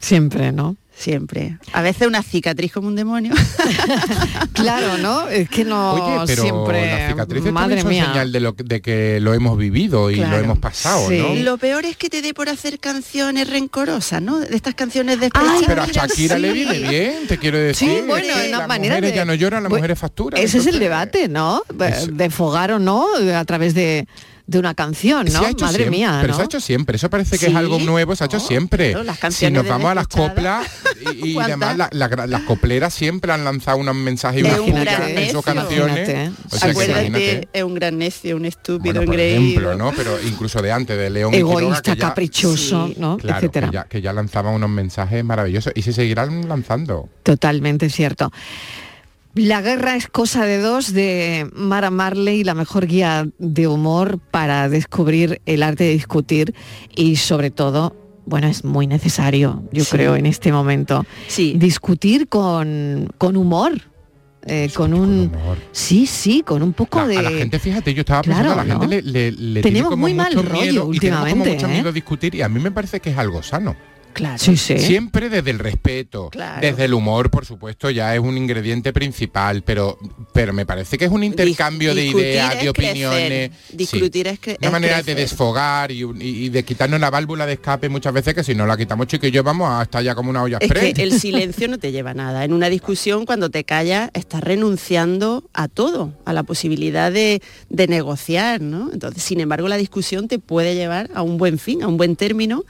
Siempre, 0.00 0.50
¿no? 0.50 0.76
Siempre. 0.96 1.58
A 1.72 1.82
veces 1.82 2.06
una 2.06 2.22
cicatriz 2.22 2.72
como 2.72 2.88
un 2.88 2.96
demonio. 2.96 3.32
claro, 4.52 4.98
¿no? 4.98 5.28
Es 5.28 5.48
que 5.48 5.64
no 5.64 5.94
Oye, 5.94 6.24
pero 6.26 6.42
siempre. 6.42 7.14
las 7.16 7.52
madre 7.52 7.80
son 7.80 7.90
mía. 7.90 8.06
señal 8.06 8.32
de, 8.32 8.40
lo, 8.40 8.52
de 8.52 8.80
que 8.80 9.18
lo 9.20 9.34
hemos 9.34 9.56
vivido 9.58 10.10
y 10.10 10.16
Claro. 10.16 10.36
lo 10.38 10.44
hemos 10.44 10.58
pasado, 10.58 11.10
¿no? 11.10 11.34
Lo 11.34 11.58
peor 11.58 11.84
es 11.84 11.96
que 11.96 12.08
te 12.08 12.22
dé 12.22 12.34
por 12.34 12.48
hacer 12.48 12.78
canciones 12.78 13.48
rencorosas, 13.50 14.22
¿no? 14.22 14.38
De 14.40 14.54
estas 14.54 14.74
canciones 14.74 15.18
despechadas. 15.20 15.62
Pero 15.66 15.82
a 15.82 15.86
Shakira 15.86 16.38
le 16.38 16.52
viene 16.52 16.78
bien, 16.78 17.26
te 17.26 17.38
quiero 17.38 17.58
decir. 17.58 17.88
Sí, 17.88 18.00
bueno, 18.06 18.28
Es 18.28 18.42
que 18.42 18.48
una 18.48 18.58
las 18.58 18.68
manera 18.68 18.94
mujeres 18.94 19.10
de- 19.10 19.16
ya 19.16 19.24
no 19.24 19.34
lloran, 19.34 19.62
las 19.62 19.70
mujeres 19.72 19.98
facturan. 19.98 20.40
Ese 20.40 20.58
es 20.58 20.66
el 20.66 20.78
debate, 20.78 21.28
¿no? 21.28 21.62
De 22.10 22.30
fogar 22.30 22.72
o 22.72 22.78
no 22.78 23.06
a 23.34 23.44
través 23.44 23.74
de, 23.74 24.06
de 24.52 24.58
una 24.60 24.74
canción, 24.74 25.26
¿no? 25.32 25.40
Madre 25.42 25.54
siempre, 25.58 25.90
mía, 25.90 26.18
pero 26.20 26.32
¿no? 26.32 26.36
se 26.36 26.42
ha 26.42 26.44
hecho 26.44 26.60
siempre, 26.60 26.96
eso 26.96 27.10
parece 27.10 27.38
que 27.38 27.46
Sí, 27.46 27.50
es 27.52 27.56
algo 27.56 27.78
nuevo, 27.80 28.14
se 28.14 28.22
ha 28.22 28.26
hecho 28.26 28.38
siempre. 28.38 28.94
las 29.04 29.18
si 29.34 29.50
nos 29.50 29.66
vamos 29.66 29.90
a 29.90 29.94
las 29.96 30.06
coplas 30.06 30.66
y, 31.14 31.30
y 31.30 31.34
demás, 31.46 31.76
la- 31.76 31.88
la- 31.90 32.26
las 32.26 32.42
copleras 32.42 32.94
siempre 32.94 33.32
han 33.32 33.44
lanzado 33.44 33.78
unos 33.78 33.96
mensajes 33.96 34.42
y 34.42 34.70
unas 34.70 35.00
en 35.08 35.30
sus 35.32 35.44
canciones. 35.44 36.30
O 36.50 36.56
sea, 36.56 36.70
Acuérdate, 36.70 37.48
es 37.52 37.62
un 37.64 37.74
gran 37.74 37.98
necio, 37.98 38.36
un 38.36 38.44
estúpido, 38.44 38.94
Bueno, 38.94 39.10
por 39.10 39.18
ejemplo, 39.20 39.74
¿no? 39.76 39.92
Pero 39.96 40.16
incluso 40.22 40.62
de 40.62 40.70
antes, 40.70 40.96
de 40.96 41.10
León 41.10 41.32
y 41.32 41.38
Quiroga, 41.38 41.60
Egoísta, 41.60 41.94
ya- 41.94 42.08
caprichoso, 42.08 42.90
¿no? 42.96 43.16
Claro, 43.16 43.38
Etcétera. 43.38 43.68
que 43.68 43.72
ya, 43.74 43.84
que 43.84 44.00
ya 44.02 44.12
lanzaban 44.12 44.54
unos 44.54 44.70
mensajes 44.70 45.24
maravillosos 45.24 45.72
y 45.74 45.82
se 45.82 45.92
seguirán 45.92 46.48
lanzando. 46.48 47.08
Totalmente 47.22 47.88
cierto. 47.90 48.30
La 49.34 49.62
guerra 49.62 49.96
es 49.96 50.08
cosa 50.08 50.44
de 50.44 50.58
dos 50.60 50.92
de 50.92 51.48
Mara 51.54 51.90
Marley, 51.90 52.44
la 52.44 52.54
mejor 52.54 52.86
guía 52.86 53.26
de 53.38 53.66
humor 53.66 54.18
para 54.30 54.68
descubrir 54.68 55.40
el 55.46 55.62
arte 55.62 55.84
de 55.84 55.92
discutir 55.92 56.54
y 56.94 57.16
sobre 57.16 57.50
todo, 57.50 57.96
bueno, 58.26 58.46
es 58.46 58.62
muy 58.62 58.86
necesario, 58.86 59.62
yo 59.72 59.84
Sí. 59.84 59.90
creo, 59.92 60.16
en 60.16 60.26
este 60.26 60.52
momento, 60.52 61.06
discutir 61.54 62.28
con, 62.28 63.08
con 63.18 63.36
humor. 63.38 63.72
eh, 64.44 64.70
con 64.74 64.92
un 64.92 65.30
sí 65.70 66.04
sí 66.04 66.42
con 66.44 66.64
un 66.64 66.72
poco 66.72 66.98
La- 66.98 67.06
de 67.06 67.16
A 67.18 67.22
la 67.22 67.30
gente, 67.30 67.60
fíjate, 67.60 67.94
yo 67.94 68.00
estaba 68.00 68.22
Claro, 68.22 68.48
pensando, 68.48 68.60
a 68.60 68.64
la 68.64 68.74
¿no? 68.74 68.80
gente 68.80 69.02
le, 69.02 69.12
le- 69.12 69.30
le 69.30 69.36
tiene 69.36 69.62
Tenemos 69.62 69.90
como 69.90 70.00
muy 70.00 70.14
mal 70.14 70.32
rollo 70.34 70.42
miedo 70.50 70.92
y 70.92 70.98
tenemos 70.98 71.20
como 71.20 71.32
últimamente, 71.42 71.50
mucho 71.54 71.66
¿eh? 71.68 71.70
miedo 71.70 71.88
a 71.90 71.92
discutir 71.92 72.34
y 72.34 72.42
a 72.42 72.48
mí 72.48 72.58
me 72.58 72.72
parece 72.72 72.98
que 72.98 73.10
es 73.10 73.18
algo 73.18 73.40
sano. 73.44 73.76
Claro 74.12 74.38
sí 74.38 74.56
sí 74.56 74.78
Siempre 74.78 75.28
desde 75.28 75.50
el 75.50 75.58
respeto, 75.58 76.28
Claro. 76.30 76.60
desde 76.60 76.84
el 76.84 76.94
humor, 76.94 77.30
por 77.30 77.44
supuesto, 77.46 77.90
ya 77.90 78.14
es 78.14 78.20
un 78.20 78.36
ingrediente 78.36 78.92
principal, 78.92 79.62
pero 79.62 79.98
pero 80.32 80.52
me 80.52 80.64
parece 80.66 80.98
que 80.98 81.04
es 81.06 81.10
un 81.10 81.24
intercambio 81.24 81.94
de 81.94 82.06
ideas, 82.06 82.50
de 82.50 82.56
crecer. 82.56 82.68
opiniones. 82.70 83.50
Es 83.76 83.92
Una 83.92 84.56
es 84.60 84.72
manera 84.72 85.02
de 85.02 85.14
desfogar 85.14 85.90
y, 85.92 86.02
y- 86.02 86.44
y 86.44 86.48
de 86.48 86.62
quitarnos 86.64 87.00
la 87.00 87.10
válvula 87.10 87.46
de 87.46 87.54
escape 87.54 87.88
muchas 87.88 88.12
veces 88.12 88.34
que 88.34 88.42
si 88.44 88.54
no 88.54 88.66
la 88.66 88.76
quitamos 88.76 89.06
chiquillos 89.06 89.44
vamos 89.44 89.68
a 89.70 89.82
estar 89.82 90.02
ya 90.02 90.14
como 90.14 90.30
una 90.30 90.42
olla 90.42 90.58
Es 90.60 90.70
que 90.72 91.02
el 91.02 91.12
silencio 91.18 91.68
no 91.68 91.78
te 91.78 91.92
lleva 91.92 92.10
a 92.10 92.14
nada. 92.14 92.44
En 92.44 92.52
una 92.52 92.68
discusión, 92.68 93.26
cuando 93.26 93.50
te 93.50 93.64
callas, 93.64 94.10
estás 94.14 94.42
renunciando 94.42 95.44
a 95.52 95.68
todo, 95.68 96.12
a 96.24 96.32
la 96.32 96.42
posibilidad 96.42 97.12
de, 97.12 97.42
de 97.68 97.86
negociar, 97.88 98.60
¿no? 98.60 98.90
Entonces, 98.92 99.22
sin 99.22 99.40
embargo, 99.40 99.68
la 99.68 99.76
discusión 99.76 100.28
te 100.28 100.38
puede 100.38 100.74
llevar 100.74 101.10
a 101.14 101.22
un 101.22 101.36
buen 101.38 101.58
fin, 101.58 101.82
a 101.82 101.88
un 101.88 101.96
buen 101.96 102.16
término, 102.16 102.64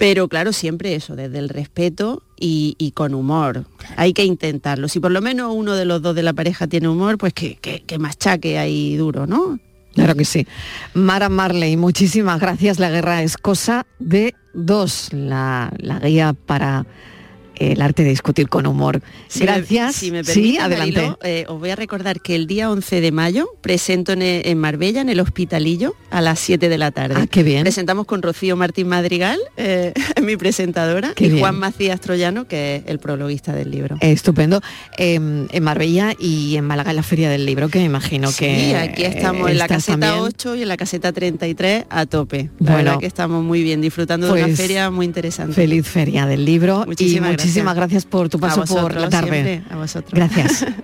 pero 0.00 0.28
claro, 0.28 0.54
siempre 0.54 0.94
eso, 0.94 1.14
desde 1.14 1.38
el 1.38 1.50
respeto 1.50 2.22
y, 2.38 2.74
y 2.78 2.92
con 2.92 3.12
humor. 3.12 3.66
Hay 3.96 4.14
que 4.14 4.24
intentarlo. 4.24 4.88
Si 4.88 4.98
por 4.98 5.10
lo 5.10 5.20
menos 5.20 5.52
uno 5.54 5.74
de 5.74 5.84
los 5.84 6.00
dos 6.00 6.14
de 6.14 6.22
la 6.22 6.32
pareja 6.32 6.66
tiene 6.66 6.88
humor, 6.88 7.18
pues 7.18 7.34
que, 7.34 7.56
que, 7.56 7.82
que 7.82 7.98
machaque 7.98 8.58
ahí 8.58 8.96
duro, 8.96 9.26
¿no? 9.26 9.60
Claro 9.92 10.14
que 10.14 10.24
sí. 10.24 10.46
Mara 10.94 11.28
Marley, 11.28 11.76
muchísimas 11.76 12.40
gracias. 12.40 12.78
La 12.78 12.88
guerra 12.88 13.22
es 13.22 13.36
cosa 13.36 13.86
de 13.98 14.34
dos, 14.54 15.12
la, 15.12 15.70
la 15.76 15.98
guía 15.98 16.32
para 16.32 16.86
el 17.60 17.80
arte 17.82 18.02
de 18.02 18.10
discutir 18.10 18.48
con 18.48 18.66
humor. 18.66 19.02
Si 19.28 19.40
me- 19.40 19.46
gracias. 19.46 19.96
si 19.96 20.10
me 20.10 20.24
sí, 20.24 20.32
permite, 20.32 20.58
adelante. 20.60 20.92
Mariló, 20.96 21.18
eh, 21.22 21.44
os 21.48 21.58
voy 21.60 21.70
a 21.70 21.76
recordar 21.76 22.20
que 22.20 22.34
el 22.34 22.46
día 22.46 22.70
11 22.70 23.00
de 23.00 23.12
mayo 23.12 23.48
presento 23.60 24.12
en, 24.12 24.22
en 24.22 24.58
Marbella, 24.58 25.00
en 25.00 25.08
el 25.08 25.20
Hospitalillo, 25.20 25.94
a 26.10 26.20
las 26.20 26.38
7 26.40 26.68
de 26.68 26.78
la 26.78 26.90
tarde. 26.90 27.14
Ah, 27.18 27.26
qué 27.30 27.42
bien. 27.42 27.62
Presentamos 27.62 28.06
con 28.06 28.22
Rocío 28.22 28.56
Martín 28.56 28.88
Madrigal, 28.88 29.38
eh, 29.56 29.92
mi 30.22 30.36
presentadora, 30.36 31.12
Qué 31.14 31.26
y 31.26 31.28
bien. 31.28 31.40
Juan 31.40 31.58
Macías 31.58 32.00
Troyano, 32.00 32.46
que 32.48 32.76
es 32.76 32.82
el 32.86 32.98
prologuista 32.98 33.52
del 33.52 33.70
libro. 33.70 33.96
Estupendo. 34.00 34.60
Eh, 34.98 35.14
en 35.14 35.62
Marbella 35.62 36.14
y 36.18 36.56
en 36.56 36.64
Málaga 36.64 36.90
en 36.90 36.96
la 36.96 37.02
Feria 37.02 37.28
del 37.30 37.44
Libro, 37.46 37.68
que 37.68 37.78
me 37.78 37.84
imagino 37.84 38.30
Sí, 38.30 38.38
que 38.44 38.76
aquí 38.76 39.04
estamos 39.04 39.50
en 39.50 39.58
la 39.58 39.68
caseta 39.68 39.98
también. 39.98 40.24
8 40.24 40.56
y 40.56 40.62
en 40.62 40.68
la 40.68 40.76
caseta 40.76 41.12
33 41.12 41.84
a 41.90 42.06
tope. 42.06 42.50
La 42.58 42.72
Bueno. 42.72 42.98
que 42.98 43.06
estamos 43.06 43.44
muy 43.44 43.62
bien, 43.62 43.80
disfrutando 43.80 44.26
de 44.26 44.32
una 44.32 44.42
Pues, 44.46 44.56
feria 44.56 44.90
muy 44.90 45.06
interesante. 45.06 45.54
Feliz 45.54 45.86
Feria 45.86 46.26
del 46.26 46.44
Libro 46.44 46.84
Muchísimas 46.86 47.32
y 47.32 47.36
muchísimas 47.50 47.74
gracias, 47.74 48.04
por 48.04 48.28
tu 48.28 48.38
A 48.38 48.40
paso 48.40 48.64
por 48.64 48.94
la 48.94 49.08
tarde. 49.08 49.30
siempre, 49.30 49.62
a 49.70 49.76
vosotros. 49.76 50.12
Gracias. 50.14 50.64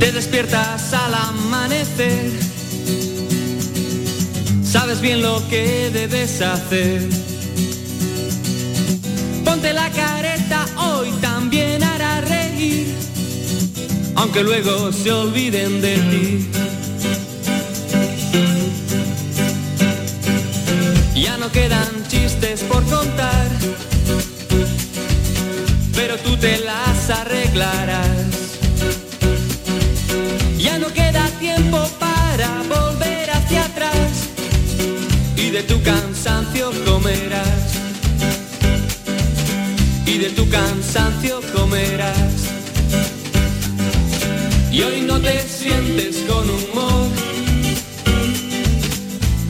Te 0.00 0.10
despiertas 0.12 0.92
al 0.94 1.14
amanecer. 1.14 2.32
Sabes 4.64 5.00
bien 5.00 5.22
lo 5.22 5.46
que 5.48 5.90
debes 5.92 6.40
hacer. 6.40 7.08
Ponte 9.44 9.72
la 9.72 9.88
careta, 9.90 10.66
hoy 10.76 11.10
también. 11.20 11.31
Aunque 14.22 14.44
luego 14.44 14.92
se 14.92 15.10
olviden 15.10 15.80
de 15.80 15.96
ti. 15.96 16.48
Ya 21.16 21.36
no 21.38 21.50
quedan 21.50 22.06
chistes 22.06 22.60
por 22.60 22.84
contar. 22.84 23.48
Pero 25.96 26.16
tú 26.18 26.36
te 26.36 26.58
las 26.58 27.10
arreglarás. 27.10 28.28
Ya 30.56 30.78
no 30.78 30.86
queda 30.92 31.26
tiempo 31.40 31.84
para 31.98 32.62
volver 32.68 33.28
hacia 33.28 33.64
atrás 33.64 34.28
y 35.36 35.50
de 35.50 35.64
tu 35.64 35.82
cansancio 35.82 36.70
comerás. 36.84 37.74
Y 40.06 40.18
de 40.18 40.30
tu 40.30 40.48
cansancio 40.48 41.40
comerás. 41.52 42.51
Y 44.72 44.82
hoy 44.82 45.02
no 45.02 45.20
te 45.20 45.38
sientes 45.42 46.24
con 46.28 46.48
humor, 46.48 47.08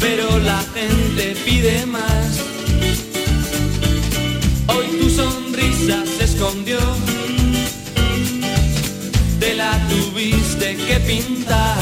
pero 0.01 0.39
la 0.41 0.61
gente 0.75 1.37
pide 1.45 1.87
más. 1.87 2.41
Hoy 4.67 4.87
tu 5.01 5.09
sonrisa 5.09 6.05
se 6.19 6.25
escondió 6.25 6.79
te 9.43 9.55
la 9.57 9.73
tuviste 9.89 10.77
que 10.77 11.01
pintar. 11.01 11.77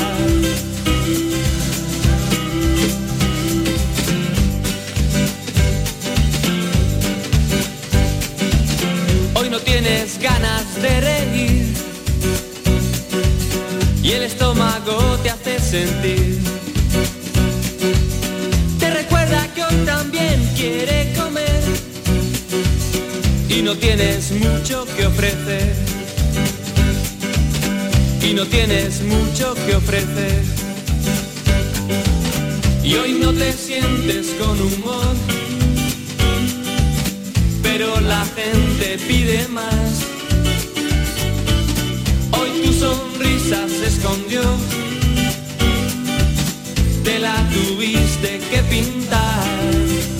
No 28.40 28.46
tienes 28.46 29.02
mucho 29.02 29.54
que 29.66 29.76
ofrecer. 29.76 30.42
Y 32.82 32.94
hoy 32.94 33.12
no 33.20 33.34
te 33.34 33.52
sientes 33.52 34.28
con 34.40 34.58
humor, 34.58 35.14
pero 37.62 38.00
la 38.00 38.24
gente 38.24 38.98
pide 39.06 39.46
más. 39.48 40.06
Hoy 42.32 42.50
tu 42.64 42.72
sonrisa 42.72 43.68
se 43.68 43.86
escondió, 43.88 44.42
te 47.04 47.18
la 47.18 47.36
tuviste 47.50 48.40
que 48.50 48.62
pintar. 48.70 50.19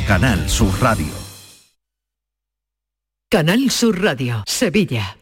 Canal 0.00 0.48
Sur 0.48 0.72
Radio. 0.80 1.12
Canal 3.30 3.70
Sur 3.70 3.94
Radio, 3.94 4.42
Sevilla. 4.46 5.21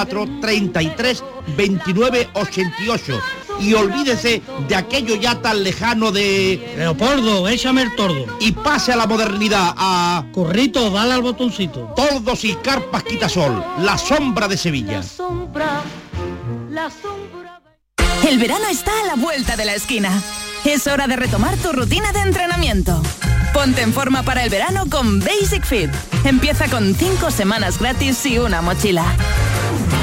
33 0.05 1.23
29 1.55 2.29
88 2.33 3.19
y 3.59 3.73
olvídese 3.73 4.41
de 4.67 4.75
aquello 4.75 5.15
ya 5.15 5.41
tan 5.41 5.63
lejano 5.63 6.11
de 6.11 6.73
Leopoldo, 6.77 7.47
échame 7.47 7.83
el 7.83 7.95
tordo. 7.95 8.25
y 8.39 8.51
pase 8.51 8.91
a 8.91 8.95
la 8.95 9.05
modernidad 9.05 9.73
a 9.77 10.25
Corrito, 10.33 10.89
dale 10.89 11.13
al 11.13 11.21
botoncito. 11.21 11.93
Tordos 11.95 12.43
y 12.43 12.55
Carpas 12.55 13.03
Quitasol, 13.03 13.63
la 13.79 13.97
sombra 13.97 14.47
de 14.47 14.57
Sevilla. 14.57 15.03
Sombra, 15.03 15.81
la 16.69 16.89
sombra. 16.89 17.61
El 18.27 18.39
verano 18.39 18.65
está 18.69 18.91
a 19.03 19.07
la 19.07 19.15
vuelta 19.15 19.55
de 19.55 19.65
la 19.65 19.75
esquina. 19.75 20.21
Es 20.63 20.85
hora 20.87 21.07
de 21.07 21.15
retomar 21.15 21.57
tu 21.57 21.71
rutina 21.71 22.11
de 22.11 22.19
entrenamiento. 22.19 23.01
Ponte 23.53 23.81
en 23.81 23.93
forma 23.93 24.23
para 24.23 24.43
el 24.43 24.49
verano 24.49 24.85
con 24.89 25.19
Basic 25.19 25.65
Fit. 25.65 25.89
Empieza 26.23 26.67
con 26.69 26.95
5 26.95 27.31
semanas 27.31 27.79
gratis 27.79 28.25
y 28.25 28.37
una 28.37 28.61
mochila. 28.61 29.03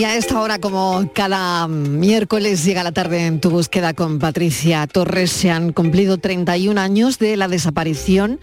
Y 0.00 0.04
a 0.04 0.16
esta 0.16 0.40
hora, 0.40 0.58
como 0.58 1.10
cada 1.12 1.68
miércoles, 1.68 2.64
llega 2.64 2.82
la 2.82 2.90
tarde 2.90 3.26
en 3.26 3.38
tu 3.38 3.50
búsqueda 3.50 3.92
con 3.92 4.18
Patricia 4.18 4.86
Torres. 4.86 5.30
Se 5.30 5.50
han 5.50 5.74
cumplido 5.74 6.16
31 6.16 6.80
años 6.80 7.18
de 7.18 7.36
la 7.36 7.48
desaparición 7.48 8.40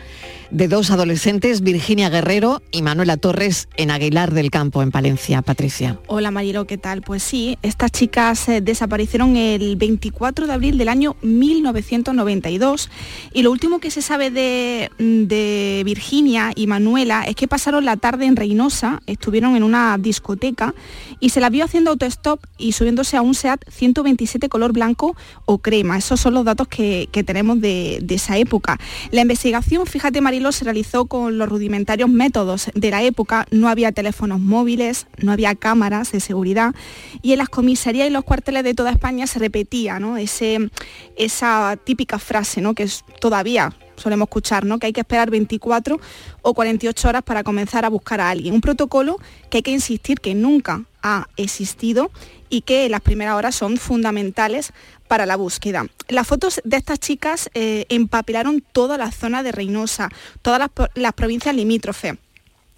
de 0.52 0.68
dos 0.68 0.92
adolescentes, 0.92 1.62
Virginia 1.62 2.10
Guerrero 2.10 2.62
y 2.72 2.82
Manuela 2.82 3.18
Torres, 3.18 3.68
en 3.76 3.92
Aguilar 3.92 4.34
del 4.34 4.52
Campo, 4.52 4.82
en 4.82 4.92
Palencia. 4.92 5.42
Patricia. 5.42 6.00
Hola 6.08 6.32
Marilo, 6.32 6.66
¿qué 6.68 6.78
tal? 6.78 7.02
Pues 7.02 7.24
sí, 7.24 7.58
estas 7.64 7.92
chicas 7.92 8.48
eh, 8.50 8.62
desaparecieron 8.62 9.36
el 9.36 9.76
24 9.76 10.48
de 10.48 10.54
abril 10.54 10.78
del 10.78 10.90
año 10.90 11.16
1992 11.22 12.90
y 13.34 13.42
lo 13.42 13.52
último 13.52 13.80
que 13.80 13.92
se 13.92 14.02
sabe 14.02 14.32
de, 14.32 14.90
de 15.00 15.82
Virginia 15.86 16.52
y 16.56 16.68
Manuela 16.68 17.24
es 17.24 17.36
que 17.36 17.48
pasaron 17.48 17.86
la 17.86 17.98
tarde 17.98 18.26
en 18.26 18.36
Reynosa, 18.36 19.02
estuvieron 19.08 19.56
en 19.56 19.64
una 19.64 19.98
discoteca 19.98 20.74
y 21.20 21.30
se 21.30 21.40
la 21.40 21.47
vio 21.50 21.66
haciendo 21.66 21.92
autostop 21.92 22.44
y 22.58 22.72
subiéndose 22.72 23.18
a 23.18 23.22
un 23.22 23.34
SEAT 23.34 23.64
127 23.70 24.50
color 24.50 24.74
blanco 24.74 25.16
o 25.46 25.60
crema. 25.60 25.98
Esos 25.98 26.20
son 26.20 26.34
los 26.34 26.46
datos 26.46 26.68
que, 26.68 27.08
tenemos 27.26 27.60
de, 27.60 28.04
esa 28.10 28.38
época. 28.38 28.80
La 29.12 29.22
investigación, 29.22 29.86
fíjate 29.86 30.22
Marilo, 30.22 30.52
se 30.52 30.66
realizó 30.66 31.06
con 31.06 31.38
los 31.38 31.50
rudimentarios 31.50 32.10
métodos 32.10 32.70
de 32.74 32.92
la 32.92 33.04
época. 33.04 33.46
No 33.52 33.70
había 33.70 33.92
teléfonos 33.92 34.40
móviles, 34.40 35.08
no 35.18 35.32
había 35.32 35.56
cámaras 35.56 36.12
de 36.12 36.20
seguridad 36.20 36.74
y 37.22 37.34
en 37.34 37.40
las 37.40 37.50
comisarías 37.50 38.08
y 38.08 38.12
los 38.12 38.24
cuarteles 38.24 38.64
de 38.64 38.74
toda 38.74 38.92
España 38.92 39.28
se 39.28 39.40
repetía. 39.40 40.00
Ese, 40.20 40.70
esa 41.16 41.78
típica 41.84 42.20
frase 42.20 42.62
que 42.76 42.84
es 42.84 43.04
todavía 43.20 43.74
solemos 43.98 44.28
escuchar, 44.28 44.66
que 44.80 44.88
hay 44.88 44.94
que 44.94 45.02
esperar 45.02 45.30
24 45.30 46.00
o 46.42 46.54
48 46.54 47.10
horas 47.10 47.24
para 47.24 47.44
comenzar 47.44 47.86
a 47.86 47.90
buscar 47.90 48.22
a 48.22 48.30
alguien. 48.30 48.54
Un 48.54 48.62
protocolo 48.62 49.18
que 49.50 49.58
hay 49.58 49.64
que 49.64 49.72
insistir 49.72 50.20
que 50.20 50.36
nunca 50.36 50.86
ha 51.08 51.28
existido 51.38 52.12
y 52.50 52.62
que 52.62 52.90
las 52.90 53.02
primeras 53.02 53.36
horas 53.36 53.56
son 53.56 53.78
fundamentales 53.78 54.74
para 55.08 55.26
la 55.26 55.36
búsqueda. 55.36 55.86
Las 56.08 56.28
fotos 56.28 56.62
de 56.64 56.78
estas 56.78 57.00
chicas 57.00 57.50
eh, 57.54 57.86
empapellaron 57.90 58.64
toda 58.72 58.98
la 58.98 59.12
zona 59.12 59.44
de 59.44 59.52
Reynosa, 59.52 60.10
todas 60.42 60.70
las 60.96 61.14
provincias 61.14 61.56
limítrofes. 61.56 62.16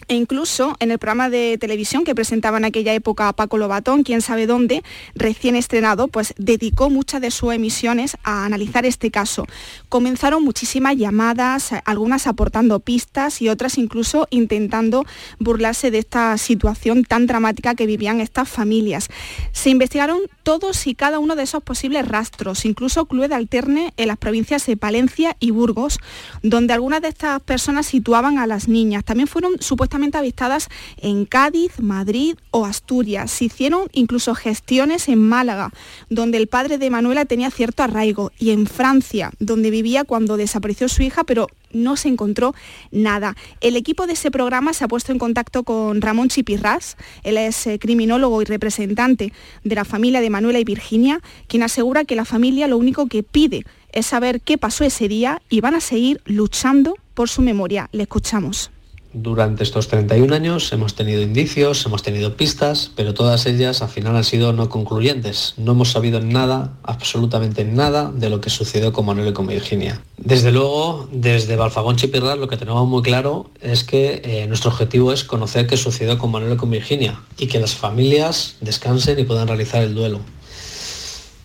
E 0.10 0.16
incluso 0.16 0.76
en 0.80 0.90
el 0.90 0.98
programa 0.98 1.30
de 1.30 1.60
televisión 1.60 2.04
que 2.04 2.16
presentaba 2.16 2.58
en 2.58 2.66
aquella 2.66 2.96
época 2.96 3.32
Paco 3.32 3.60
Lobatón, 3.60 4.02
quién 4.02 4.24
sabe 4.24 4.48
dónde, 4.48 4.84
recién 5.14 5.56
estrenado, 5.56 6.08
pues 6.08 6.34
dedicó 6.36 6.90
muchas 6.90 7.22
de 7.22 7.30
sus 7.30 7.54
emisiones 7.54 8.18
a 8.24 8.44
analizar 8.44 8.88
este 8.88 9.12
caso. 9.12 9.46
Comenzaron 9.88 10.44
muchísimas 10.44 10.98
llamadas, 10.98 11.70
algunas 11.86 12.26
aportando 12.26 12.80
pistas 12.80 13.40
y 13.44 13.50
otras 13.50 13.78
incluso 13.78 14.28
intentando 14.32 15.06
burlarse 15.38 15.92
de 15.92 16.00
esta 16.00 16.36
situación 16.40 17.04
tan 17.04 17.28
dramática 17.28 17.76
que 17.76 17.86
vivían 17.86 18.20
estas 18.20 18.50
familias. 18.50 19.10
Se 19.52 19.70
investigaron 19.70 20.22
todos 20.50 20.88
y 20.88 20.96
cada 20.96 21.20
uno 21.20 21.36
de 21.36 21.44
esos 21.44 21.62
posibles 21.62 22.08
rastros, 22.08 22.66
incluso 22.66 23.06
clue 23.06 23.28
de 23.28 23.36
alterne 23.36 23.94
en 23.98 24.08
las 24.08 24.18
provincias 24.18 24.66
de 24.66 24.78
Palencia 24.78 25.38
y 25.40 25.52
Burgos, 25.52 26.00
donde 26.42 26.74
algunas 26.74 27.04
de 27.04 27.10
estas 27.10 27.40
personas 27.40 27.86
situaban 27.86 28.40
a 28.40 28.48
las 28.48 28.68
niñas. 28.68 29.06
También 29.06 29.28
fueron 29.28 29.62
supuestamente 29.62 30.18
avistadas 30.18 30.68
en 30.98 31.26
Cádiz, 31.26 31.80
Madrid 31.80 32.36
o 32.50 32.66
Asturias. 32.66 33.30
Se 33.30 33.46
hicieron 33.46 33.90
incluso 33.94 34.34
gestiones 34.34 35.08
en 35.08 35.20
Málaga, 35.22 35.72
donde 36.10 36.40
el 36.40 36.48
padre 36.48 36.80
de 36.80 36.90
Manuela 36.90 37.26
tenía 37.26 37.52
cierto 37.52 37.84
arraigo, 37.84 38.32
y 38.40 38.50
en 38.50 38.66
Francia, 38.66 39.30
donde 39.38 39.70
vivía 39.70 40.04
cuando 40.04 40.36
desapareció 40.36 40.90
su 40.90 41.04
hija, 41.04 41.26
pero 41.26 41.46
no 41.72 41.96
se 41.96 42.08
encontró 42.08 42.54
nada. 42.92 43.36
El 43.62 43.76
equipo 43.76 44.08
de 44.08 44.14
ese 44.14 44.32
programa 44.32 44.74
se 44.74 44.84
ha 44.84 44.88
puesto 44.88 45.12
en 45.12 45.20
contacto 45.20 45.64
con 45.64 46.02
Ramón 46.02 46.30
Chipirras, 46.30 46.98
él 47.24 47.38
es 47.38 47.68
eh, 47.68 47.80
criminólogo 47.80 48.42
y 48.42 48.46
representante 48.46 49.34
de 49.64 49.76
la 49.76 49.86
familia 49.86 50.22
de 50.22 50.30
Manuela 50.30 50.60
y 50.60 50.64
Virginia, 50.64 51.22
quien 51.48 51.64
asegura 51.64 52.06
que 52.06 52.16
la 52.16 52.26
familia 52.26 52.68
lo 52.68 52.78
único 52.78 53.08
que 53.08 53.24
pide 53.24 53.64
es 53.92 54.06
saber 54.06 54.42
qué 54.42 54.58
pasó 54.58 54.84
ese 54.84 55.08
día 55.08 55.42
y 55.50 55.62
van 55.62 55.76
a 55.76 55.82
seguir 55.82 56.22
luchando 56.26 56.96
por 57.14 57.30
su 57.30 57.42
memoria. 57.42 57.90
Le 57.92 58.04
escuchamos. 58.04 58.72
Durante 59.12 59.64
estos 59.64 59.88
31 59.88 60.36
años 60.36 60.72
hemos 60.72 60.94
tenido 60.94 61.24
indicios, 61.24 61.84
hemos 61.84 62.04
tenido 62.04 62.38
pistas, 62.38 62.92
pero 62.96 63.16
todas 63.16 63.48
ellas 63.48 63.82
al 63.82 63.90
final 63.90 64.16
han 64.16 64.24
sido 64.24 64.54
no 64.54 64.70
concluyentes. 64.70 65.56
No 65.58 65.72
hemos 65.72 65.92
sabido 65.92 66.20
nada, 66.20 66.78
absolutamente 66.84 67.66
nada, 67.66 68.12
de 68.14 68.30
lo 68.30 68.40
que 68.40 68.52
sucedió 68.52 68.94
con 68.94 69.08
Manuel 69.08 69.30
y 69.30 69.34
con 69.34 69.48
Virginia. 69.48 70.00
Desde 70.18 70.52
luego, 70.52 71.10
desde 71.12 71.56
Balfagón 71.56 71.96
Chipirras 71.96 72.38
lo 72.38 72.48
que 72.48 72.58
tenemos 72.58 72.88
muy 72.88 73.02
claro 73.02 73.50
es 73.62 73.84
que 73.84 74.22
eh, 74.24 74.46
nuestro 74.46 74.70
objetivo 74.70 75.12
es 75.12 75.24
conocer 75.24 75.66
qué 75.66 75.76
sucedió 75.76 76.20
con 76.20 76.30
Manuel 76.30 76.54
y 76.54 76.58
con 76.58 76.70
Virginia 76.70 77.20
y 77.40 77.48
que 77.48 77.60
las 77.60 77.74
familias 77.74 78.58
descansen 78.62 79.18
y 79.18 79.24
puedan 79.24 79.48
realizar 79.48 79.82
el 79.82 79.96
duelo. 79.96 80.20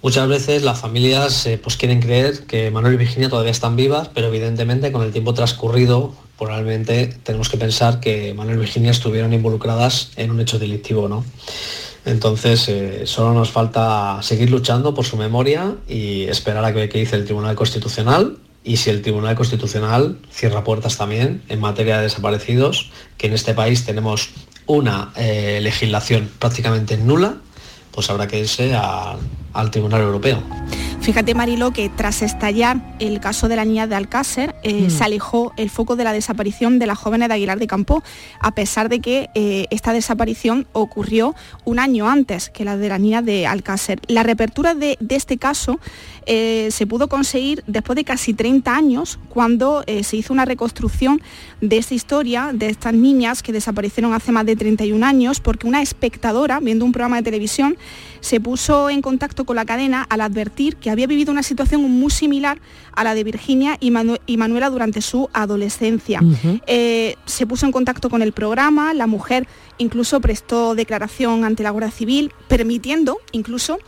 Muchas 0.02 0.28
veces 0.28 0.62
las 0.64 0.78
familias 0.78 1.46
eh, 1.46 1.56
pues 1.56 1.78
quieren 1.78 2.02
creer 2.02 2.44
que 2.44 2.70
Manuel 2.70 2.92
y 2.92 2.98
Virginia 2.98 3.30
todavía 3.30 3.52
están 3.52 3.74
vivas, 3.74 4.10
pero 4.12 4.26
evidentemente 4.26 4.92
con 4.92 5.02
el 5.02 5.12
tiempo 5.12 5.32
transcurrido 5.32 6.12
probablemente 6.38 7.14
tenemos 7.22 7.48
que 7.48 7.56
pensar 7.56 8.00
que 8.00 8.34
Manuel 8.34 8.58
Virginia 8.58 8.90
estuvieron 8.90 9.32
involucradas 9.32 10.12
en 10.16 10.30
un 10.30 10.40
hecho 10.40 10.58
delictivo, 10.58 11.08
¿no? 11.08 11.24
Entonces 12.04 12.68
eh, 12.68 13.02
solo 13.06 13.32
nos 13.32 13.50
falta 13.50 14.18
seguir 14.22 14.50
luchando 14.50 14.94
por 14.94 15.06
su 15.06 15.16
memoria 15.16 15.74
y 15.88 16.24
esperar 16.24 16.64
a 16.64 16.74
que, 16.74 16.88
que 16.88 16.98
dice 16.98 17.16
el 17.16 17.24
Tribunal 17.24 17.56
Constitucional 17.56 18.38
y 18.64 18.78
si 18.78 18.90
el 18.90 19.02
Tribunal 19.02 19.36
Constitucional 19.36 20.18
cierra 20.30 20.64
puertas 20.64 20.96
también 20.96 21.42
en 21.48 21.60
materia 21.60 21.98
de 21.98 22.04
desaparecidos, 22.04 22.90
que 23.18 23.26
en 23.26 23.34
este 23.34 23.54
país 23.54 23.84
tenemos 23.84 24.30
una 24.66 25.12
eh, 25.16 25.60
legislación 25.62 26.30
prácticamente 26.38 26.96
nula, 26.96 27.36
pues 27.92 28.08
habrá 28.10 28.26
que 28.26 28.40
irse 28.40 28.74
al 28.74 29.70
Tribunal 29.70 30.00
Europeo. 30.00 30.42
Fíjate, 31.04 31.34
Marilo, 31.34 31.70
que 31.70 31.90
tras 31.90 32.22
estallar 32.22 32.78
el 32.98 33.20
caso 33.20 33.46
de 33.46 33.56
la 33.56 33.66
niña 33.66 33.86
de 33.86 33.94
Alcácer, 33.94 34.54
eh, 34.62 34.84
Mm. 34.86 34.90
se 34.90 35.04
alejó 35.04 35.52
el 35.58 35.68
foco 35.68 35.96
de 35.96 36.04
la 36.04 36.14
desaparición 36.14 36.78
de 36.78 36.86
las 36.86 36.96
jóvenes 36.96 37.28
de 37.28 37.34
Aguilar 37.34 37.58
de 37.58 37.66
Campo, 37.66 38.02
a 38.40 38.52
pesar 38.54 38.88
de 38.88 39.00
que 39.00 39.28
eh, 39.34 39.66
esta 39.70 39.92
desaparición 39.92 40.66
ocurrió 40.72 41.34
un 41.66 41.78
año 41.78 42.08
antes 42.08 42.48
que 42.48 42.64
la 42.64 42.78
de 42.78 42.88
la 42.88 42.96
niña 42.98 43.20
de 43.20 43.46
Alcácer. 43.46 44.00
La 44.08 44.22
reapertura 44.22 44.74
de, 44.74 44.96
de 44.98 45.16
este 45.16 45.36
caso 45.36 45.78
eh, 46.24 46.68
se 46.70 46.86
pudo 46.86 47.06
conseguir 47.08 47.62
después 47.66 47.96
de 47.96 48.04
casi 48.04 48.32
30 48.32 48.74
años, 48.74 49.18
cuando 49.28 49.84
eh, 49.86 50.04
se 50.04 50.16
hizo 50.16 50.32
una 50.32 50.46
reconstrucción 50.46 51.20
de 51.60 51.76
esta 51.76 51.92
historia, 51.92 52.50
de 52.54 52.70
estas 52.70 52.94
niñas 52.94 53.42
que 53.42 53.52
desaparecieron 53.52 54.14
hace 54.14 54.32
más 54.32 54.46
de 54.46 54.56
31 54.56 55.04
años, 55.04 55.40
porque 55.40 55.66
una 55.66 55.82
espectadora, 55.82 56.60
viendo 56.60 56.86
un 56.86 56.92
programa 56.92 57.16
de 57.16 57.24
televisión, 57.24 57.76
se 58.20 58.40
puso 58.40 58.88
en 58.88 59.02
contacto 59.02 59.44
con 59.44 59.56
la 59.56 59.66
cadena 59.66 60.06
al 60.08 60.22
advertir 60.22 60.76
que 60.76 60.93
había 60.94 61.06
vivido 61.06 61.30
una 61.30 61.42
situación 61.42 61.82
muy 61.82 62.10
similar 62.10 62.58
a 62.96 63.04
la 63.04 63.14
de 63.14 63.22
Virginia 63.24 63.76
y, 63.78 63.90
Manu- 63.90 64.18
y 64.26 64.36
Manuela 64.38 64.70
durante 64.70 65.00
su 65.02 65.28
adolescencia. 65.32 66.20
Eh, 66.66 67.16
se 67.26 67.46
puso 67.46 67.66
en 67.66 67.72
contacto 67.72 68.08
con 68.10 68.22
el 68.22 68.32
programa, 68.32 68.94
la 68.94 69.06
mujer 69.06 69.46
incluso 69.78 70.20
prestó 70.20 70.74
declaración 70.74 71.44
ante 71.44 71.62
la 71.62 71.70
Guardia 71.70 71.90
Civil, 71.90 72.32
permitiendo 72.48 73.18
incluso 73.32 73.78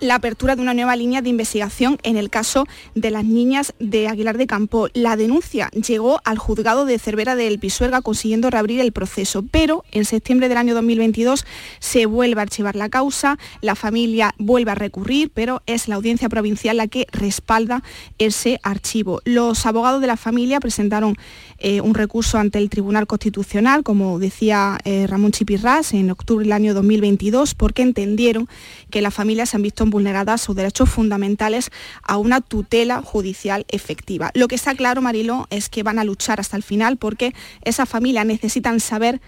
la 0.00 0.16
apertura 0.16 0.56
de 0.56 0.62
una 0.62 0.74
nueva 0.74 0.96
línea 0.96 1.22
de 1.22 1.28
investigación 1.28 1.98
en 2.02 2.16
el 2.16 2.30
caso 2.30 2.66
de 2.94 3.10
las 3.10 3.24
niñas 3.24 3.74
de 3.78 4.08
Aguilar 4.08 4.38
de 4.38 4.46
Campo. 4.46 4.88
La 4.94 5.16
denuncia 5.16 5.70
llegó 5.70 6.20
al 6.24 6.38
juzgado 6.38 6.84
de 6.84 6.98
Cervera 6.98 7.36
del 7.36 7.58
Pisuerga 7.58 8.02
consiguiendo 8.02 8.50
reabrir 8.50 8.80
el 8.80 8.92
proceso, 8.92 9.44
pero 9.50 9.84
en 9.92 10.04
septiembre 10.04 10.48
del 10.48 10.58
año 10.58 10.74
2022 10.74 11.44
se 11.78 12.06
vuelve 12.06 12.40
a 12.40 12.42
archivar 12.42 12.76
la 12.76 12.88
causa, 12.88 13.38
la 13.60 13.74
familia 13.74 14.34
vuelve 14.38 14.72
a 14.72 14.74
recurrir, 14.74 15.30
pero 15.32 15.62
es 15.66 15.88
la 15.88 15.94
audiencia 15.94 16.28
provincial 16.28 16.76
la 16.76 16.88
que 16.88 17.06
respalda 17.12 17.82
ese 18.18 18.60
archivo. 18.62 19.20
Los 19.24 19.66
abogados 19.66 20.00
de 20.00 20.06
la 20.06 20.16
familia 20.16 20.60
presentaron 20.60 21.16
eh, 21.58 21.80
un 21.80 21.94
recurso 21.94 22.38
ante 22.38 22.58
el 22.58 22.68
Tribunal 22.68 23.06
Constitucional, 23.06 23.82
como 23.84 24.18
decía 24.18 24.78
eh, 24.84 25.06
Ramón 25.06 25.32
Chipirras, 25.32 25.94
en 25.94 26.10
octubre 26.10 26.44
del 26.44 26.52
año 26.52 26.74
2022, 26.74 27.54
porque 27.54 27.82
entendieron 27.82 28.48
que 28.90 29.00
las 29.00 29.14
familias 29.14 29.50
se 29.50 29.56
han 29.56 29.62
visto 29.62 29.83
vulneradas 29.90 30.40
sus 30.40 30.56
derechos 30.56 30.90
fundamentales 30.90 31.70
a 32.02 32.16
una 32.16 32.40
tutela 32.40 33.02
judicial 33.02 33.64
efectiva. 33.68 34.30
Lo 34.34 34.48
que 34.48 34.54
está 34.54 34.74
claro, 34.74 35.02
Marilo, 35.02 35.46
es 35.50 35.68
que 35.68 35.82
van 35.82 35.98
a 35.98 36.04
luchar 36.04 36.40
hasta 36.40 36.56
el 36.56 36.62
final 36.62 36.96
porque 36.96 37.34
esas 37.62 37.88
familias 37.88 38.26
necesitan 38.26 38.80
saber 38.80 39.20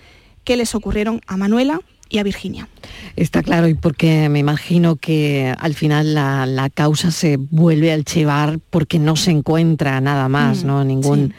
qué 0.45 0.57
les 0.57 0.75
ocurrieron 0.75 1.21
a 1.27 1.37
Manuela 1.37 1.81
y 2.09 2.19
a 2.19 2.23
Virginia. 2.23 2.69
Está 3.17 3.43
claro, 3.43 3.67
y 3.69 3.75
porque 3.75 4.29
me 4.29 4.39
imagino 4.39 4.97
que 4.97 5.53
al 5.59 5.75
final 5.75 6.15
la, 6.15 6.47
la 6.47 6.71
causa 6.71 7.11
se 7.11 7.37
vuelve 7.37 7.91
a 7.91 7.95
archivar 7.95 8.61
porque 8.71 8.99
no 8.99 9.17
se 9.17 9.33
encuentra 9.33 10.01
nada 10.01 10.29
más, 10.29 10.63
Mm, 10.63 10.67
¿no? 10.67 10.85
Ningún 10.85 11.35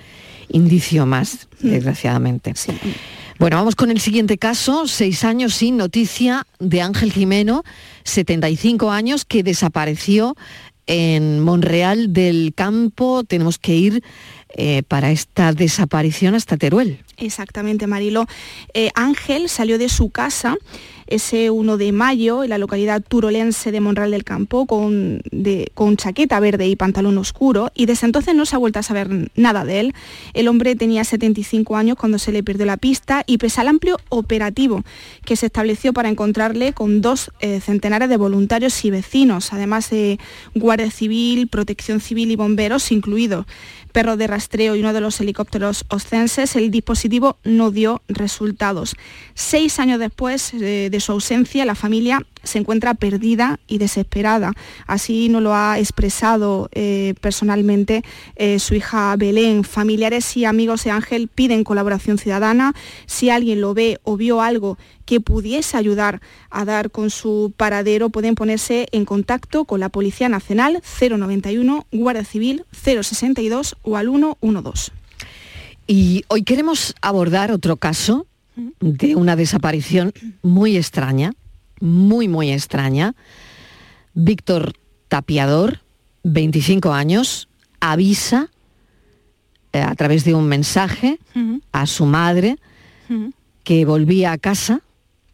indicio 0.49 1.05
más, 1.05 1.47
desgraciadamente. 1.61 2.53
Bueno, 3.39 3.57
vamos 3.57 3.75
con 3.75 3.91
el 3.91 3.99
siguiente 3.99 4.39
caso, 4.39 4.88
seis 4.88 5.23
años 5.23 5.53
sin 5.53 5.77
noticia 5.77 6.47
de 6.57 6.81
Ángel 6.81 7.13
Jimeno, 7.13 7.63
75 8.03 8.89
años, 8.89 9.25
que 9.25 9.43
desapareció 9.43 10.35
en 10.88 11.41
Monreal 11.41 12.13
del 12.13 12.53
Campo. 12.55 13.23
Tenemos 13.23 13.59
que 13.59 13.75
ir 13.75 14.03
eh, 14.55 14.81
para 14.88 15.11
esta 15.11 15.53
desaparición 15.53 16.33
hasta 16.33 16.57
Teruel. 16.57 17.03
Exactamente, 17.18 17.88
Marilo. 17.88 18.28
Eh, 18.74 18.91
Ángel 18.93 19.49
salió 19.49 19.80
de 19.80 19.89
su 19.89 20.11
casa 20.11 20.55
ese 21.07 21.49
1 21.49 21.78
de 21.78 21.91
mayo 21.91 22.43
en 22.43 22.49
la 22.49 22.57
localidad 22.57 23.01
turolense 23.01 23.72
de 23.72 23.80
Monreal 23.80 24.11
del 24.11 24.24
Campo 24.24 24.65
con, 24.65 25.22
con 25.74 25.97
chaqueta 25.97 26.39
verde 26.39 26.68
y 26.68 26.76
pantalón 26.76 27.18
oscuro 27.18 27.72
y 27.74 27.86
desde 27.86 28.05
entonces 28.05 28.36
no 28.36 28.45
se 28.45 28.55
ha 28.55 28.59
vuelto 28.59 28.80
a 28.80 28.84
saber 28.84 29.32
nada 29.36 29.65
de 29.65 29.80
él. 29.80 29.93
El 30.34 30.47
hombre 30.47 30.76
tenía 30.76 31.03
75 31.03 31.76
años 31.76 31.97
cuando 31.97 32.20
se 32.20 32.32
le 32.32 32.43
perdió 32.43 32.65
la 32.65 32.78
pista 32.78 33.24
y 33.26 33.38
pese 33.38 33.61
al 33.61 33.70
amplio 33.70 33.97
operativo 34.09 34.84
que 35.26 35.36
se 35.36 35.47
estableció 35.47 35.93
para 35.93 36.09
encontrarle 36.09 36.74
con 36.74 37.01
dos 37.01 37.32
eh, 37.39 37.61
centenares 37.61 38.09
de 38.09 38.18
voluntarios 38.18 38.84
y 38.86 38.91
vecinos, 38.91 39.53
además 39.53 39.89
de 39.89 40.20
Guardia 40.55 40.91
Civil, 40.91 41.47
Protección 41.47 42.01
Civil 42.01 42.32
y 42.32 42.36
bomberos 42.36 42.91
incluidos 42.91 43.45
perro 43.98 44.16
de 44.16 44.28
rastreo 44.28 44.76
y 44.76 44.82
uno 44.82 44.93
de 44.93 45.02
los 45.02 45.20
helicópteros 45.22 45.84
oscenses, 45.89 46.56
el 46.56 46.70
dispositivo 46.70 47.39
no 47.43 47.72
dio 47.72 48.04
resultados. 48.08 48.95
Seis 49.34 49.80
años 49.80 49.98
después 50.00 50.54
eh, 50.54 50.89
de 50.91 51.00
su 51.00 51.14
ausencia, 51.14 51.66
la 51.66 51.74
familia 51.74 52.24
se 52.43 52.59
encuentra 52.59 52.93
perdida 52.93 53.59
y 53.67 53.77
desesperada. 53.77 54.53
Así 54.85 55.29
nos 55.29 55.41
lo 55.41 55.53
ha 55.53 55.79
expresado 55.79 56.69
eh, 56.71 57.13
personalmente 57.21 58.03
eh, 58.35 58.59
su 58.59 58.75
hija 58.75 59.15
Belén. 59.17 59.63
Familiares 59.63 60.38
y 60.38 60.45
amigos 60.45 60.83
de 60.83 60.91
Ángel 60.91 61.27
piden 61.27 61.63
colaboración 61.63 62.17
ciudadana. 62.17 62.73
Si 63.05 63.29
alguien 63.29 63.61
lo 63.61 63.73
ve 63.73 63.99
o 64.03 64.17
vio 64.17 64.41
algo 64.41 64.77
que 65.05 65.21
pudiese 65.21 65.77
ayudar 65.77 66.21
a 66.49 66.65
dar 66.65 66.91
con 66.91 67.09
su 67.09 67.53
paradero, 67.55 68.09
pueden 68.09 68.35
ponerse 68.35 68.88
en 68.91 69.05
contacto 69.05 69.65
con 69.65 69.79
la 69.79 69.89
Policía 69.89 70.27
Nacional 70.29 70.81
091, 70.99 71.88
Guardia 71.91 72.25
Civil 72.25 72.65
062 72.71 73.77
o 73.83 73.95
al 73.95 74.07
112. 74.07 74.91
Y 75.88 76.25
hoy 76.27 76.43
queremos 76.43 76.93
abordar 77.01 77.51
otro 77.51 77.77
caso 77.77 78.27
de 78.81 79.15
una 79.15 79.35
desaparición 79.35 80.13
muy 80.41 80.75
extraña, 80.75 81.33
muy, 81.80 82.28
muy 82.28 82.51
extraña. 82.51 83.15
Víctor 84.13 84.73
Tapiador, 85.07 85.82
25 86.23 86.91
años, 86.93 87.47
avisa 87.80 88.49
eh, 89.73 89.82
a 89.82 89.93
través 89.95 90.23
de 90.23 90.34
un 90.34 90.47
mensaje 90.47 91.19
a 91.71 91.86
su 91.86 92.05
madre 92.05 92.57
que 93.63 93.86
volvía 93.86 94.32
a 94.32 94.38
casa, 94.38 94.82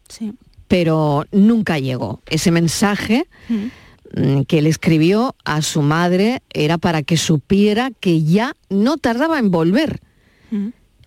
Sí. 0.08 0.34
pero 0.68 1.24
nunca 1.32 1.78
llegó. 1.78 2.20
Ese 2.26 2.50
mensaje 2.50 3.26
mm, 3.48 4.42
que 4.42 4.60
le 4.62 4.68
escribió 4.68 5.34
a 5.44 5.62
su 5.62 5.82
madre 5.82 6.42
era 6.52 6.78
para 6.78 7.02
que 7.02 7.16
supiera 7.16 7.90
que 8.00 8.22
ya 8.22 8.54
no 8.68 8.96
tardaba 8.98 9.38
en 9.38 9.50
volver 9.50 10.00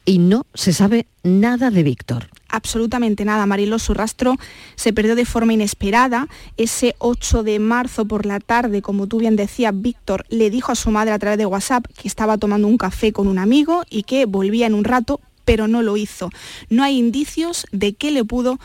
y 0.04 0.18
no 0.20 0.46
se 0.54 0.74
sabe 0.74 1.06
nada 1.24 1.70
de 1.70 1.84
Víctor. 1.84 2.28
Absolutamente 2.50 3.26
nada. 3.26 3.46
Marilo, 3.46 3.80
su 3.80 3.94
rastro 3.94 4.36
se 4.76 4.94
perdió 4.94 5.16
de 5.16 5.26
forma 5.26 5.54
inesperada. 5.54 6.28
Ese 6.58 6.96
8 7.00 7.44
de 7.44 7.60
marzo 7.60 8.06
por 8.06 8.26
la 8.26 8.40
tarde, 8.40 8.82
como 8.82 9.08
tú 9.08 9.20
bien 9.20 9.36
decías, 9.36 9.74
Víctor 9.76 10.26
le 10.30 10.50
dijo 10.50 10.72
a 10.72 10.76
su 10.76 10.92
madre 10.92 11.14
a 11.14 11.20
través 11.20 11.38
de 11.38 11.46
WhatsApp 11.46 11.86
que 12.00 12.08
estaba 12.08 12.38
tomando 12.38 12.68
un 12.68 12.78
café 12.78 13.12
con 13.12 13.28
un 13.28 13.40
amigo 13.40 13.84
y 13.90 14.04
que 14.04 14.26
volvía 14.26 14.68
en 14.68 14.74
un 14.74 14.84
rato, 14.84 15.20
pero 15.46 15.68
no 15.68 15.82
lo 15.82 15.98
hizo. 15.98 16.30
No 16.70 16.84
hay 16.84 16.98
indicios 16.98 17.66
de 17.72 17.94
qué 17.94 18.12
le 18.12 18.26
pudo 18.26 18.60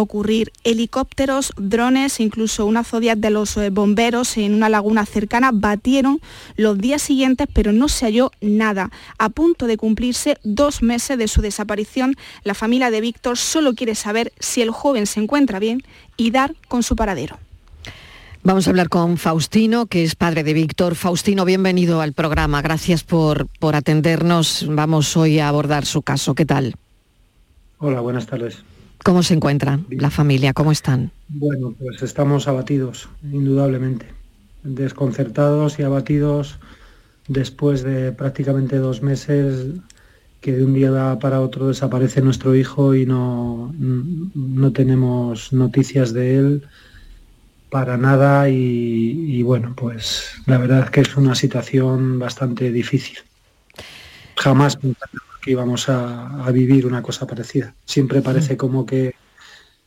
ocurrir. 0.00 0.52
Helicópteros, 0.64 1.52
drones, 1.56 2.20
incluso 2.20 2.66
una 2.66 2.84
zodiac 2.84 3.18
de 3.18 3.30
los 3.30 3.56
eh, 3.56 3.70
bomberos 3.70 4.36
en 4.36 4.54
una 4.54 4.68
laguna 4.68 5.06
cercana 5.06 5.50
batieron 5.52 6.20
los 6.56 6.78
días 6.78 7.02
siguientes, 7.02 7.48
pero 7.52 7.72
no 7.72 7.88
se 7.88 8.06
halló 8.06 8.30
nada. 8.40 8.90
A 9.18 9.30
punto 9.30 9.66
de 9.66 9.76
cumplirse 9.76 10.38
dos 10.44 10.82
meses 10.82 11.18
de 11.18 11.28
su 11.28 11.40
desaparición, 11.40 12.14
la 12.44 12.54
familia 12.54 12.90
de 12.90 13.00
Víctor 13.00 13.38
solo 13.38 13.74
quiere 13.74 13.94
saber 13.94 14.32
si 14.38 14.62
el 14.62 14.70
joven 14.70 15.06
se 15.06 15.20
encuentra 15.20 15.58
bien 15.58 15.82
y 16.16 16.30
dar 16.30 16.54
con 16.68 16.82
su 16.82 16.94
paradero. 16.94 17.38
Vamos 18.42 18.66
a 18.66 18.70
hablar 18.70 18.88
con 18.88 19.16
Faustino, 19.16 19.86
que 19.86 20.04
es 20.04 20.14
padre 20.14 20.44
de 20.44 20.52
Víctor. 20.52 20.94
Faustino, 20.94 21.44
bienvenido 21.44 22.00
al 22.00 22.12
programa. 22.12 22.62
Gracias 22.62 23.02
por, 23.02 23.48
por 23.58 23.74
atendernos. 23.74 24.66
Vamos 24.68 25.16
hoy 25.16 25.40
a 25.40 25.48
abordar 25.48 25.84
su 25.84 26.02
caso. 26.02 26.34
¿Qué 26.34 26.46
tal? 26.46 26.76
Hola, 27.78 28.00
buenas 28.00 28.26
tardes. 28.26 28.62
¿Cómo 29.04 29.22
se 29.22 29.34
encuentra 29.34 29.80
la 29.90 30.10
familia? 30.10 30.52
¿Cómo 30.52 30.72
están? 30.72 31.12
Bueno, 31.28 31.74
pues 31.78 32.02
estamos 32.02 32.48
abatidos, 32.48 33.08
indudablemente. 33.22 34.06
Desconcertados 34.62 35.78
y 35.78 35.82
abatidos 35.82 36.58
después 37.28 37.82
de 37.82 38.12
prácticamente 38.12 38.78
dos 38.78 39.02
meses 39.02 39.66
que 40.40 40.52
de 40.52 40.64
un 40.64 40.74
día 40.74 41.18
para 41.20 41.40
otro 41.40 41.68
desaparece 41.68 42.20
nuestro 42.20 42.54
hijo 42.54 42.94
y 42.94 43.06
no, 43.06 43.74
no 43.78 44.72
tenemos 44.72 45.52
noticias 45.52 46.12
de 46.12 46.38
él 46.38 46.62
para 47.70 47.96
nada 47.96 48.48
y, 48.48 49.42
bueno, 49.42 49.74
pues 49.76 50.34
la 50.46 50.58
verdad 50.58 50.84
es 50.84 50.90
que 50.90 51.00
es 51.00 51.16
una 51.16 51.34
situación 51.34 52.18
bastante 52.18 52.70
difícil. 52.70 53.18
Jamás 54.36 54.78
que 55.46 55.52
íbamos 55.52 55.88
a, 55.88 56.44
a 56.44 56.50
vivir 56.50 56.86
una 56.86 57.02
cosa 57.02 57.24
parecida. 57.24 57.76
Siempre 57.84 58.20
parece 58.20 58.56
como 58.56 58.84
que 58.84 59.14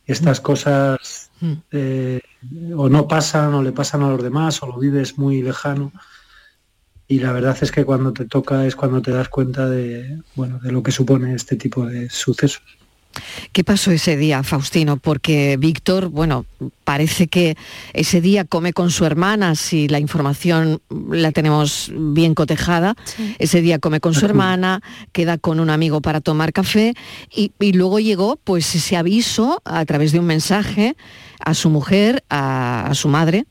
estas 0.06 0.40
cosas 0.40 1.30
eh, 1.70 2.20
o 2.74 2.88
no 2.88 3.06
pasan 3.06 3.52
o 3.52 3.62
le 3.62 3.72
pasan 3.72 4.02
a 4.02 4.08
los 4.08 4.22
demás 4.22 4.62
o 4.62 4.66
lo 4.66 4.78
vives 4.78 5.18
muy 5.18 5.42
lejano 5.42 5.92
y 7.06 7.18
la 7.18 7.32
verdad 7.32 7.58
es 7.60 7.70
que 7.70 7.84
cuando 7.84 8.14
te 8.14 8.24
toca 8.24 8.66
es 8.66 8.74
cuando 8.74 9.02
te 9.02 9.10
das 9.10 9.28
cuenta 9.28 9.68
de 9.68 10.22
bueno 10.34 10.58
de 10.60 10.72
lo 10.72 10.82
que 10.82 10.92
supone 10.92 11.34
este 11.34 11.56
tipo 11.56 11.84
de 11.84 12.08
sucesos. 12.08 12.62
¿Qué 13.52 13.64
pasó 13.64 13.90
ese 13.90 14.16
día, 14.16 14.42
Faustino? 14.42 14.96
Porque 14.96 15.56
Víctor, 15.58 16.08
bueno, 16.08 16.46
parece 16.84 17.26
que 17.26 17.56
ese 17.92 18.20
día 18.20 18.44
come 18.44 18.72
con 18.72 18.90
su 18.90 19.04
hermana, 19.04 19.54
si 19.56 19.88
la 19.88 19.98
información 19.98 20.80
la 21.10 21.32
tenemos 21.32 21.90
bien 21.94 22.34
cotejada. 22.34 22.94
Ese 23.38 23.60
día 23.60 23.78
come 23.78 24.00
con 24.00 24.14
su 24.14 24.24
hermana, 24.24 24.82
queda 25.12 25.38
con 25.38 25.60
un 25.60 25.70
amigo 25.70 26.00
para 26.00 26.20
tomar 26.20 26.52
café 26.52 26.94
y, 27.34 27.52
y 27.58 27.72
luego 27.72 27.98
llegó 27.98 28.36
pues 28.42 28.74
ese 28.74 28.96
aviso 28.96 29.60
a 29.64 29.84
través 29.84 30.12
de 30.12 30.20
un 30.20 30.26
mensaje 30.26 30.96
a 31.44 31.54
su 31.54 31.70
mujer, 31.70 32.22
a, 32.28 32.86
a 32.86 32.94
su 32.94 33.08
madre, 33.08 33.46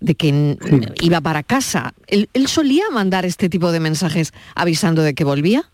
de 0.00 0.14
que 0.14 0.56
iba 1.00 1.20
para 1.20 1.42
casa. 1.42 1.94
¿Él, 2.06 2.28
él 2.32 2.48
solía 2.48 2.84
mandar 2.92 3.24
este 3.24 3.48
tipo 3.48 3.70
de 3.70 3.80
mensajes 3.80 4.32
avisando 4.54 5.02
de 5.02 5.14
que 5.14 5.24
volvía? 5.24 5.70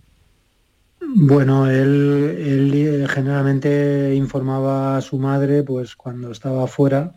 Bueno, 1.06 1.68
él, 1.70 2.36
él, 2.38 2.72
eh, 2.74 3.06
generalmente 3.08 4.14
informaba 4.14 4.96
a 4.98 5.00
su 5.00 5.18
madre, 5.18 5.62
pues 5.62 5.96
cuando 5.96 6.30
estaba 6.30 6.64
afuera, 6.64 7.12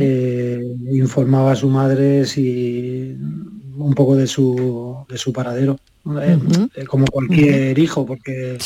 eh, 0.00 0.62
informaba 0.92 1.52
a 1.52 1.56
su 1.56 1.68
madre 1.68 2.24
si 2.26 3.16
un 3.76 3.94
poco 3.94 4.16
de 4.16 4.26
su 4.26 5.04
de 5.08 5.18
su 5.18 5.32
paradero, 5.32 5.78
eh, 6.22 6.38
eh, 6.76 6.84
como 6.84 7.06
cualquier 7.06 7.78
hijo, 7.78 8.06
porque 8.06 8.58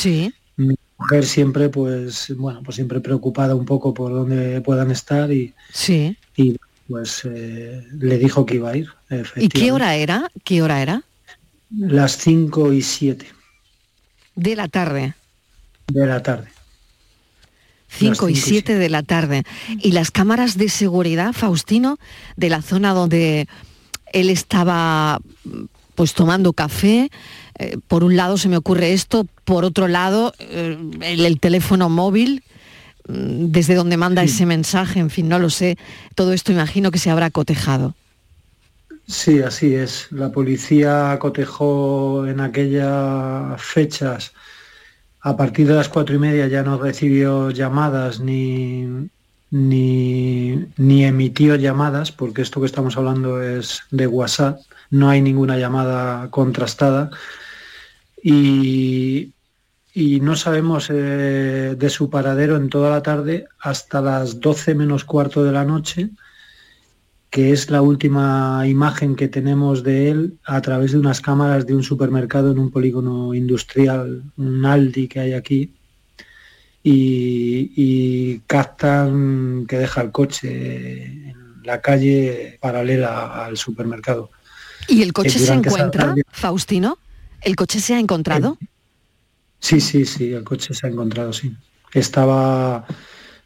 mi 0.57 0.75
mujer 0.97 1.25
siempre, 1.25 1.69
pues 1.69 2.33
bueno, 2.37 2.61
pues 2.63 2.75
siempre 2.75 2.99
preocupada 2.99 3.55
un 3.55 3.65
poco 3.65 3.93
por 3.93 4.11
dónde 4.11 4.61
puedan 4.61 4.91
estar 4.91 5.31
y, 5.31 5.53
Sí. 5.73 6.15
y 6.35 6.57
pues 6.87 7.21
eh, 7.25 7.83
le 7.99 8.17
dijo 8.17 8.45
que 8.45 8.55
iba 8.55 8.69
a 8.71 8.77
ir. 8.77 8.87
¿Y 9.37 9.47
qué 9.49 9.71
hora 9.71 9.95
era? 9.95 10.29
¿Qué 10.43 10.61
hora 10.61 10.81
era? 10.81 11.03
Las 11.75 12.17
5 12.17 12.73
y 12.73 12.81
7 12.81 13.25
De 14.35 14.55
la 14.55 14.67
tarde. 14.67 15.15
de 15.87 16.05
la 16.05 16.23
tarde. 16.23 16.47
5 17.89 18.11
y 18.11 18.15
cinco 18.15 18.29
y 18.29 18.35
7 18.35 18.75
de 18.75 18.89
la 18.89 19.03
tarde. 19.03 19.43
Y 19.81 19.91
las 19.91 20.11
cámaras 20.11 20.57
de 20.57 20.69
seguridad, 20.69 21.33
Faustino, 21.33 21.99
de 22.37 22.49
la 22.49 22.61
zona 22.61 22.93
donde 22.93 23.47
él 24.13 24.29
estaba 24.29 25.19
pues 25.95 26.13
tomando 26.13 26.53
café, 26.53 27.11
eh, 27.59 27.77
por 27.87 28.03
un 28.03 28.15
lado 28.15 28.37
se 28.37 28.47
me 28.47 28.57
ocurre 28.57 28.93
esto, 28.93 29.27
por 29.43 29.65
otro 29.65 29.87
lado 29.87 30.33
eh, 30.39 30.77
el, 31.01 31.25
el 31.25 31.39
teléfono 31.39 31.89
móvil, 31.89 32.43
mm, 33.07 33.51
desde 33.51 33.75
donde 33.75 33.97
manda 33.97 34.23
ese 34.23 34.45
mensaje, 34.45 34.99
en 34.99 35.09
fin, 35.09 35.27
no 35.27 35.37
lo 35.37 35.49
sé. 35.49 35.77
Todo 36.15 36.33
esto 36.33 36.51
imagino 36.51 36.91
que 36.91 36.99
se 36.99 37.09
habrá 37.09 37.29
cotejado. 37.29 37.93
Sí, 39.11 39.41
así 39.41 39.75
es. 39.75 40.09
La 40.11 40.31
policía 40.31 41.17
cotejó 41.19 42.25
en 42.27 42.39
aquellas 42.39 43.61
fechas. 43.61 44.33
A 45.21 45.35
partir 45.37 45.67
de 45.67 45.75
las 45.75 45.89
cuatro 45.89 46.15
y 46.15 46.19
media 46.19 46.47
ya 46.47 46.63
no 46.63 46.77
recibió 46.77 47.51
llamadas 47.51 48.21
ni, 48.21 49.09
ni, 49.51 50.65
ni 50.77 51.03
emitió 51.05 51.55
llamadas, 51.55 52.11
porque 52.13 52.41
esto 52.41 52.61
que 52.61 52.67
estamos 52.67 52.95
hablando 52.97 53.41
es 53.43 53.81
de 53.91 54.07
WhatsApp. 54.07 54.61
No 54.91 55.09
hay 55.09 55.21
ninguna 55.21 55.57
llamada 55.57 56.29
contrastada. 56.31 57.09
Y, 58.23 59.33
y 59.93 60.21
no 60.21 60.37
sabemos 60.37 60.89
eh, 60.89 61.75
de 61.77 61.89
su 61.89 62.09
paradero 62.09 62.55
en 62.55 62.69
toda 62.69 62.89
la 62.91 63.03
tarde 63.03 63.47
hasta 63.59 64.01
las 64.01 64.39
12 64.39 64.73
menos 64.75 65.03
cuarto 65.03 65.43
de 65.43 65.51
la 65.51 65.65
noche 65.65 66.11
que 67.31 67.51
es 67.53 67.69
la 67.71 67.81
última 67.81 68.61
imagen 68.67 69.15
que 69.15 69.29
tenemos 69.29 69.83
de 69.83 70.09
él 70.11 70.37
a 70.45 70.61
través 70.61 70.91
de 70.91 70.99
unas 70.99 71.21
cámaras 71.21 71.65
de 71.65 71.73
un 71.73 71.81
supermercado 71.81 72.51
en 72.51 72.59
un 72.59 72.69
polígono 72.71 73.33
industrial, 73.33 74.21
un 74.35 74.65
Aldi 74.65 75.07
que 75.07 75.21
hay 75.21 75.33
aquí, 75.33 75.73
y, 76.83 77.71
y 77.75 78.39
captan 78.47 79.65
que 79.67 79.77
deja 79.77 80.01
el 80.01 80.11
coche 80.11 81.05
en 81.05 81.61
la 81.63 81.79
calle 81.79 82.57
paralela 82.59 83.45
al 83.45 83.55
supermercado. 83.55 84.29
¿Y 84.89 85.01
el 85.01 85.13
coche 85.13 85.37
Eh, 85.37 85.45
se 85.45 85.53
encuentra, 85.53 86.07
tarde- 86.07 86.23
Faustino? 86.31 86.97
¿El 87.41 87.55
coche 87.55 87.79
se 87.79 87.93
ha 87.93 87.99
encontrado? 87.99 88.57
Sí, 89.59 89.79
sí, 89.79 90.05
sí, 90.05 90.33
el 90.33 90.43
coche 90.43 90.73
se 90.73 90.85
ha 90.85 90.89
encontrado, 90.89 91.31
sí. 91.31 91.55
Estaba, 91.93 92.85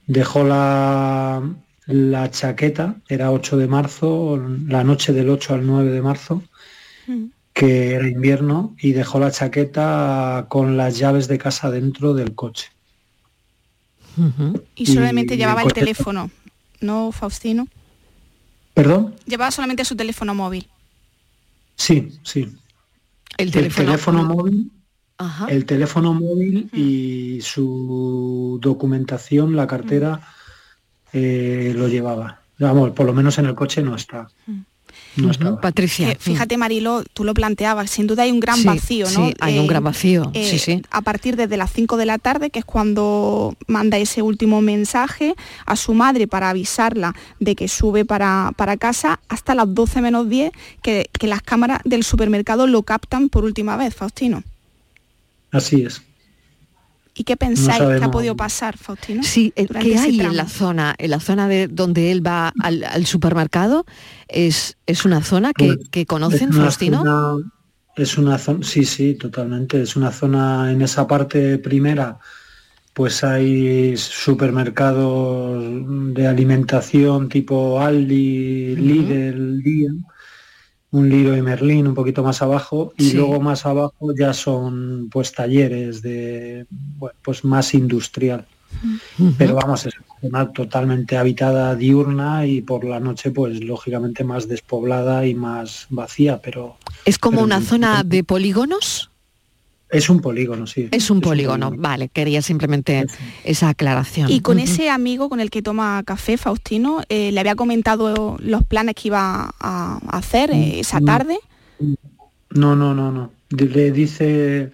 dejó 0.07 0.43
la, 0.43 1.43
la 1.88 2.29
chaqueta, 2.31 2.95
era 3.07 3.31
8 3.31 3.57
de 3.57 3.67
marzo, 3.67 4.38
la 4.67 4.83
noche 4.83 5.13
del 5.13 5.29
8 5.29 5.53
al 5.55 5.67
9 5.67 5.91
de 5.91 6.01
marzo, 6.01 6.43
que 7.53 7.93
era 7.93 8.07
invierno, 8.07 8.75
y 8.79 8.91
dejó 8.93 9.19
la 9.19 9.31
chaqueta 9.31 10.47
con 10.49 10.77
las 10.77 10.97
llaves 10.97 11.27
de 11.27 11.38
casa 11.38 11.69
dentro 11.71 12.13
del 12.13 12.33
coche. 12.36 12.69
Y 14.75 14.86
solamente 14.86 15.36
Y 15.36 15.38
llevaba 15.38 15.61
el 15.63 15.73
teléfono, 15.73 16.31
¿no, 16.81 17.11
Faustino? 17.11 17.67
¿Perdón? 18.73 19.15
Llevaba 19.25 19.51
solamente 19.51 19.86
su 19.86 19.95
teléfono 19.95 20.33
móvil. 20.33 20.67
Sí, 21.75 22.17
sí. 22.23 22.47
El 23.38 23.51
teléfono- 23.51 24.23
móvil, 24.23 24.71
Ajá. 25.17 25.47
el 25.47 25.65
teléfono 25.65 26.13
móvil 26.13 26.69
y 26.73 27.39
su 27.41 28.57
documentación, 28.61 29.55
la 29.55 29.67
cartera, 29.67 30.21
eh, 31.16 31.74
lo 31.74 31.88
llevaba. 31.88 32.41
Vamos, 32.59 32.91
por 32.91 33.05
lo 33.05 33.13
menos 33.13 33.38
en 33.38 33.45
el 33.45 33.55
coche 33.55 33.82
no 33.82 33.95
está. 33.95 34.28
No 35.16 35.32
estaba. 35.32 35.61
Patricia. 35.61 36.09
Que, 36.13 36.20
fíjate, 36.20 36.57
Marilo, 36.57 37.03
tú 37.13 37.24
lo 37.24 37.34
planteabas, 37.34 37.89
sin 37.89 38.05
duda 38.05 38.24
hay 38.24 38.32
un 38.32 38.41
gran 38.41 38.57
Sí, 38.57 38.66
vacío, 38.66 39.05
¿no? 39.11 39.28
sí, 39.28 39.34
hay 39.39 39.59
un 39.59 39.68
gran 39.68 39.84
vacío, 39.84 40.30
sí, 40.34 40.59
sí. 40.59 40.82
A 40.91 41.01
partir 41.01 41.38
desde 41.38 41.55
las 41.55 41.72
5 41.72 41.95
de 41.95 42.05
la 42.05 42.18
tarde, 42.18 42.49
que 42.49 42.59
es 42.59 42.66
cuando 42.66 43.55
manda 43.68 43.97
ese 43.97 44.22
último 44.22 44.61
mensaje 44.61 45.34
a 45.66 45.78
su 45.78 45.93
madre 45.93 46.28
para 46.28 46.49
avisarla 46.49 47.16
de 47.39 47.55
que 47.55 47.70
sube 47.70 48.03
para, 48.03 48.51
para 48.57 48.76
casa, 48.76 49.22
hasta 49.30 49.55
las 49.55 49.74
12 49.74 50.01
menos 50.01 50.28
10, 50.30 50.51
que, 50.82 51.09
que 51.18 51.28
las 51.28 51.41
cámaras 51.41 51.80
del 51.86 52.03
supermercado 52.03 52.68
lo 52.68 52.84
captan 52.84 53.30
por 53.30 53.45
última 53.45 53.78
vez, 53.78 53.95
Faustino. 53.95 54.43
Así 55.51 55.84
es. 55.84 56.01
¿Y 57.18 57.24
qué 57.24 57.38
pensáis 57.38 57.80
que 57.97 58.03
ha 58.03 58.11
podido 58.11 58.36
pasar, 58.36 58.78
Faustino? 58.78 59.24
Sí, 59.24 59.53
eh, 59.55 59.68
¿qué 59.68 59.97
hay 59.97 60.20
en 60.20 60.36
la 60.36 60.47
zona? 60.47 60.95
En 60.97 61.11
la 61.11 61.20
zona 61.20 61.47
de 61.47 61.68
donde 61.68 62.11
él 62.11 62.26
va 62.26 62.53
al, 62.61 62.84
al 62.84 63.05
supermercado, 63.05 63.86
¿es, 64.28 64.78
es 64.86 65.05
una 65.05 65.24
zona 65.24 65.53
que, 65.53 65.78
Pues, 65.78 65.89
que 65.89 66.05
conocen, 66.05 66.49
es 66.49 66.55
una 66.55 66.63
Faustino? 66.66 66.97
zona- 66.99 67.51
es 67.95 68.18
una 68.18 68.38
zona, 68.38 68.63
sí, 68.66 68.84
sí, 68.84 69.13
totalmente. 69.16 69.82
Es 69.82 69.95
una 69.95 70.11
zona 70.11 70.70
en 70.72 70.82
esa 70.82 71.07
parte 71.07 71.57
primera, 71.59 72.20
pues 72.93 73.24
hay 73.24 73.95
supermercados 73.97 75.63
de 76.13 76.28
alimentación 76.28 77.30
tipo 77.30 77.80
Aldi, 77.82 78.76
Lidl, 78.76 79.61
Día, 79.63 79.91
un 80.96 81.10
Leroy 81.10 81.41
Merlin 81.41 81.88
un 81.88 81.93
poquito 81.93 82.24
más 82.24 82.41
abajo 82.41 82.93
y 82.98 83.10
Sí. 83.12 83.18
luego 83.18 83.39
más 83.41 83.66
abajo 83.66 84.14
ya 84.18 84.34
son 84.34 85.10
pues 85.12 85.32
talleres 85.34 86.02
de 86.02 86.66
bueno, 86.98 87.16
pues 87.24 87.43
más 87.43 87.74
industrial. 87.74 88.46
Pero 89.38 89.56
vamos, 89.56 89.86
es 89.86 89.93
una 89.96 90.20
zona 90.22 90.52
totalmente 90.54 91.18
habitada 91.18 91.76
diurna 91.76 92.46
y 92.46 92.62
por 92.62 92.84
la 92.84 93.00
noche 93.00 93.32
pues 93.32 93.64
lógicamente 93.64 94.24
más 94.24 94.48
despoblada 94.48 95.26
y 95.26 95.34
más 95.34 95.88
vacía, 95.89 96.41
pero 96.41 96.76
¿Es 97.06 97.18
como 97.18 97.38
pero 97.38 97.46
una 97.46 97.62
zona 97.62 98.04
de 98.04 98.24
polígonos? 98.24 99.10
Es 99.89 100.09
un 100.09 100.19
polígono, 100.19 100.65
sí. 100.67 100.88
Es 100.91 101.09
un 101.09 101.21
polígono, 101.21 101.71
vale, 101.75 102.09
quería 102.09 102.41
simplemente 102.41 103.05
esa 103.43 103.69
aclaración. 103.69 104.29
Y 104.29 104.41
con 104.41 104.59
ese 104.59 104.89
amigo 104.89 105.29
con 105.29 105.39
el 105.39 105.49
que 105.49 105.61
toma 105.61 106.01
café, 106.05 106.38
Faustino, 106.38 107.01
eh, 107.09 107.31
le 107.31 107.39
había 107.39 107.55
comentado 107.55 108.38
los 108.39 108.63
planes 108.63 108.95
que 108.95 109.07
iba 109.09 109.53
a 109.59 109.97
hacer 110.09 110.51
eh, 110.51 110.79
esa 110.79 110.99
Mm. 110.99 111.05
tarde. 111.05 111.38
No, 112.49 112.75
no, 112.75 112.93
no, 112.93 113.11
no. 113.11 113.31
Di- 113.49 113.67
Le 113.67 113.91
dice, 113.91 114.71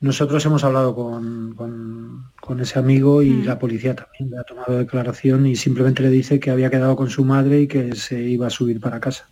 nosotros 0.00 0.44
hemos 0.46 0.64
hablado 0.64 0.94
con, 0.94 1.54
con- 1.54 2.24
con 2.40 2.60
ese 2.60 2.78
amigo 2.78 3.22
y 3.22 3.42
la 3.42 3.58
policía 3.58 3.94
también 3.94 4.30
le 4.30 4.38
ha 4.38 4.44
tomado 4.44 4.76
declaración 4.78 5.46
y 5.46 5.56
simplemente 5.56 6.02
le 6.02 6.10
dice 6.10 6.40
que 6.40 6.50
había 6.50 6.70
quedado 6.70 6.96
con 6.96 7.10
su 7.10 7.24
madre 7.24 7.62
y 7.62 7.66
que 7.68 7.94
se 7.94 8.22
iba 8.22 8.46
a 8.48 8.50
subir 8.50 8.80
para 8.80 9.00
casa. 9.00 9.26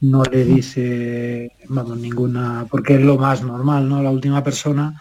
No 0.00 0.22
le 0.24 0.44
dice, 0.44 1.52
vamos, 1.68 1.98
ninguna, 1.98 2.66
porque 2.70 2.94
es 2.94 3.02
lo 3.02 3.18
más 3.18 3.42
normal, 3.42 3.88
¿no? 3.88 4.02
La 4.02 4.10
última 4.10 4.42
persona, 4.42 5.00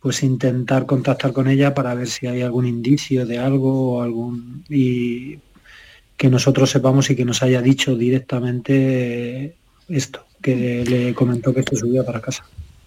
pues 0.00 0.22
intentar 0.22 0.84
contactar 0.86 1.32
con 1.32 1.48
ella 1.48 1.74
para 1.74 1.94
ver 1.94 2.08
si 2.08 2.26
hay 2.26 2.42
algún 2.42 2.66
indicio 2.66 3.26
de 3.26 3.38
algo 3.38 3.98
o 3.98 4.02
algún... 4.02 4.64
Y, 4.68 5.38
que 6.16 6.30
nosotros 6.30 6.70
sepamos 6.70 7.10
y 7.10 7.16
que 7.16 7.24
nos 7.24 7.42
haya 7.42 7.60
dicho 7.60 7.94
directamente 7.96 9.54
esto, 9.88 10.24
que 10.42 10.84
le 10.84 11.14
comentó 11.14 11.52
que 11.52 11.62
se 11.62 11.76
subía 11.76 12.04
para 12.04 12.20
casa. 12.20 12.44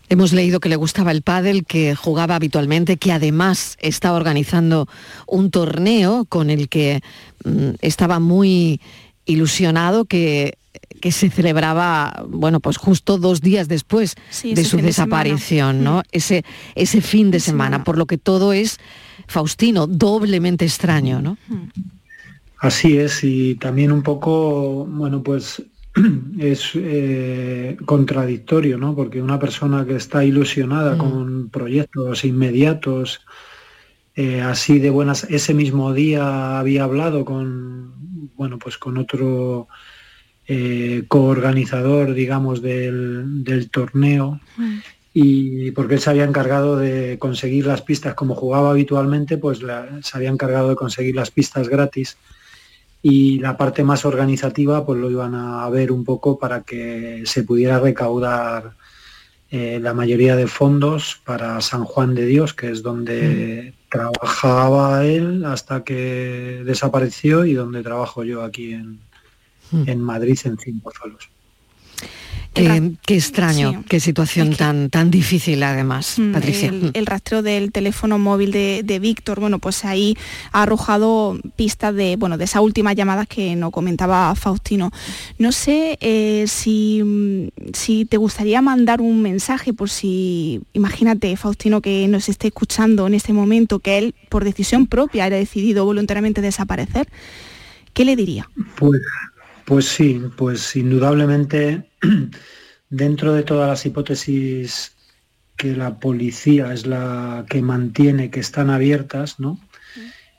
Hemos 0.09 0.33
leído 0.33 0.59
que 0.59 0.69
le 0.69 0.75
gustaba 0.75 1.11
el 1.11 1.21
pádel, 1.21 1.65
que 1.65 1.93
jugaba 1.93 2.35
habitualmente, 2.35 2.97
que 2.97 3.11
además 3.11 3.77
está 3.79 4.13
organizando 4.13 4.87
un 5.27 5.51
torneo 5.51 6.25
con 6.25 6.49
el 6.49 6.67
que 6.67 7.01
mm, 7.45 7.75
estaba 7.81 8.19
muy 8.19 8.81
ilusionado, 9.25 10.05
que, 10.05 10.57
que 11.01 11.11
se 11.11 11.29
celebraba, 11.29 12.25
bueno, 12.27 12.59
pues 12.59 12.77
justo 12.77 13.17
dos 13.17 13.41
días 13.41 13.67
después 13.67 14.15
Sí, 14.29 14.53
de 14.53 14.63
su 14.65 14.77
de 14.77 14.83
desaparición, 14.83 15.77
semana. 15.77 15.79
Mm. 15.79 15.83
¿no? 15.83 16.03
Ese, 16.11 16.43
ese 16.75 17.01
fin 17.01 17.31
de 17.31 17.39
semana, 17.39 17.83
por 17.83 17.97
lo 17.97 18.05
que 18.05 18.17
todo 18.17 18.53
es, 18.53 18.77
Faustino, 19.27 19.87
doblemente 19.87 20.65
extraño, 20.65 21.21
¿no? 21.21 21.37
Así 22.57 22.97
es, 22.97 23.23
y 23.23 23.55
también 23.55 23.91
un 23.91 24.03
poco, 24.03 24.85
bueno, 24.85 25.23
pues 25.23 25.63
es 26.39 26.71
eh, 26.75 27.77
contradictorio, 27.85 28.77
¿no? 28.77 28.95
Porque 28.95 29.21
una 29.21 29.39
persona 29.39 29.85
que 29.85 29.95
está 29.95 30.25
ilusionada 30.25 30.97
con 30.97 31.49
proyectos 31.49 32.25
inmediatos, 32.25 33.21
eh, 34.15 34.41
así 34.41 34.79
de 34.79 34.89
buenas, 34.89 35.23
ese 35.29 35.53
mismo 35.53 35.93
día 35.93 36.59
había 36.59 36.83
hablado 36.83 37.23
con, 37.23 37.93
bueno, 38.35 38.59
pues 38.59 38.77
con 38.77 38.97
otro 38.97 39.69
eh, 40.51 41.03
coorganizador, 41.07 42.13
digamos, 42.15 42.61
del, 42.63 43.43
del 43.43 43.69
torneo, 43.69 44.39
y 45.13 45.71
porque 45.71 45.93
él 45.95 45.99
se 46.01 46.09
había 46.09 46.23
encargado 46.23 46.75
de 46.77 47.17
conseguir 47.19 47.67
las 47.67 47.81
pistas, 47.83 48.15
como 48.15 48.33
jugaba 48.35 48.71
habitualmente, 48.71 49.37
pues 49.37 49.61
la- 49.61 49.87
se 50.01 50.17
había 50.17 50.29
encargado 50.29 50.69
de 50.69 50.75
conseguir 50.75 51.15
las 51.15 51.29
pistas 51.31 51.69
gratis. 51.69 52.17
Y 53.01 53.39
la 53.39 53.55
parte 53.57 53.83
más 53.83 54.05
organizativa 54.05 54.85
pues 54.85 54.99
lo 54.99 55.09
iban 55.09 55.33
a 55.35 55.69
ver 55.69 55.91
un 55.91 56.03
poco 56.03 56.37
para 56.37 56.61
que 56.63 57.23
se 57.25 57.43
pudiera 57.43 57.79
recaudar 57.79 58.73
eh, 59.51 59.79
la 59.81 59.93
mayoría 59.93 60.35
de 60.35 60.47
fondos 60.47 61.21
para 61.25 61.61
San 61.61 61.83
Juan 61.85 62.13
de 62.13 62.25
Dios, 62.25 62.53
que 62.53 62.69
es 62.71 62.83
donde 62.83 63.73
trabajaba 63.89 65.05
él 65.05 65.45
hasta 65.45 65.83
que 65.83 66.61
desapareció 66.65 67.45
y 67.45 67.53
donde 67.53 67.81
trabajo 67.83 68.23
yo 68.23 68.43
aquí 68.43 68.73
en, 68.73 68.99
en 69.71 70.01
Madrid, 70.01 70.37
en 70.45 70.57
Cienpozuelos. 70.57 71.29
Qué, 72.51 72.93
qué 73.05 73.15
extraño, 73.15 73.83
qué 73.87 73.99
situación 73.99 74.55
tan, 74.55 74.89
tan 74.89 75.11
difícil 75.11 75.61
además, 75.61 76.17
Mm, 76.17 76.31
Patricia. 76.31 76.69
El, 76.69 76.91
el 76.95 77.05
rastreo 77.05 77.43
del 77.43 77.71
teléfono 77.71 78.17
móvil 78.17 78.51
de, 78.51 78.81
de 78.83 78.99
Víctor, 78.99 79.39
bueno, 79.39 79.59
pues 79.59 79.85
ahí 79.85 80.17
ha 80.51 80.63
arrojado 80.63 81.39
pistas 81.55 81.93
de, 81.93 82.15
bueno, 82.15 82.37
de 82.37 82.45
esas 82.45 82.63
últimas 82.63 82.95
llamadas 82.95 83.27
que 83.27 83.55
nos 83.55 83.71
comentaba 83.71 84.33
Faustino. 84.35 84.91
No 85.37 85.51
sé 85.51 85.97
eh, 86.01 86.45
si, 86.47 87.03
mm, 87.03 87.73
si 87.73 88.05
te 88.05 88.17
gustaría 88.17 88.61
mandar 88.63 88.99
un 88.99 89.21
mensaje 89.21 89.71
por 89.71 89.89
si, 89.89 90.61
imagínate, 90.73 91.37
Faustino, 91.37 91.81
que 91.81 92.07
nos 92.07 92.29
esté 92.29 92.47
escuchando 92.47 93.05
en 93.05 93.13
este 93.13 93.31
momento, 93.31 93.77
que 93.79 93.99
él 93.99 94.15
por 94.27 94.43
decisión 94.43 94.87
propia 94.87 95.25
ha 95.25 95.29
decidido 95.29 95.85
voluntariamente 95.85 96.41
desaparecer. 96.41 97.07
¿Qué 97.93 98.05
le 98.05 98.15
diría? 98.15 98.49
Pues, 98.75 99.01
pues 99.69 99.85
sí, 99.85 100.19
pues 100.35 100.75
indudablemente 100.75 101.83
dentro 102.89 103.33
de 103.33 103.43
todas 103.43 103.69
las 103.69 103.85
hipótesis 103.85 104.93
que 105.55 105.75
la 105.75 105.99
policía 105.99 106.73
es 106.73 106.87
la 106.87 107.45
que 107.47 107.61
mantiene 107.61 108.31
que 108.31 108.39
están 108.39 108.71
abiertas, 108.71 109.39
¿no? 109.39 109.59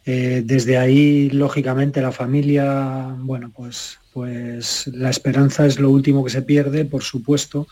Eh, 0.04 0.42
desde 0.44 0.78
ahí, 0.78 1.30
lógicamente, 1.30 2.02
la 2.02 2.10
familia, 2.10 3.14
bueno, 3.18 3.52
pues, 3.54 4.00
pues 4.12 4.88
la 4.88 5.10
esperanza 5.10 5.64
es 5.64 5.78
lo 5.78 5.90
último 5.90 6.24
que 6.24 6.30
se 6.30 6.42
pierde, 6.42 6.84
por 6.84 7.04
supuesto, 7.04 7.68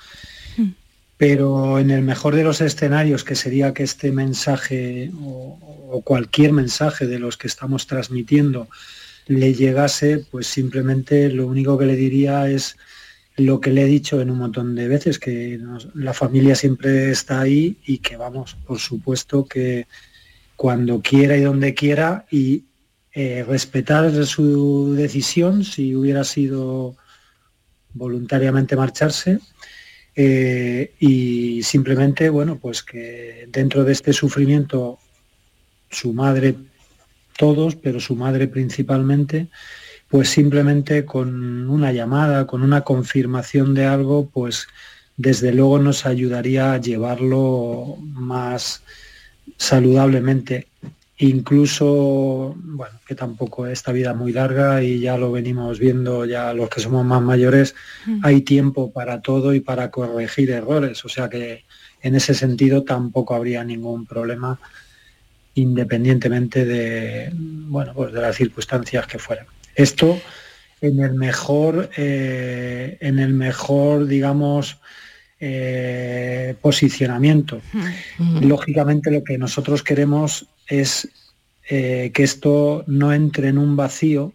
pero 1.17 1.81
en 1.81 1.91
el 1.91 2.03
mejor 2.03 2.37
de 2.37 2.45
los 2.45 2.61
escenarios, 2.61 3.25
que 3.25 3.35
sería 3.35 3.75
que 3.75 3.83
este 3.83 4.13
mensaje 4.13 5.11
o, 5.21 5.59
o 5.91 6.03
cualquier 6.03 6.53
mensaje 6.53 7.09
de 7.09 7.19
los 7.19 7.37
que 7.37 7.49
estamos 7.49 7.89
transmitiendo 7.89 8.69
le 9.29 9.55
llegase, 9.55 10.27
pues 10.31 10.47
simplemente 10.47 11.31
lo 11.31 11.47
único 11.47 11.79
que 11.79 11.87
le 11.87 11.97
diría 11.97 12.51
es 12.51 12.77
lo 13.37 13.61
que 13.61 13.71
le 13.71 13.83
he 13.83 13.87
dicho 13.87 14.21
en 14.21 14.31
un 14.31 14.39
montón 14.39 14.75
de 14.75 14.89
veces, 14.89 15.19
que 15.19 15.61
la 15.95 16.13
familia 16.13 16.57
siempre 16.57 17.11
está 17.11 17.41
ahí 17.41 17.77
y 17.87 17.99
que 17.99 18.17
vamos, 18.17 18.57
por 18.67 18.79
supuesto 18.79 19.47
que 19.47 19.87
cuando 20.57 21.01
quiera 21.01 21.37
y 21.37 21.43
donde 21.43 21.73
quiera 21.73 22.27
y 22.31 22.65
eh, 23.13 23.45
respetar 23.47 24.11
su 24.27 24.95
decisión 24.95 25.63
si 25.63 25.95
hubiera 25.95 26.25
sido 26.25 26.97
voluntariamente 27.95 28.77
marcharse 28.77 29.39
eh, 30.17 30.95
y 30.99 31.63
simplemente, 31.63 32.29
bueno, 32.29 32.59
pues 32.59 32.83
que 32.83 33.47
dentro 33.53 33.85
de 33.85 33.93
este 33.93 34.13
sufrimiento 34.13 34.99
su 35.91 36.13
madre, 36.13 36.57
todos, 37.39 37.77
pero 37.77 38.01
su 38.01 38.17
madre 38.17 38.49
principalmente, 38.49 39.47
pues 40.09 40.29
simplemente 40.29 41.05
con 41.05 41.71
una 41.71 41.93
llamada, 41.93 42.47
con 42.47 42.63
una 42.63 42.83
confirmación 42.83 43.75
de 43.75 43.87
algo, 43.87 44.29
pues 44.29 44.67
desde 45.17 45.53
luego 45.55 45.79
nos 45.79 46.05
ayudaría 46.05 46.73
a 46.73 46.81
llevarlo 46.81 47.97
más 48.03 48.83
saludablemente. 49.57 50.67
Incluso, 51.19 52.57
bueno, 52.59 52.99
que 53.07 53.15
tampoco 53.15 53.67
esta 53.67 53.93
vida 53.93 54.11
es 54.11 54.17
muy 54.17 54.33
larga 54.33 54.83
y 54.83 55.01
ya 55.01 55.17
lo 55.17 55.31
venimos 55.31 55.79
viendo 55.79 56.25
ya 56.25 56.53
los 56.55 56.69
que 56.69 56.81
somos 56.81 57.05
más 57.05 57.23
mayores, 57.23 57.75
hay 58.23 58.43
tiempo 58.43 58.93
para 58.93 59.21
todo 59.21 59.55
y 59.55 59.61
para 59.61 59.91
corregir 59.91 60.51
errores. 60.51 61.05
O 61.05 61.09
sea 61.09 61.29
que 61.29 61.65
en 62.03 62.15
ese 62.17 62.35
sentido 62.35 62.83
tampoco 62.83 63.35
habría 63.35 63.63
ningún 63.65 64.07
problema 64.07 64.59
independientemente 65.61 66.65
de, 66.65 67.31
bueno, 67.35 67.93
pues 67.95 68.13
de 68.13 68.21
las 68.21 68.37
circunstancias 68.37 69.07
que 69.07 69.19
fueran. 69.19 69.47
Esto 69.75 70.21
en 70.81 71.01
el 71.03 71.15
mejor, 71.15 71.91
eh, 71.97 72.97
en 73.01 73.19
el 73.19 73.33
mejor, 73.33 74.07
digamos, 74.07 74.79
eh, 75.41 76.55
posicionamiento. 76.61 77.61
Lógicamente 78.43 79.11
lo 79.11 79.23
que 79.25 79.39
nosotros 79.39 79.83
queremos 79.83 80.47
es 80.67 81.09
eh, 81.71 82.11
que 82.15 82.23
esto 82.23 82.83
no 82.87 83.13
entre 83.13 83.49
en 83.49 83.59
un 83.59 83.77
vacío. 83.77 84.33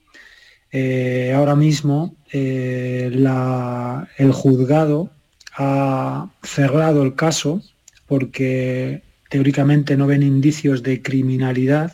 Ahora 1.36 1.56
mismo 1.56 2.16
la- 2.32 4.08
el 4.18 4.32
juzgado 4.32 5.10
ha 5.56 6.30
cerrado 6.44 7.04
el 7.04 7.14
caso 7.16 7.62
porque 8.08 9.02
teóricamente 9.34 9.98
no 9.98 10.06
ven 10.06 10.22
indicios 10.22 10.78
de 10.84 11.02
criminalidad 11.02 11.94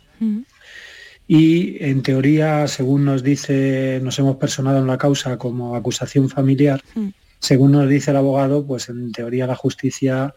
y 1.25 1.77
en 1.83 2.01
teoría, 2.01 2.67
según 2.67 3.05
nos 3.05 3.23
dice, 3.23 3.99
nos 4.03 4.19
hemos 4.19 4.35
personado 4.35 4.79
en 4.79 4.87
la 4.87 4.97
causa 4.97 5.37
como 5.37 5.75
acusación 5.75 6.27
familiar, 6.29 6.81
según 7.39 7.71
nos 7.71 7.87
dice 7.87 8.11
el 8.11 8.17
abogado, 8.17 8.65
pues 8.67 8.89
en 8.89 9.11
teoría 9.13 9.47
la 9.47 9.55
justicia 9.55 10.33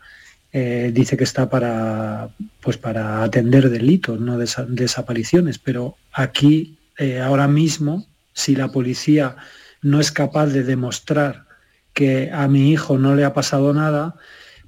eh, 0.53 0.93
dice 0.95 1.17
que 1.17 1.25
está 1.25 1.49
para, 1.51 2.29
pues 2.61 2.77
para 2.77 3.25
atender 3.25 3.69
delitos, 3.71 4.21
no 4.21 4.39
desa- 4.39 4.67
desapariciones. 4.69 5.59
Pero 5.59 5.97
aquí, 6.13 6.77
eh, 6.99 7.21
ahora 7.21 7.49
mismo, 7.49 8.07
si 8.35 8.55
la 8.55 8.69
policía 8.69 9.35
no 9.81 9.99
es 9.99 10.13
capaz 10.13 10.47
de 10.49 10.63
demostrar 10.63 11.47
que 11.95 12.31
a 12.31 12.47
mi 12.47 12.71
hijo 12.71 12.97
no 12.99 13.17
le 13.17 13.25
ha 13.25 13.33
pasado 13.33 13.73
nada, 13.75 14.15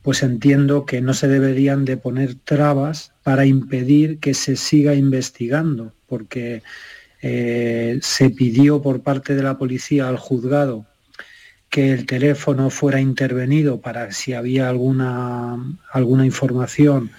pues 0.05 0.23
entiendo 0.23 0.85
que 0.85 1.01
no 1.01 1.15
se 1.15 1.29
deberían 1.29 1.87
de 1.87 1.97
poner 1.97 2.35
trabas 2.35 3.13
para 3.23 3.47
impedir 3.47 4.19
que 4.19 4.35
se 4.35 4.55
siga 4.55 4.95
investigando, 4.95 5.95
porque 6.07 6.63
eh, 7.23 7.99
se 8.03 8.29
pidió 8.29 8.83
por 8.83 9.01
parte 9.01 9.35
de 9.35 9.43
la 9.43 9.57
policía 9.57 10.07
al 10.07 10.19
juzgado 10.19 10.85
que 11.71 11.91
el 11.91 12.05
teléfono 12.05 12.69
fuera 12.69 13.01
intervenido 13.01 13.81
para 13.81 14.13
si 14.13 14.35
había 14.35 14.69
alguna, 14.69 15.57
alguna 15.91 16.27
información 16.27 17.11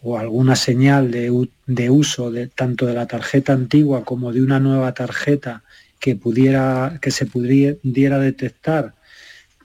o 0.00 0.16
alguna 0.16 0.54
señal 0.54 1.10
de, 1.10 1.90
uso 1.90 2.30
de, 2.30 2.46
tanto 2.46 2.86
de 2.86 2.94
la 2.94 3.06
tarjeta 3.06 3.52
antigua 3.52 4.04
como 4.04 4.32
de 4.32 4.40
una 4.40 4.60
nueva 4.60 4.94
tarjeta 4.94 5.64
que 5.98 6.14
pudiera 6.14 6.98
que 7.02 7.10
se 7.10 7.26
pudiera 7.26 8.18
detectar 8.20 8.93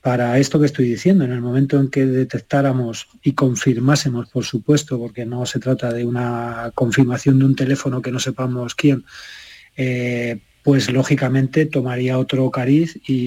para 0.09 0.39
esto 0.39 0.59
que 0.59 0.65
estoy 0.65 0.89
diciendo, 0.89 1.23
en 1.23 1.31
el 1.31 1.39
momento 1.39 1.79
en 1.79 1.87
que 1.87 2.03
detectáramos 2.03 3.09
y 3.21 3.33
confirmásemos, 3.33 4.27
por 4.29 4.43
supuesto, 4.43 4.97
porque 4.97 5.23
no 5.23 5.45
se 5.45 5.59
trata 5.59 5.93
de 5.93 6.03
una 6.03 6.71
confirmación 6.73 7.37
de 7.37 7.45
un 7.45 7.55
teléfono 7.55 8.01
que 8.01 8.11
no 8.11 8.17
sepamos 8.17 8.73
quién, 8.73 9.05
eh, 9.77 10.39
pues 10.63 10.91
lógicamente 10.91 11.67
tomaría 11.67 12.17
otro 12.17 12.49
cariz 12.49 12.95
y, 13.07 13.21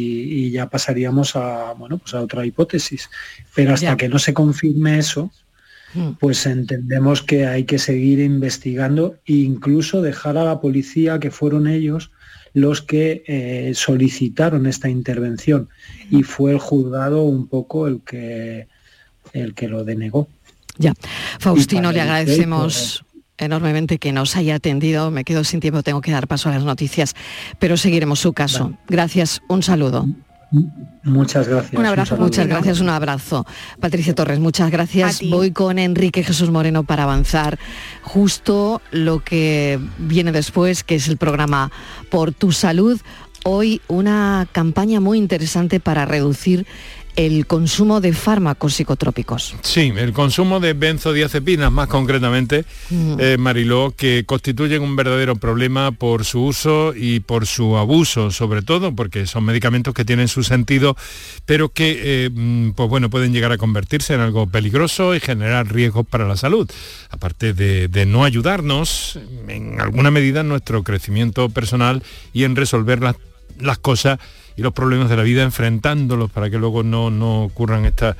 y 0.46 0.50
ya 0.50 0.70
pasaríamos 0.70 1.36
a, 1.36 1.72
bueno, 1.74 1.98
pues 1.98 2.14
a 2.14 2.20
otra 2.20 2.44
hipótesis. 2.44 3.08
Pero 3.54 3.74
hasta 3.74 3.86
Ya. 3.92 3.96
que 3.96 4.08
no 4.08 4.18
se 4.18 4.34
confirme 4.34 4.98
eso, 4.98 5.30
pues 6.18 6.46
entendemos 6.46 7.22
que 7.22 7.46
hay 7.46 7.62
que 7.62 7.78
seguir 7.78 8.18
investigando 8.18 9.14
e 9.24 9.34
incluso 9.34 10.02
dejar 10.02 10.36
a 10.36 10.42
la 10.44 10.60
policía, 10.60 11.20
que 11.20 11.30
fueron 11.30 11.68
ellos 11.68 12.10
los 12.54 12.82
que 12.82 13.24
eh, 13.26 13.72
solicitaron 13.74 14.66
esta 14.66 14.88
intervención 14.88 15.68
y 16.10 16.22
fue 16.22 16.52
el 16.52 16.58
juzgado 16.58 17.22
un 17.22 17.46
poco 17.46 17.86
el 17.86 18.00
que 18.02 18.68
el 19.32 19.54
que 19.54 19.68
lo 19.68 19.84
denegó. 19.84 20.28
Ya. 20.78 20.94
Faustino, 21.38 21.92
le 21.92 22.00
agradecemos 22.00 23.04
enormemente 23.38 23.98
que 23.98 24.12
nos 24.12 24.36
haya 24.36 24.56
atendido. 24.56 25.10
Me 25.10 25.24
quedo 25.24 25.44
sin 25.44 25.60
tiempo, 25.60 25.82
tengo 25.82 26.00
que 26.00 26.10
dar 26.10 26.28
paso 26.28 26.48
a 26.48 26.52
las 26.52 26.64
noticias, 26.64 27.14
pero 27.58 27.76
seguiremos 27.76 28.20
su 28.20 28.32
caso. 28.32 28.76
Gracias, 28.88 29.42
un 29.48 29.62
saludo. 29.62 30.06
Muchas 31.02 31.48
gracias. 31.48 31.78
Un 31.78 31.86
abrazo. 31.86 32.16
muchas 32.16 32.46
gracias, 32.46 32.80
un 32.80 32.90
abrazo. 32.90 33.46
Patricia 33.80 34.14
Torres, 34.14 34.38
muchas 34.38 34.70
gracias. 34.70 35.20
Voy 35.28 35.50
con 35.50 35.78
Enrique 35.78 36.22
Jesús 36.22 36.50
Moreno 36.50 36.84
para 36.84 37.04
avanzar 37.04 37.58
justo 38.02 38.82
lo 38.90 39.20
que 39.20 39.80
viene 39.98 40.30
después, 40.30 40.84
que 40.84 40.96
es 40.96 41.08
el 41.08 41.16
programa 41.16 41.72
Por 42.10 42.32
tu 42.32 42.52
Salud. 42.52 43.00
Hoy 43.44 43.80
una 43.88 44.46
campaña 44.52 45.00
muy 45.00 45.18
interesante 45.18 45.80
para 45.80 46.04
reducir 46.04 46.66
el 47.16 47.46
consumo 47.46 48.00
de 48.00 48.12
fármacos 48.12 48.74
psicotrópicos. 48.74 49.54
Sí, 49.62 49.92
el 49.96 50.12
consumo 50.12 50.60
de 50.60 50.72
benzodiazepinas 50.72 51.70
más 51.70 51.88
concretamente, 51.88 52.64
mm. 52.90 53.16
eh, 53.18 53.36
Mariló, 53.38 53.92
que 53.96 54.24
constituyen 54.24 54.82
un 54.82 54.96
verdadero 54.96 55.36
problema 55.36 55.92
por 55.92 56.24
su 56.24 56.44
uso 56.44 56.94
y 56.96 57.20
por 57.20 57.46
su 57.46 57.76
abuso, 57.76 58.30
sobre 58.30 58.62
todo, 58.62 58.94
porque 58.94 59.26
son 59.26 59.44
medicamentos 59.44 59.94
que 59.94 60.04
tienen 60.04 60.28
su 60.28 60.42
sentido, 60.42 60.96
pero 61.44 61.68
que 61.68 62.24
eh, 62.26 62.30
mm, 62.32 62.70
pues 62.72 62.88
bueno, 62.88 63.10
pueden 63.10 63.32
llegar 63.32 63.52
a 63.52 63.58
convertirse 63.58 64.14
en 64.14 64.20
algo 64.20 64.46
peligroso 64.46 65.14
y 65.14 65.20
generar 65.20 65.72
riesgos 65.72 66.06
para 66.06 66.26
la 66.26 66.36
salud, 66.36 66.70
aparte 67.10 67.52
de, 67.52 68.02
no 68.06 68.24
ayudarnos 68.24 69.18
en 69.48 69.80
alguna 69.80 70.10
medida 70.10 70.40
en 70.40 70.48
nuestro 70.48 70.82
crecimiento 70.82 71.48
personal 71.48 72.02
y 72.32 72.44
en 72.44 72.56
resolver 72.56 73.00
las 73.00 73.78
cosas 73.78 74.18
y 74.56 74.62
los 74.62 74.72
problemas 74.72 75.08
de 75.08 75.16
la 75.16 75.22
vida 75.22 75.42
enfrentándolos 75.42 76.30
para 76.30 76.50
que 76.50 76.58
luego 76.58 76.82
no, 76.82 77.10
no 77.10 77.44
ocurran 77.44 77.84
estas 77.84 78.16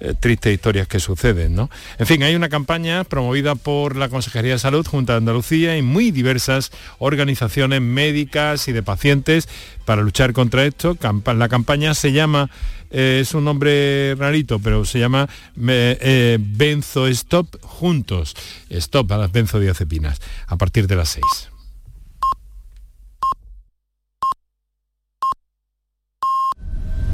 eh, 0.00 0.12
tristes 0.18 0.52
historias 0.52 0.88
que 0.88 1.00
suceden. 1.00 1.54
¿no? 1.54 1.70
En 1.98 2.06
fin, 2.06 2.22
hay 2.22 2.34
una 2.34 2.48
campaña 2.48 3.04
promovida 3.04 3.54
por 3.54 3.96
la 3.96 4.08
Consejería 4.08 4.52
de 4.52 4.58
Salud 4.58 4.86
junto 4.86 5.12
a 5.12 5.16
Andalucía 5.16 5.78
y 5.78 5.82
muy 5.82 6.10
diversas 6.10 6.72
organizaciones 6.98 7.80
médicas 7.80 8.66
y 8.68 8.72
de 8.72 8.82
pacientes 8.82 9.48
para 9.84 10.02
luchar 10.02 10.32
contra 10.32 10.64
esto. 10.64 10.96
La 11.24 11.48
campaña 11.48 11.94
se 11.94 12.12
llama, 12.12 12.50
eh, 12.90 13.20
es 13.22 13.34
un 13.34 13.44
nombre 13.44 14.14
rarito, 14.16 14.58
pero 14.58 14.84
se 14.84 14.98
llama 14.98 15.28
eh, 15.66 16.38
Benzo 16.40 17.06
Stop 17.06 17.56
Juntos. 17.62 18.34
Stop 18.68 19.12
a 19.12 19.18
las 19.18 19.32
benzodiazepinas 19.32 20.20
a 20.48 20.56
partir 20.56 20.86
de 20.86 20.96
las 20.96 21.08
6. 21.10 21.53